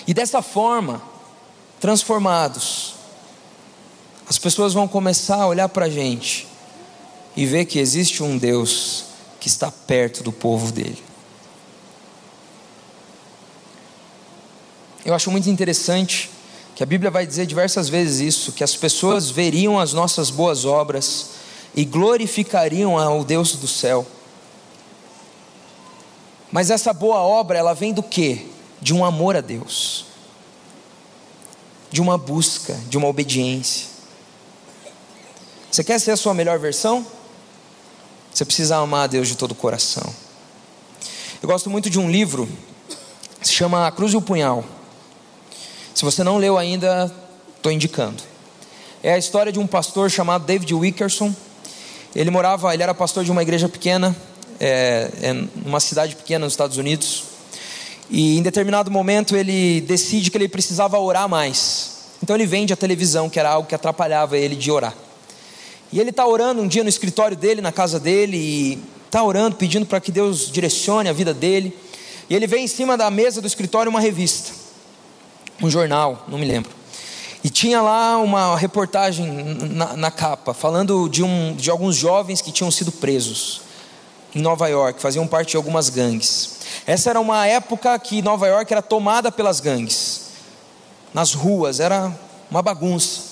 E 0.07 0.14
dessa 0.14 0.40
forma, 0.40 1.03
transformados, 1.81 2.94
as 4.29 4.38
pessoas 4.38 4.72
vão 4.72 4.87
começar 4.87 5.42
a 5.42 5.46
olhar 5.46 5.68
para 5.68 5.87
a 5.87 5.90
gente 5.90 6.46
e 7.37 7.44
ver 7.44 7.64
que 7.64 7.79
existe 7.79 8.23
um 8.23 8.38
Deus 8.38 9.04
que 9.40 9.48
está 9.48 9.71
perto 9.71 10.23
do 10.23 10.33
povo 10.33 10.71
dele. 10.71 11.08
Eu 15.05 15.15
acho 15.15 15.31
muito 15.31 15.49
interessante 15.49 16.31
que 16.75 16.83
a 16.83 16.87
Bíblia 16.87 17.11
vai 17.11 17.27
dizer 17.27 17.46
diversas 17.46 17.88
vezes 17.88 18.21
isso, 18.21 18.53
que 18.53 18.63
as 18.63 18.77
pessoas 18.77 19.31
veriam 19.31 19.79
as 19.79 19.92
nossas 19.92 20.31
boas 20.31 20.65
obras 20.65 21.31
e 21.75 21.85
glorificariam 21.85 22.99
ao 22.99 23.25
Deus 23.25 23.57
do 23.57 23.67
céu. 23.67 24.07
Mas 26.51 26.71
essa 26.71 26.92
boa 26.92 27.19
obra, 27.19 27.59
ela 27.59 27.75
vem 27.75 27.92
do 27.92 28.03
quê? 28.03 28.46
De 28.81 28.94
um 28.94 29.05
amor 29.05 29.37
a 29.37 29.40
Deus. 29.40 30.07
De 31.90 32.01
uma 32.01 32.17
busca, 32.17 32.75
de 32.88 32.96
uma 32.96 33.09
obediência. 33.09 33.87
Você 35.71 35.85
quer 35.85 35.99
ser 36.01 36.13
a 36.13 36.17
sua 36.17 36.33
melhor 36.33 36.59
versão? 36.59 37.07
Você 38.33 38.44
precisa 38.44 38.77
amar 38.77 39.05
a 39.05 39.07
Deus 39.09 39.29
de 39.29 39.37
todo 39.37 39.53
o 39.53 39.55
coração. 39.55 40.15
Eu 41.42 41.49
gosto 41.49 41.69
muito 41.69 41.90
de 41.90 41.99
um 41.99 42.11
livro, 42.11 42.49
se 43.42 43.53
chama 43.53 43.87
A 43.87 43.92
Cruz 43.92 44.13
e 44.13 44.17
o 44.17 44.23
Punhal. 44.23 44.65
Se 45.99 46.05
você 46.05 46.23
não 46.23 46.38
leu 46.38 46.57
ainda, 46.57 47.13
estou 47.57 47.73
indicando. 47.73 48.23
É 49.03 49.15
a 49.15 49.19
história 49.19 49.51
de 49.51 49.59
um 49.59 49.67
pastor 49.67 50.09
chamado 50.09 50.46
David 50.46 50.73
Wickerson. 50.73 51.35
Ele 52.15 52.31
morava, 52.31 52.73
ele 52.73 52.85
era 52.85 52.94
pastor 52.94 53.25
de 53.25 53.33
uma 53.33 53.42
igreja 53.42 53.69
pequena, 53.69 54.17
é, 54.61 55.11
é, 55.21 55.33
numa 55.57 55.81
cidade 55.81 56.15
pequena 56.15 56.44
nos 56.44 56.53
Estados 56.53 56.77
Unidos. 56.77 57.25
E 58.09 58.38
em 58.38 58.42
determinado 58.42 58.92
momento 58.92 59.35
ele 59.35 59.81
decide 59.81 60.31
que 60.31 60.37
ele 60.37 60.46
precisava 60.46 60.96
orar 61.01 61.29
mais. 61.29 61.96
Então 62.23 62.37
ele 62.37 62.46
vende 62.46 62.73
a 62.73 62.77
televisão, 62.77 63.29
que 63.29 63.40
era 63.40 63.51
algo 63.51 63.69
que 63.69 63.75
atrapalhava 63.75 64.38
ele 64.38 64.55
de 64.55 64.71
orar. 64.71 64.94
E 65.92 65.99
ele 65.99 66.11
está 66.11 66.25
orando 66.25 66.63
um 66.63 66.69
dia 66.69 66.85
no 66.85 66.88
escritório 66.88 67.37
dele, 67.37 67.61
na 67.61 67.73
casa 67.73 67.99
dele, 67.99 68.37
e 68.37 68.79
está 69.05 69.21
orando, 69.25 69.57
pedindo 69.57 69.85
para 69.85 70.01
que 70.01 70.13
Deus 70.13 70.49
direcione 70.49 71.09
a 71.09 71.13
vida 71.13 71.35
dele. 71.35 71.77
E 72.31 72.37
ele 72.37 72.46
vê 72.46 72.59
em 72.59 72.69
cima 72.69 72.96
da 72.96 73.11
mesa 73.11 73.40
do 73.40 73.49
escritório 73.49 73.90
uma 73.90 73.99
revista, 73.99 74.67
um 75.63 75.71
jornal, 75.71 76.25
não 76.29 76.38
me 76.38 76.46
lembro. 76.46 76.71
E 77.42 77.50
tinha 77.50 77.81
lá 77.81 78.19
uma 78.19 78.56
reportagem 78.56 79.27
na, 79.71 79.96
na 79.96 80.11
capa, 80.11 80.52
falando 80.52 81.09
de, 81.09 81.23
um, 81.23 81.54
de 81.54 81.71
alguns 81.71 81.94
jovens 81.96 82.40
que 82.40 82.50
tinham 82.50 82.71
sido 82.71 82.90
presos 82.90 83.61
em 84.35 84.40
Nova 84.40 84.69
York, 84.69 85.00
faziam 85.00 85.27
parte 85.27 85.50
de 85.50 85.56
algumas 85.56 85.88
gangues. 85.88 86.59
Essa 86.87 87.11
era 87.11 87.21
uma 87.21 87.46
época 87.46 87.98
que 87.98 88.21
Nova 88.21 88.46
York 88.46 88.71
era 88.73 88.83
tomada 88.83 89.31
pelas 89.33 89.61
gangues. 89.61 90.29
Nas 91.15 91.33
ruas, 91.33 91.81
era 91.81 92.13
uma 92.50 92.61
bagunça. 92.61 93.23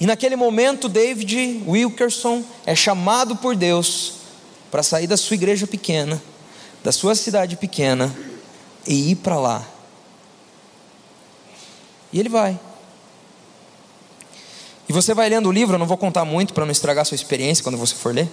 E 0.00 0.06
naquele 0.06 0.36
momento, 0.36 0.88
David 0.88 1.62
Wilkerson 1.66 2.42
é 2.64 2.74
chamado 2.74 3.36
por 3.36 3.54
Deus 3.54 4.14
para 4.70 4.82
sair 4.82 5.06
da 5.06 5.16
sua 5.16 5.34
igreja 5.34 5.66
pequena, 5.66 6.22
da 6.82 6.92
sua 6.92 7.14
cidade 7.14 7.56
pequena, 7.56 8.14
e 8.86 9.10
ir 9.10 9.16
para 9.16 9.38
lá. 9.38 9.66
E 12.12 12.18
ele 12.18 12.28
vai. 12.28 12.58
E 14.88 14.92
você 14.92 15.14
vai 15.14 15.28
lendo 15.28 15.48
o 15.48 15.52
livro, 15.52 15.76
eu 15.76 15.78
não 15.78 15.86
vou 15.86 15.96
contar 15.96 16.24
muito 16.24 16.52
para 16.52 16.64
não 16.64 16.72
estragar 16.72 17.02
a 17.02 17.04
sua 17.04 17.14
experiência 17.14 17.62
quando 17.62 17.78
você 17.78 17.94
for 17.94 18.12
ler. 18.12 18.28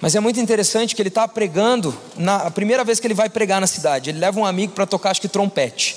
Mas 0.00 0.14
é 0.14 0.20
muito 0.20 0.38
interessante 0.38 0.94
que 0.94 1.00
ele 1.00 1.08
está 1.08 1.26
pregando, 1.26 1.96
na 2.16 2.36
a 2.36 2.50
primeira 2.50 2.84
vez 2.84 3.00
que 3.00 3.06
ele 3.06 3.14
vai 3.14 3.30
pregar 3.30 3.60
na 3.60 3.66
cidade, 3.66 4.10
ele 4.10 4.18
leva 4.18 4.38
um 4.38 4.44
amigo 4.44 4.74
para 4.74 4.84
tocar, 4.84 5.10
acho 5.10 5.20
que 5.20 5.28
trompete. 5.28 5.96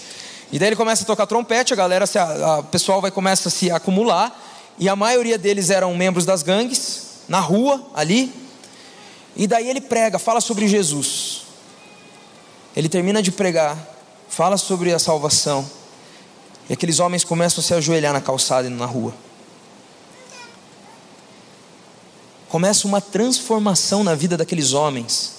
E 0.51 0.57
daí 0.57 0.69
ele 0.69 0.75
começa 0.75 1.03
a 1.03 1.05
tocar 1.05 1.27
trompete, 1.27 1.73
a 1.73 1.75
galera, 1.75 2.07
se, 2.07 2.17
a, 2.17 2.59
a 2.59 2.63
pessoal 2.63 3.01
vai 3.01 3.11
começa 3.11 3.49
a 3.49 3.51
se 3.51 3.69
acumular, 3.69 4.33
e 4.79 4.87
a 4.87 4.95
maioria 4.95 5.37
deles 5.37 5.69
eram 5.69 5.93
membros 5.93 6.25
das 6.25 6.41
gangues, 6.41 7.23
na 7.27 7.41
rua, 7.41 7.85
ali. 7.93 8.33
E 9.35 9.45
daí 9.45 9.69
ele 9.69 9.81
prega, 9.81 10.17
fala 10.17 10.39
sobre 10.39 10.67
Jesus. 10.67 11.43
Ele 12.75 12.87
termina 12.87 13.21
de 13.21 13.31
pregar, 13.31 13.77
fala 14.29 14.55
sobre 14.55 14.93
a 14.93 14.99
salvação. 14.99 15.69
E 16.69 16.73
aqueles 16.73 16.99
homens 16.99 17.23
começam 17.23 17.61
a 17.61 17.63
se 17.63 17.73
ajoelhar 17.73 18.13
na 18.13 18.21
calçada 18.21 18.67
e 18.67 18.69
na 18.69 18.85
rua. 18.85 19.13
começa 22.49 22.87
uma 22.87 22.99
transformação 22.99 24.03
na 24.03 24.15
vida 24.15 24.35
daqueles 24.35 24.73
homens. 24.73 25.33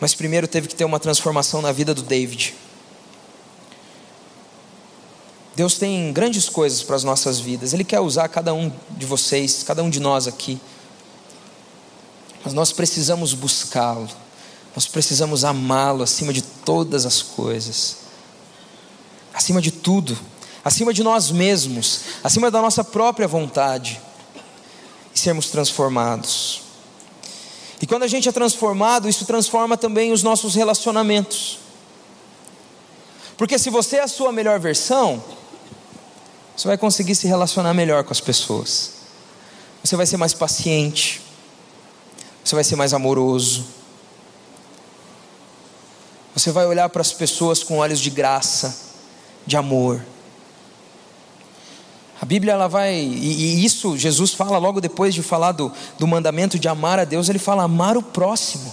Mas 0.00 0.14
primeiro 0.14 0.48
teve 0.48 0.66
que 0.68 0.74
ter 0.74 0.84
uma 0.84 0.98
transformação 0.98 1.62
na 1.62 1.70
vida 1.70 1.94
do 1.94 2.02
David. 2.02 2.54
Deus 5.54 5.78
tem 5.78 6.12
grandes 6.12 6.48
coisas 6.48 6.82
para 6.82 6.96
as 6.96 7.04
nossas 7.04 7.38
vidas. 7.38 7.72
Ele 7.72 7.84
quer 7.84 8.00
usar 8.00 8.28
cada 8.28 8.52
um 8.52 8.70
de 8.90 9.06
vocês, 9.06 9.62
cada 9.62 9.84
um 9.84 9.88
de 9.88 10.00
nós 10.00 10.26
aqui. 10.26 10.60
Mas 12.44 12.52
nós 12.52 12.72
precisamos 12.72 13.32
buscá-lo. 13.32 14.08
Nós 14.74 14.88
precisamos 14.88 15.44
amá-lo 15.44 16.02
acima 16.02 16.32
de 16.32 16.42
todas 16.42 17.06
as 17.06 17.22
coisas. 17.22 17.98
Acima 19.34 19.60
de 19.60 19.72
tudo, 19.72 20.16
acima 20.64 20.94
de 20.94 21.02
nós 21.02 21.30
mesmos, 21.30 22.00
acima 22.22 22.50
da 22.50 22.62
nossa 22.62 22.84
própria 22.84 23.26
vontade 23.26 24.00
e 25.14 25.18
sermos 25.18 25.50
transformados. 25.50 26.62
E 27.82 27.86
quando 27.86 28.04
a 28.04 28.08
gente 28.08 28.28
é 28.28 28.32
transformado, 28.32 29.08
isso 29.08 29.26
transforma 29.26 29.76
também 29.76 30.12
os 30.12 30.22
nossos 30.22 30.54
relacionamentos. 30.54 31.58
Porque 33.36 33.58
se 33.58 33.68
você 33.68 33.96
é 33.96 34.02
a 34.02 34.08
sua 34.08 34.32
melhor 34.32 34.60
versão, 34.60 35.22
você 36.56 36.68
vai 36.68 36.78
conseguir 36.78 37.14
se 37.14 37.26
relacionar 37.26 37.74
melhor 37.74 38.04
com 38.04 38.12
as 38.12 38.20
pessoas. 38.20 38.92
Você 39.82 39.96
vai 39.96 40.06
ser 40.06 40.16
mais 40.16 40.32
paciente. 40.32 41.20
Você 42.44 42.54
vai 42.54 42.62
ser 42.62 42.76
mais 42.76 42.94
amoroso. 42.94 43.64
Você 46.34 46.52
vai 46.52 46.66
olhar 46.66 46.88
para 46.88 47.00
as 47.00 47.12
pessoas 47.12 47.62
com 47.62 47.78
olhos 47.78 48.00
de 48.00 48.10
graça, 48.10 48.83
de 49.46 49.56
amor. 49.56 50.04
A 52.20 52.24
Bíblia 52.24 52.52
ela 52.52 52.68
vai, 52.68 52.94
e, 52.94 53.58
e, 53.60 53.64
isso 53.64 53.98
Jesus 53.98 54.32
fala 54.32 54.56
logo 54.56 54.80
depois 54.80 55.14
de 55.14 55.22
falar 55.22 55.52
do, 55.52 55.70
do 55.98 56.06
mandamento 56.06 56.58
de 56.58 56.68
amar 56.68 56.98
a 56.98 57.04
Deus, 57.04 57.28
ele 57.28 57.38
fala 57.38 57.64
amar 57.64 57.96
o 57.96 58.02
próximo. 58.02 58.72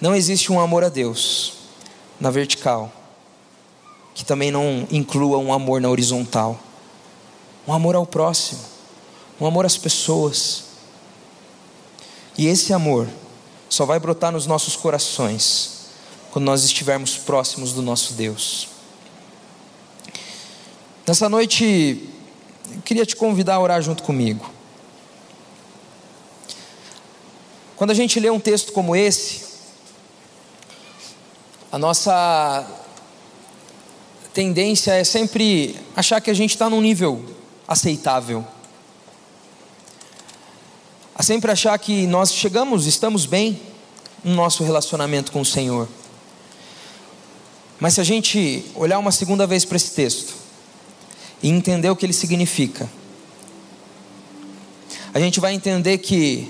Não 0.00 0.14
existe 0.14 0.52
um 0.52 0.60
amor 0.60 0.84
a 0.84 0.88
Deus 0.88 1.54
na 2.20 2.30
vertical, 2.30 2.92
que 4.14 4.24
também 4.24 4.50
não 4.50 4.86
inclua 4.90 5.38
um 5.38 5.52
amor 5.52 5.80
na 5.80 5.88
horizontal. 5.88 6.60
Um 7.66 7.72
amor 7.72 7.96
ao 7.96 8.06
próximo, 8.06 8.60
um 9.40 9.46
amor 9.46 9.64
às 9.64 9.78
pessoas. 9.78 10.64
E 12.36 12.46
esse 12.46 12.72
amor 12.72 13.08
só 13.68 13.86
vai 13.86 13.98
brotar 13.98 14.30
nos 14.30 14.46
nossos 14.46 14.76
corações 14.76 15.83
quando 16.34 16.46
nós 16.46 16.64
estivermos 16.64 17.16
próximos 17.16 17.72
do 17.72 17.80
nosso 17.80 18.14
Deus. 18.14 18.66
Nessa 21.06 21.28
noite, 21.28 22.10
eu 22.72 22.82
queria 22.82 23.06
te 23.06 23.14
convidar 23.14 23.54
a 23.54 23.60
orar 23.60 23.80
junto 23.80 24.02
comigo. 24.02 24.50
Quando 27.76 27.92
a 27.92 27.94
gente 27.94 28.18
lê 28.18 28.30
um 28.30 28.40
texto 28.40 28.72
como 28.72 28.96
esse, 28.96 29.44
a 31.70 31.78
nossa 31.78 32.68
tendência 34.32 34.90
é 34.90 35.04
sempre 35.04 35.78
achar 35.94 36.20
que 36.20 36.32
a 36.32 36.34
gente 36.34 36.50
está 36.50 36.68
num 36.68 36.80
nível 36.80 37.24
aceitável. 37.68 38.44
A 41.14 41.22
sempre 41.22 41.52
achar 41.52 41.78
que 41.78 42.08
nós 42.08 42.34
chegamos, 42.34 42.86
estamos 42.86 43.24
bem 43.24 43.62
no 44.24 44.34
nosso 44.34 44.64
relacionamento 44.64 45.30
com 45.30 45.40
o 45.40 45.44
Senhor. 45.44 45.88
Mas 47.84 47.92
se 47.92 48.00
a 48.00 48.04
gente 48.04 48.64
olhar 48.74 48.98
uma 48.98 49.12
segunda 49.12 49.46
vez 49.46 49.62
para 49.62 49.76
esse 49.76 49.90
texto, 49.90 50.32
e 51.42 51.50
entender 51.50 51.90
o 51.90 51.94
que 51.94 52.06
ele 52.06 52.14
significa, 52.14 52.88
a 55.12 55.20
gente 55.20 55.38
vai 55.38 55.52
entender 55.52 55.98
que 55.98 56.48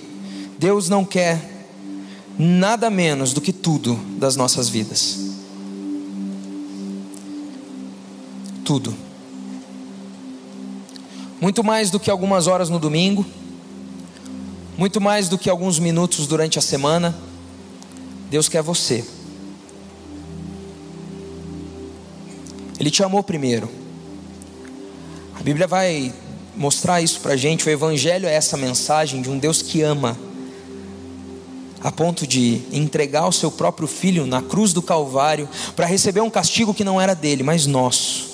Deus 0.61 0.89
não 0.89 1.05
quer 1.05 1.67
nada 2.39 2.89
menos 2.89 3.33
do 3.33 3.41
que 3.41 3.53
tudo 3.53 3.97
das 4.17 4.37
nossas 4.37 4.69
vidas. 4.69 5.19
Tudo. 8.65 8.95
Muito 11.41 11.65
mais 11.65 11.91
do 11.91 11.99
que 11.99 12.13
algumas 12.13 12.47
horas 12.47 12.71
no 12.71 12.79
domingo, 12.79 13.27
muito 14.79 15.01
mais 15.01 15.29
do 15.29 15.37
que 15.37 15.51
alguns 15.51 15.81
minutos 15.81 16.29
durante 16.29 16.61
a 16.61 16.63
semana, 16.63 17.13
Deus 18.31 18.49
quer 18.49 18.63
você. 18.63 19.05
Ele 22.79 22.91
te 22.91 23.03
amou 23.03 23.23
primeiro. 23.23 23.69
A 25.39 25.43
Bíblia 25.43 25.67
vai 25.67 26.13
mostrar 26.57 27.01
isso 27.01 27.21
para 27.21 27.35
a 27.35 27.37
gente. 27.37 27.67
O 27.67 27.71
Evangelho 27.71 28.27
é 28.27 28.35
essa 28.35 28.57
mensagem 28.57 29.23
de 29.23 29.31
um 29.31 29.39
Deus 29.39 29.63
que 29.63 29.83
ama, 29.83 30.17
a 31.83 31.93
ponto 31.93 32.27
de 32.27 32.63
entregar 32.73 33.27
o 33.27 33.33
seu 33.33 33.51
próprio 33.51 33.87
filho 33.87 34.27
na 34.27 34.41
cruz 34.41 34.73
do 34.73 34.81
Calvário 34.81 35.49
para 35.77 35.87
receber 35.87 36.21
um 36.21 36.31
castigo 36.31 36.73
que 36.73 36.85
não 36.85 37.01
era 37.01 37.15
dele, 37.15 37.43
mas 37.43 37.67
nosso. 37.67 38.33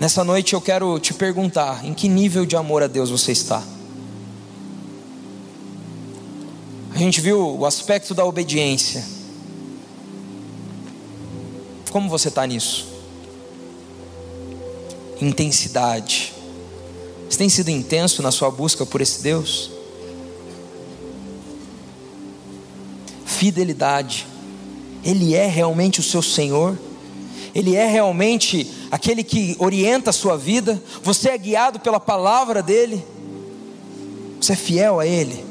Nessa 0.00 0.24
noite 0.24 0.54
eu 0.54 0.60
quero 0.60 0.98
te 0.98 1.14
perguntar: 1.14 1.84
em 1.84 1.94
que 1.94 2.08
nível 2.08 2.44
de 2.44 2.56
amor 2.56 2.82
a 2.82 2.86
Deus 2.86 3.10
você 3.10 3.32
está? 3.32 3.62
A 6.92 6.98
gente 6.98 7.20
viu 7.20 7.58
o 7.58 7.66
aspecto 7.66 8.14
da 8.14 8.24
obediência. 8.24 9.13
Como 11.94 12.08
você 12.08 12.26
está 12.26 12.44
nisso? 12.44 12.88
intensidade. 15.20 16.32
Você 17.30 17.38
tem 17.38 17.48
sido 17.48 17.70
intenso 17.70 18.20
na 18.20 18.32
sua 18.32 18.50
busca 18.50 18.84
por 18.84 19.00
esse 19.00 19.22
Deus? 19.22 19.70
Fidelidade. 23.24 24.26
Ele 25.04 25.36
é 25.36 25.46
realmente 25.46 26.00
o 26.00 26.02
seu 26.02 26.20
Senhor? 26.20 26.76
Ele 27.54 27.76
é 27.76 27.86
realmente 27.86 28.68
aquele 28.90 29.22
que 29.22 29.54
orienta 29.60 30.10
a 30.10 30.12
sua 30.12 30.36
vida? 30.36 30.82
Você 31.00 31.28
é 31.28 31.38
guiado 31.38 31.78
pela 31.78 32.00
palavra 32.00 32.60
dele? 32.60 33.04
Você 34.40 34.54
é 34.54 34.56
fiel 34.56 34.98
a 34.98 35.06
ele? 35.06 35.44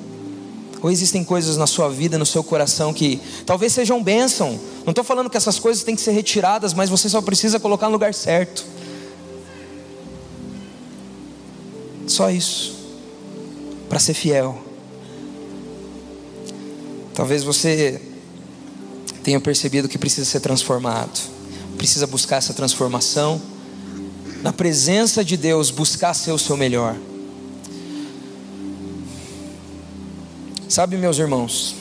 Ou 0.82 0.91
existem 0.91 1.24
coisas 1.24 1.56
na 1.56 1.68
sua 1.68 1.88
vida, 1.88 2.18
no 2.18 2.26
seu 2.26 2.44
coração 2.44 2.94
que 2.94 3.22
talvez 3.46 3.72
sejam 3.72 4.04
bênção? 4.04 4.60
Não 4.86 4.91
estou 4.91 5.03
falando 5.03 5.29
que 5.29 5.38
essas 5.38 5.59
coisas 5.59 5.84
têm 5.84 5.95
que 5.95 6.01
ser 6.01 6.11
retiradas, 6.11 6.73
mas 6.73 6.89
você 6.89 7.07
só 7.07 7.21
precisa 7.21 7.59
colocar 7.59 7.88
no 7.88 7.93
lugar 7.93 8.13
certo. 8.13 8.65
Só 12.05 12.29
isso. 12.29 12.75
Para 13.88 13.99
ser 13.99 14.13
fiel. 14.13 14.61
Talvez 17.13 17.43
você 17.43 18.01
tenha 19.23 19.39
percebido 19.39 19.88
que 19.88 19.97
precisa 19.97 20.29
ser 20.29 20.41
transformado. 20.41 21.17
Precisa 21.77 22.05
buscar 22.05 22.38
essa 22.38 22.53
transformação. 22.53 23.41
Na 24.41 24.51
presença 24.51 25.23
de 25.23 25.38
Deus, 25.38 25.71
buscar 25.71 26.13
ser 26.13 26.34
o 26.34 26.38
seu 26.38 26.57
melhor. 26.57 26.97
Sabe, 30.67 30.97
meus 30.97 31.19
irmãos, 31.19 31.75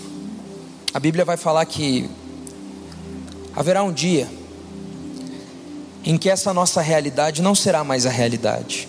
a 0.94 1.00
Bíblia 1.00 1.24
vai 1.24 1.36
falar 1.36 1.64
que 1.64 2.09
haverá 3.55 3.82
um 3.82 3.92
dia 3.92 4.28
em 6.05 6.16
que 6.16 6.28
essa 6.28 6.53
nossa 6.53 6.80
realidade 6.80 7.42
não 7.42 7.55
será 7.55 7.84
mais 7.84 8.07
a 8.07 8.11
realidade. 8.11 8.88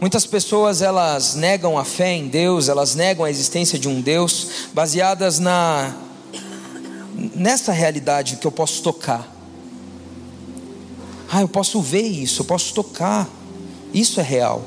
Muitas 0.00 0.26
pessoas 0.26 0.82
elas 0.82 1.36
negam 1.36 1.78
a 1.78 1.84
fé 1.84 2.12
em 2.12 2.26
Deus, 2.26 2.68
elas 2.68 2.94
negam 2.96 3.24
a 3.24 3.30
existência 3.30 3.78
de 3.78 3.88
um 3.88 4.00
Deus 4.00 4.68
baseadas 4.74 5.38
na 5.38 5.94
nessa 7.14 7.72
realidade 7.72 8.36
que 8.36 8.46
eu 8.46 8.50
posso 8.50 8.82
tocar. 8.82 9.30
Ah, 11.30 11.40
eu 11.40 11.48
posso 11.48 11.80
ver 11.80 12.02
isso, 12.02 12.42
eu 12.42 12.46
posso 12.46 12.74
tocar. 12.74 13.28
Isso 13.94 14.18
é 14.18 14.22
real. 14.22 14.62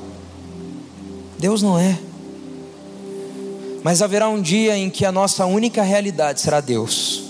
Deus 1.38 1.62
não 1.62 1.78
é. 1.78 2.00
Mas 3.84 4.02
haverá 4.02 4.30
um 4.30 4.42
dia 4.42 4.78
em 4.78 4.90
que 4.90 5.06
a 5.06 5.12
nossa 5.12 5.46
única 5.46 5.84
realidade 5.84 6.40
será 6.40 6.62
Deus. 6.62 7.24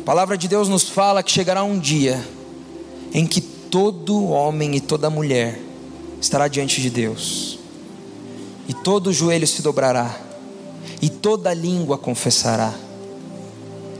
A 0.00 0.02
palavra 0.02 0.36
de 0.36 0.48
Deus 0.48 0.66
nos 0.66 0.88
fala 0.88 1.22
que 1.22 1.30
chegará 1.30 1.62
um 1.62 1.78
dia 1.78 2.26
em 3.12 3.26
que 3.26 3.40
todo 3.40 4.24
homem 4.28 4.74
e 4.74 4.80
toda 4.80 5.10
mulher 5.10 5.60
estará 6.18 6.48
diante 6.48 6.80
de 6.80 6.88
Deus, 6.88 7.58
e 8.66 8.72
todo 8.72 9.12
joelho 9.12 9.46
se 9.46 9.62
dobrará, 9.62 10.18
e 11.02 11.08
toda 11.10 11.52
língua 11.52 11.98
confessará 11.98 12.74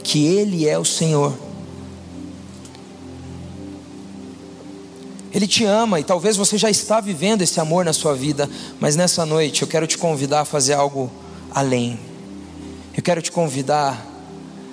que 0.03 0.27
Ele 0.27 0.67
é 0.67 0.79
o 0.79 0.85
Senhor. 0.85 1.35
Ele 5.33 5.47
te 5.47 5.65
ama 5.65 6.01
e 6.01 6.05
talvez 6.05 6.37
você 6.37 6.59
já 6.59 6.69
está 6.71 7.01
vivendo 7.01 7.43
esse 7.43 7.61
amor 7.61 7.85
na 7.85 7.93
sua 7.93 8.15
vida, 8.15 8.51
mas 8.81 8.97
nessa 8.97 9.25
noite 9.25 9.63
eu 9.63 9.69
quero 9.69 9.87
te 9.87 9.97
convidar 9.97 10.41
a 10.41 10.45
fazer 10.45 10.73
algo 10.75 11.11
além. 11.53 12.01
Eu 12.97 13.03
quero 13.03 13.23
te 13.23 13.31
convidar 13.31 14.10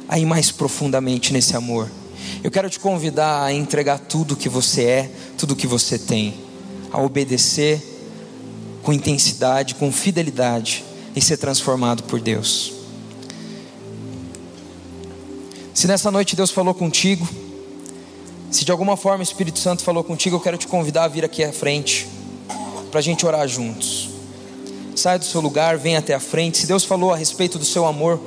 a 0.07 0.17
ir 0.17 0.25
mais 0.25 0.51
profundamente 0.51 1.33
nesse 1.33 1.55
amor. 1.55 1.89
Eu 2.43 2.51
quero 2.51 2.69
te 2.69 2.79
convidar 2.79 3.43
a 3.43 3.53
entregar 3.53 3.99
tudo 3.99 4.35
que 4.35 4.49
você 4.49 4.83
é, 4.83 5.11
tudo 5.37 5.55
que 5.55 5.67
você 5.67 5.97
tem, 5.97 6.33
a 6.91 7.01
obedecer 7.01 7.81
com 8.83 8.93
intensidade, 8.93 9.75
com 9.75 9.91
fidelidade 9.91 10.83
e 11.15 11.21
ser 11.21 11.37
transformado 11.37 12.03
por 12.03 12.19
Deus. 12.19 12.73
Se 15.73 15.87
nessa 15.87 16.09
noite 16.09 16.35
Deus 16.35 16.51
falou 16.51 16.73
contigo, 16.73 17.27
se 18.49 18.63
de 18.63 18.71
alguma 18.71 18.95
forma 18.95 19.19
o 19.19 19.23
Espírito 19.23 19.59
Santo 19.59 19.83
falou 19.83 20.03
contigo, 20.03 20.37
eu 20.37 20.39
quero 20.39 20.57
te 20.57 20.67
convidar 20.67 21.03
a 21.03 21.07
vir 21.07 21.25
aqui 21.25 21.43
à 21.43 21.51
frente, 21.51 22.07
para 22.89 22.99
a 22.99 23.03
gente 23.03 23.25
orar 23.25 23.47
juntos. 23.47 24.09
Saia 24.95 25.19
do 25.19 25.25
seu 25.25 25.41
lugar, 25.41 25.77
venha 25.77 25.99
até 25.99 26.13
a 26.13 26.19
frente. 26.19 26.57
Se 26.57 26.65
Deus 26.65 26.83
falou 26.83 27.13
a 27.13 27.15
respeito 27.17 27.59
do 27.59 27.65
seu 27.65 27.85
amor 27.85 28.19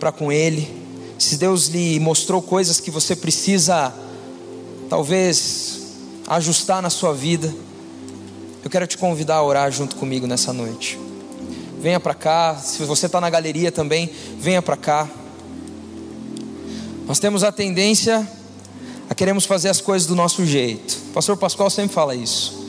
para 0.00 0.10
com 0.10 0.32
Ele, 0.32 0.77
se 1.18 1.36
Deus 1.36 1.66
lhe 1.66 1.98
mostrou 1.98 2.40
coisas 2.40 2.78
que 2.78 2.90
você 2.90 3.16
precisa, 3.16 3.92
talvez, 4.88 5.80
ajustar 6.28 6.80
na 6.80 6.90
sua 6.90 7.12
vida, 7.12 7.52
eu 8.62 8.70
quero 8.70 8.86
te 8.86 8.96
convidar 8.96 9.36
a 9.36 9.42
orar 9.42 9.70
junto 9.72 9.96
comigo 9.96 10.26
nessa 10.26 10.52
noite. 10.52 10.98
Venha 11.80 11.98
para 11.98 12.14
cá, 12.14 12.56
se 12.56 12.82
você 12.84 13.06
está 13.06 13.20
na 13.20 13.28
galeria 13.28 13.72
também, 13.72 14.10
venha 14.38 14.62
para 14.62 14.76
cá. 14.76 15.08
Nós 17.06 17.18
temos 17.18 17.42
a 17.42 17.50
tendência 17.50 18.28
a 19.10 19.14
queremos 19.14 19.44
fazer 19.44 19.70
as 19.70 19.80
coisas 19.80 20.06
do 20.06 20.14
nosso 20.14 20.44
jeito. 20.44 20.98
O 21.10 21.12
pastor 21.12 21.36
Pascoal 21.36 21.70
sempre 21.70 21.94
fala 21.94 22.14
isso. 22.14 22.66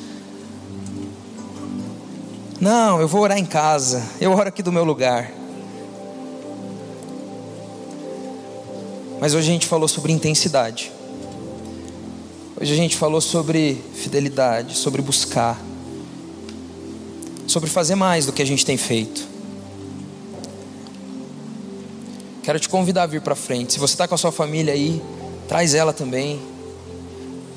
Não, 2.59 2.99
eu 2.99 3.07
vou 3.07 3.21
orar 3.21 3.37
em 3.37 3.45
casa, 3.45 4.03
eu 4.19 4.31
oro 4.31 4.49
aqui 4.49 4.63
do 4.63 4.71
meu 4.71 4.83
lugar. 4.83 5.38
Mas 9.19 9.33
hoje 9.33 9.49
a 9.49 9.53
gente 9.53 9.67
falou 9.67 9.87
sobre 9.87 10.11
intensidade. 10.11 10.91
Hoje 12.59 12.73
a 12.73 12.75
gente 12.75 12.95
falou 12.97 13.21
sobre 13.21 13.81
fidelidade, 13.93 14.75
sobre 14.75 15.01
buscar, 15.01 15.59
sobre 17.47 17.69
fazer 17.69 17.95
mais 17.95 18.25
do 18.25 18.33
que 18.33 18.41
a 18.41 18.45
gente 18.45 18.65
tem 18.65 18.77
feito. 18.77 19.27
Quero 22.43 22.59
te 22.59 22.67
convidar 22.67 23.03
a 23.03 23.07
vir 23.07 23.21
para 23.21 23.35
frente. 23.35 23.73
Se 23.73 23.79
você 23.79 23.93
está 23.93 24.07
com 24.07 24.15
a 24.15 24.17
sua 24.17 24.31
família 24.31 24.73
aí, 24.73 25.01
Traz 25.49 25.73
ela 25.73 25.91
também. 25.91 26.39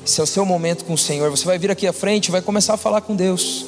Esse 0.03 0.19
é 0.19 0.23
o 0.23 0.25
seu 0.25 0.43
momento 0.43 0.83
com 0.83 0.93
o 0.93 0.97
Senhor. 0.97 1.29
Você 1.29 1.45
vai 1.45 1.59
vir 1.59 1.69
aqui 1.69 1.85
à 1.85 1.93
frente 1.93 2.25
e 2.25 2.31
vai 2.31 2.41
começar 2.41 2.73
a 2.73 2.77
falar 2.77 3.01
com 3.01 3.15
Deus. 3.15 3.67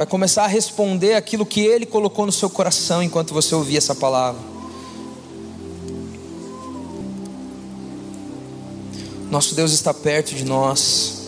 Vai 0.00 0.06
começar 0.06 0.44
a 0.44 0.46
responder 0.46 1.12
aquilo 1.12 1.44
que 1.44 1.60
Ele 1.60 1.84
colocou 1.84 2.24
no 2.24 2.32
seu 2.32 2.48
coração 2.48 3.02
enquanto 3.02 3.34
você 3.34 3.54
ouvia 3.54 3.76
essa 3.76 3.94
palavra. 3.94 4.40
Nosso 9.30 9.54
Deus 9.54 9.72
está 9.72 9.92
perto 9.92 10.34
de 10.34 10.42
nós. 10.42 11.26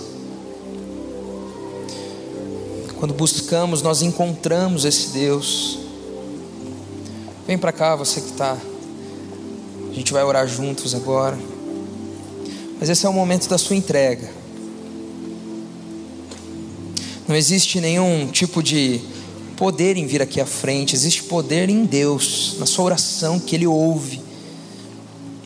Quando 2.98 3.12
buscamos, 3.12 3.82
nós 3.82 4.00
encontramos 4.00 4.86
esse 4.86 5.08
Deus. 5.08 5.78
Vem 7.46 7.58
para 7.58 7.72
cá, 7.72 7.94
você 7.94 8.22
que 8.22 8.30
está. 8.30 8.56
A 9.90 9.92
gente 9.92 10.14
vai 10.14 10.24
orar 10.24 10.48
juntos 10.48 10.94
agora. 10.94 11.38
Mas 12.80 12.88
esse 12.88 13.04
é 13.04 13.08
o 13.10 13.12
momento 13.12 13.50
da 13.50 13.58
sua 13.58 13.76
entrega. 13.76 14.41
Não 17.32 17.38
existe 17.38 17.80
nenhum 17.80 18.26
tipo 18.26 18.62
de 18.62 19.00
poder 19.56 19.96
em 19.96 20.06
vir 20.06 20.20
aqui 20.20 20.38
à 20.38 20.44
frente, 20.44 20.94
existe 20.94 21.22
poder 21.22 21.70
em 21.70 21.86
Deus, 21.86 22.56
na 22.58 22.66
sua 22.66 22.84
oração 22.84 23.40
que 23.40 23.56
Ele 23.56 23.66
ouve, 23.66 24.20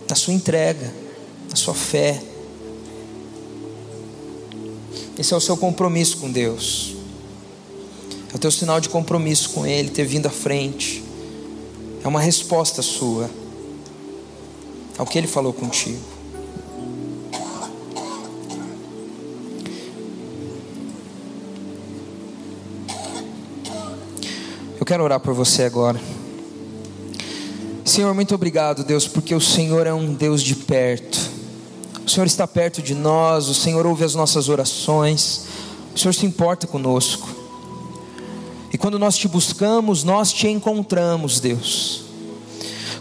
na 0.08 0.16
sua 0.16 0.34
entrega, 0.34 0.92
na 1.48 1.54
sua 1.54 1.74
fé. 1.74 2.20
Esse 5.16 5.32
é 5.32 5.36
o 5.36 5.40
seu 5.40 5.56
compromisso 5.56 6.16
com 6.16 6.28
Deus, 6.28 6.96
é 8.32 8.36
o 8.36 8.38
teu 8.40 8.50
sinal 8.50 8.80
de 8.80 8.88
compromisso 8.88 9.50
com 9.50 9.64
Ele, 9.64 9.88
ter 9.88 10.06
vindo 10.06 10.26
à 10.26 10.30
frente. 10.30 11.04
É 12.02 12.08
uma 12.08 12.20
resposta 12.20 12.82
sua 12.82 13.30
ao 14.98 15.06
que 15.06 15.16
ele 15.16 15.28
falou 15.28 15.52
contigo. 15.52 16.15
Eu 24.86 24.88
quero 24.88 25.02
orar 25.02 25.18
por 25.18 25.34
você 25.34 25.64
agora. 25.64 26.00
Senhor, 27.84 28.14
muito 28.14 28.32
obrigado, 28.36 28.84
Deus, 28.84 29.08
porque 29.08 29.34
o 29.34 29.40
Senhor 29.40 29.84
é 29.84 29.92
um 29.92 30.14
Deus 30.14 30.40
de 30.40 30.54
perto. 30.54 31.18
O 32.06 32.08
Senhor 32.08 32.24
está 32.24 32.46
perto 32.46 32.80
de 32.80 32.94
nós, 32.94 33.48
o 33.48 33.54
Senhor 33.54 33.84
ouve 33.84 34.04
as 34.04 34.14
nossas 34.14 34.48
orações, 34.48 35.46
o 35.92 35.98
Senhor 35.98 36.12
se 36.12 36.24
importa 36.24 36.68
conosco. 36.68 37.28
E 38.72 38.78
quando 38.78 38.96
nós 38.96 39.16
te 39.16 39.26
buscamos, 39.26 40.04
nós 40.04 40.32
te 40.32 40.46
encontramos, 40.46 41.40
Deus. 41.40 42.04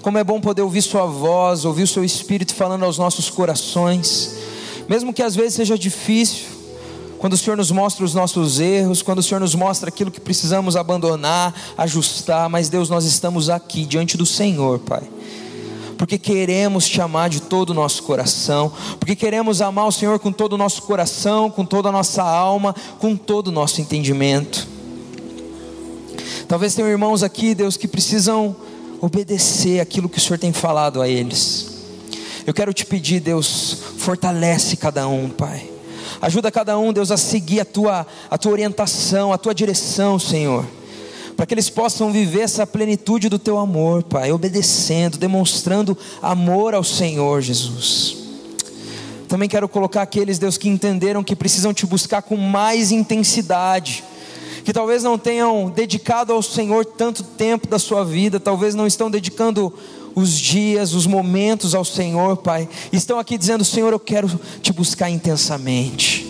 Como 0.02 0.18
é 0.18 0.24
bom 0.24 0.42
poder 0.42 0.64
ouvir 0.64 0.82
Sua 0.82 1.06
voz, 1.06 1.66
ouvir 1.66 1.84
o 1.84 1.88
Seu 1.88 2.04
Espírito 2.04 2.56
falando 2.56 2.84
aos 2.84 2.98
nossos 2.98 3.30
corações, 3.30 4.38
mesmo 4.90 5.14
que 5.14 5.22
às 5.22 5.36
vezes 5.36 5.54
seja 5.54 5.78
difícil, 5.78 6.55
quando 7.26 7.34
o 7.34 7.38
Senhor 7.38 7.58
nos 7.58 7.72
mostra 7.72 8.06
os 8.06 8.14
nossos 8.14 8.60
erros, 8.60 9.02
quando 9.02 9.18
o 9.18 9.24
Senhor 9.24 9.40
nos 9.40 9.56
mostra 9.56 9.90
aquilo 9.90 10.12
que 10.12 10.22
precisamos 10.22 10.76
abandonar, 10.76 11.56
ajustar, 11.76 12.48
mas 12.48 12.70
Deus, 12.70 12.88
nós 12.88 13.04
estamos 13.04 13.50
aqui 13.50 13.84
diante 13.84 14.16
do 14.16 14.28
Senhor, 14.28 14.78
Pai 14.78 15.02
porque 15.98 16.20
queremos 16.20 16.88
te 16.88 17.02
amar 17.02 17.28
de 17.30 17.42
todo 17.42 17.72
o 17.72 17.74
nosso 17.74 18.04
coração, 18.04 18.72
porque 19.00 19.16
queremos 19.16 19.60
amar 19.60 19.88
o 19.88 19.92
Senhor 19.92 20.20
com 20.20 20.32
todo 20.32 20.54
o 20.54 20.58
nosso 20.58 20.84
coração, 20.84 21.50
com 21.50 21.66
toda 21.66 21.90
a 21.90 21.92
nossa 21.92 22.22
alma, 22.22 22.76
com 23.00 23.16
todo 23.16 23.48
o 23.48 23.52
nosso 23.52 23.82
entendimento. 23.82 24.68
Talvez 26.48 26.76
tenham 26.76 26.92
irmãos 26.92 27.24
aqui, 27.24 27.56
Deus, 27.56 27.76
que 27.76 27.88
precisam 27.88 28.56
obedecer 29.02 29.80
aquilo 29.80 30.08
que 30.08 30.20
o 30.20 30.22
Senhor 30.22 30.38
tem 30.38 30.54
falado 30.54 31.02
a 31.02 31.08
eles. 31.08 31.88
Eu 32.46 32.54
quero 32.54 32.72
te 32.72 32.86
pedir, 32.86 33.20
Deus, 33.20 33.78
fortalece 33.98 34.78
cada 34.78 35.08
um, 35.08 35.28
Pai. 35.28 35.75
Ajuda 36.26 36.52
cada 36.52 36.76
um, 36.76 36.92
Deus, 36.92 37.12
a 37.12 37.18
seguir 37.18 37.60
a 37.60 37.66
tua, 37.66 38.04
a 38.32 38.36
tua 38.36 38.52
orientação, 38.52 39.32
a 39.32 39.38
tua 39.38 39.54
direção, 39.54 40.18
Senhor. 40.18 40.66
Para 41.38 41.46
que 41.46 41.54
eles 41.54 41.70
possam 41.70 42.12
viver 42.12 42.40
essa 42.40 42.66
plenitude 42.66 43.30
do 43.30 43.38
teu 43.38 43.60
amor, 43.60 44.02
Pai, 44.02 44.32
obedecendo, 44.32 45.20
demonstrando 45.20 45.96
amor 46.24 46.74
ao 46.74 46.84
Senhor 46.84 47.44
Jesus. 47.44 48.18
Também 49.28 49.48
quero 49.48 49.70
colocar 49.70 50.02
aqueles, 50.02 50.40
Deus, 50.40 50.58
que 50.58 50.68
entenderam 50.68 51.24
que 51.24 51.36
precisam 51.36 51.72
te 51.72 51.86
buscar 51.86 52.24
com 52.24 52.36
mais 52.36 52.92
intensidade, 52.92 54.04
que 54.64 54.74
talvez 54.74 55.04
não 55.04 55.20
tenham 55.20 55.70
dedicado 55.70 56.34
ao 56.34 56.42
Senhor 56.42 56.86
tanto 56.86 57.22
tempo 57.22 57.68
da 57.68 57.78
sua 57.78 58.04
vida, 58.04 58.40
talvez 58.40 58.74
não 58.74 58.88
estão 58.88 59.12
dedicando 59.12 59.72
os 60.16 60.32
dias, 60.32 60.94
os 60.94 61.06
momentos 61.06 61.76
ao 61.76 61.84
Senhor, 61.84 62.38
Pai. 62.38 62.68
Estão 62.92 63.20
aqui 63.20 63.38
dizendo: 63.38 63.66
Senhor, 63.66 63.92
eu 63.92 64.00
quero 64.00 64.40
te 64.62 64.72
buscar 64.72 65.10
intensamente. 65.10 66.26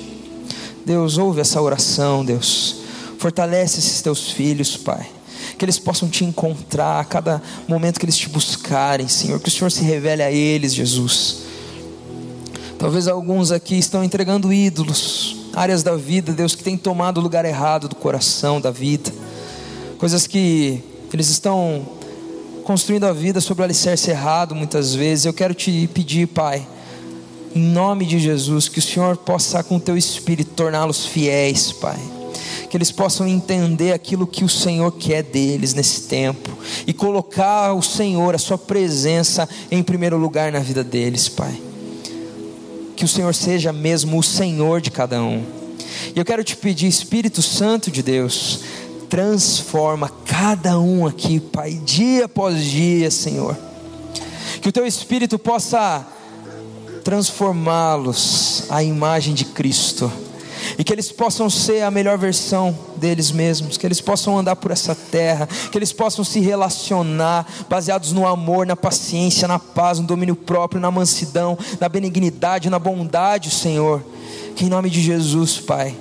Deus, 0.86 1.18
ouve 1.18 1.42
essa 1.42 1.62
oração, 1.62 2.26
Deus. 2.26 2.78
Fortalece 3.20 3.80
esses 3.80 4.02
teus 4.02 4.32
filhos, 4.32 4.76
Pai. 4.76 5.08
Que 5.58 5.64
eles 5.64 5.80
possam 5.80 6.10
te 6.10 6.26
encontrar 6.26 7.00
a 7.00 7.06
cada 7.06 7.42
momento 7.68 8.00
que 8.00 8.06
eles 8.06 8.18
te 8.18 8.28
buscarem, 8.28 9.08
Senhor. 9.08 9.40
Que 9.40 9.48
o 9.48 9.52
Senhor 9.52 9.72
se 9.72 9.84
revele 9.84 10.24
a 10.24 10.32
eles, 10.32 10.74
Jesus. 10.74 11.44
Talvez 12.78 13.08
alguns 13.08 13.52
aqui 13.52 13.78
estão 13.78 14.04
entregando 14.04 14.52
ídolos, 14.52 15.38
áreas 15.54 15.82
da 15.82 15.96
vida, 15.96 16.34
Deus, 16.34 16.56
que 16.56 16.64
tem 16.64 16.78
tomado 16.78 17.20
o 17.20 17.22
lugar 17.22 17.46
errado 17.46 17.88
do 17.88 17.96
coração, 17.96 18.60
da 18.60 18.70
vida. 18.70 19.12
Coisas 19.98 20.28
que 20.28 20.84
eles 21.12 21.30
estão 21.30 21.88
construindo 22.66 23.04
a 23.04 23.14
vida 23.14 23.40
sobre 23.40 23.62
o 23.62 23.64
alicerce 23.64 24.10
errado 24.10 24.56
muitas 24.56 24.96
vezes. 24.96 25.26
Eu 25.26 25.34
quero 25.34 25.54
te 25.54 25.88
pedir, 25.94 26.28
Pai, 26.28 26.68
em 27.56 27.62
nome 27.62 28.08
de 28.08 28.18
Jesus, 28.18 28.68
que 28.68 28.80
o 28.80 28.82
Senhor 28.82 29.16
possa, 29.18 29.64
com 29.64 29.78
o 29.78 29.80
teu 29.80 29.96
espírito, 29.96 30.50
torná-los 30.56 31.06
fiéis, 31.06 31.72
Pai. 31.72 32.00
Que 32.68 32.76
eles 32.76 32.92
possam 32.92 33.28
entender 33.28 33.94
aquilo 33.94 34.26
que 34.26 34.44
o 34.44 34.50
Senhor 34.50 34.92
quer 34.94 35.22
deles 35.22 35.76
nesse 35.76 36.02
tempo 36.02 36.50
e 36.88 36.92
colocar 36.92 37.72
o 37.74 37.84
Senhor, 37.84 38.34
a 38.34 38.40
Sua 38.40 38.58
presença, 38.58 39.48
em 39.70 39.84
primeiro 39.84 40.18
lugar 40.18 40.52
na 40.52 40.60
vida 40.60 40.84
deles, 40.84 41.30
Pai. 41.30 41.56
Que 42.96 43.06
o 43.06 43.08
Senhor 43.08 43.36
seja 43.36 43.72
mesmo 43.72 44.18
o 44.18 44.24
Senhor 44.24 44.82
de 44.82 44.90
cada 44.90 45.22
um. 45.22 45.44
E 46.16 46.18
eu 46.18 46.26
quero 46.26 46.44
te 46.44 46.58
pedir, 46.58 46.88
Espírito 46.88 47.44
Santo 47.44 47.92
de 47.92 48.02
Deus, 48.02 48.62
transforma 49.16 50.12
cada 50.26 50.78
um 50.78 51.08
aqui, 51.08 51.40
Pai, 51.40 51.72
dia 51.86 52.26
após 52.26 52.62
dia, 52.62 53.10
Senhor. 53.10 53.58
Que 54.62 54.68
o 54.68 54.72
teu 54.74 54.86
Espírito 54.86 55.40
possa 55.40 56.06
transformá-los 57.02 58.66
à 58.70 58.84
imagem 58.84 59.34
de 59.34 59.46
Cristo. 59.46 60.12
E 60.78 60.84
que 60.84 60.92
eles 60.92 61.14
possam 61.14 61.50
ser 61.50 61.84
a 61.84 61.90
melhor 61.90 62.18
versão 62.18 62.78
deles 62.98 63.32
mesmos, 63.32 63.78
que 63.78 63.88
eles 63.88 64.02
possam 64.02 64.38
andar 64.38 64.58
por 64.58 64.72
essa 64.72 64.94
terra, 64.94 65.48
que 65.72 65.78
eles 65.78 65.94
possam 65.94 66.26
se 66.26 66.42
relacionar 66.42 67.48
baseados 67.70 68.12
no 68.12 68.28
amor, 68.28 68.68
na 68.68 68.76
paciência, 68.76 69.48
na 69.48 69.60
paz, 69.60 69.98
no 69.98 70.06
domínio 70.06 70.36
próprio, 70.36 70.82
na 70.82 70.92
mansidão, 70.92 71.58
na 71.80 71.88
benignidade, 71.88 72.70
na 72.70 72.80
bondade, 72.80 73.50
Senhor. 73.50 74.04
Que 74.58 74.66
em 74.66 74.70
nome 74.70 74.90
de 74.90 75.02
Jesus, 75.02 75.58
Pai, 75.58 75.96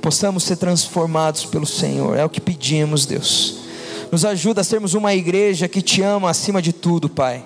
possamos 0.00 0.44
ser 0.44 0.56
transformados 0.56 1.44
pelo 1.44 1.66
Senhor. 1.66 2.16
É 2.16 2.24
o 2.24 2.28
que 2.28 2.40
pedimos, 2.40 3.06
Deus. 3.06 3.56
Nos 4.10 4.24
ajuda 4.24 4.62
a 4.62 4.64
sermos 4.64 4.94
uma 4.94 5.14
igreja 5.14 5.68
que 5.68 5.80
te 5.80 6.02
ama 6.02 6.30
acima 6.30 6.60
de 6.60 6.72
tudo, 6.72 7.08
Pai. 7.08 7.44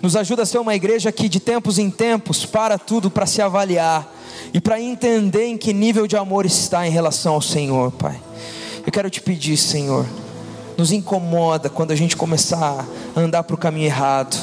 Nos 0.00 0.16
ajuda 0.16 0.42
a 0.42 0.46
ser 0.46 0.58
uma 0.58 0.74
igreja 0.74 1.12
que 1.12 1.28
de 1.28 1.40
tempos 1.40 1.78
em 1.78 1.90
tempos 1.90 2.44
para 2.46 2.78
tudo 2.78 3.10
para 3.10 3.26
se 3.26 3.42
avaliar 3.42 4.10
e 4.52 4.60
para 4.60 4.80
entender 4.80 5.46
em 5.46 5.58
que 5.58 5.72
nível 5.72 6.06
de 6.06 6.16
amor 6.16 6.46
está 6.46 6.86
em 6.86 6.90
relação 6.90 7.34
ao 7.34 7.42
Senhor, 7.42 7.90
Pai. 7.92 8.18
Eu 8.86 8.92
quero 8.92 9.10
te 9.10 9.20
pedir, 9.20 9.56
Senhor, 9.56 10.06
nos 10.76 10.92
incomoda 10.92 11.68
quando 11.68 11.90
a 11.90 11.96
gente 11.96 12.16
começar 12.16 12.86
a 13.14 13.20
andar 13.20 13.42
para 13.42 13.54
o 13.54 13.58
caminho 13.58 13.86
errado 13.86 14.36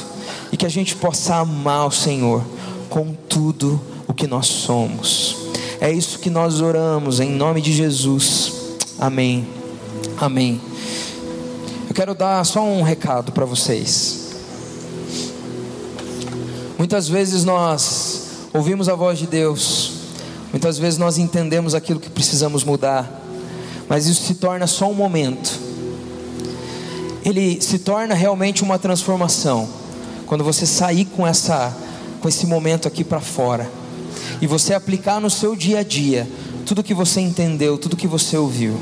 e 0.52 0.56
que 0.56 0.66
a 0.66 0.68
gente 0.68 0.94
possa 0.94 1.36
amar 1.36 1.86
o 1.86 1.90
Senhor 1.90 2.44
com 2.88 3.14
tudo 3.28 3.80
o 4.06 4.12
que 4.12 4.26
nós 4.26 4.46
somos. 4.46 5.43
É 5.84 5.92
isso 5.92 6.18
que 6.18 6.30
nós 6.30 6.62
oramos 6.62 7.20
em 7.20 7.30
nome 7.30 7.60
de 7.60 7.70
Jesus. 7.70 8.54
Amém. 8.98 9.46
Amém. 10.16 10.58
Eu 11.86 11.94
quero 11.94 12.14
dar 12.14 12.42
só 12.46 12.64
um 12.64 12.80
recado 12.80 13.32
para 13.32 13.44
vocês. 13.44 14.30
Muitas 16.78 17.06
vezes 17.06 17.44
nós 17.44 18.46
ouvimos 18.54 18.88
a 18.88 18.94
voz 18.94 19.18
de 19.18 19.26
Deus, 19.26 19.92
muitas 20.50 20.78
vezes 20.78 20.98
nós 20.98 21.18
entendemos 21.18 21.74
aquilo 21.74 22.00
que 22.00 22.08
precisamos 22.08 22.64
mudar, 22.64 23.22
mas 23.86 24.06
isso 24.06 24.22
se 24.22 24.36
torna 24.36 24.66
só 24.66 24.90
um 24.90 24.94
momento. 24.94 25.60
Ele 27.22 27.60
se 27.60 27.78
torna 27.78 28.14
realmente 28.14 28.62
uma 28.62 28.78
transformação 28.78 29.68
quando 30.24 30.42
você 30.42 30.64
sair 30.64 31.04
com 31.04 31.26
essa 31.26 31.76
com 32.22 32.28
esse 32.30 32.46
momento 32.46 32.88
aqui 32.88 33.04
para 33.04 33.20
fora 33.20 33.83
e 34.40 34.46
você 34.46 34.74
aplicar 34.74 35.20
no 35.20 35.30
seu 35.30 35.54
dia 35.56 35.80
a 35.80 35.82
dia 35.82 36.28
tudo 36.64 36.82
que 36.82 36.94
você 36.94 37.20
entendeu, 37.20 37.76
tudo 37.76 37.96
que 37.96 38.06
você 38.06 38.36
ouviu. 38.36 38.76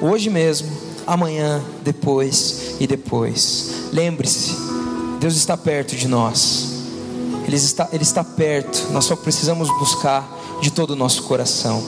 Hoje 0.00 0.28
mesmo, 0.28 0.68
amanhã, 1.06 1.62
depois 1.82 2.76
e 2.80 2.86
depois. 2.86 3.88
Lembre-se, 3.92 4.54
Deus 5.20 5.36
está 5.36 5.56
perto 5.56 5.96
de 5.96 6.08
nós. 6.08 6.74
Ele 7.46 7.56
está, 7.56 7.88
Ele 7.92 8.02
está 8.02 8.24
perto, 8.24 8.88
nós 8.90 9.04
só 9.04 9.14
precisamos 9.14 9.68
buscar 9.78 10.28
de 10.60 10.70
todo 10.70 10.90
o 10.90 10.96
nosso 10.96 11.22
coração. 11.22 11.82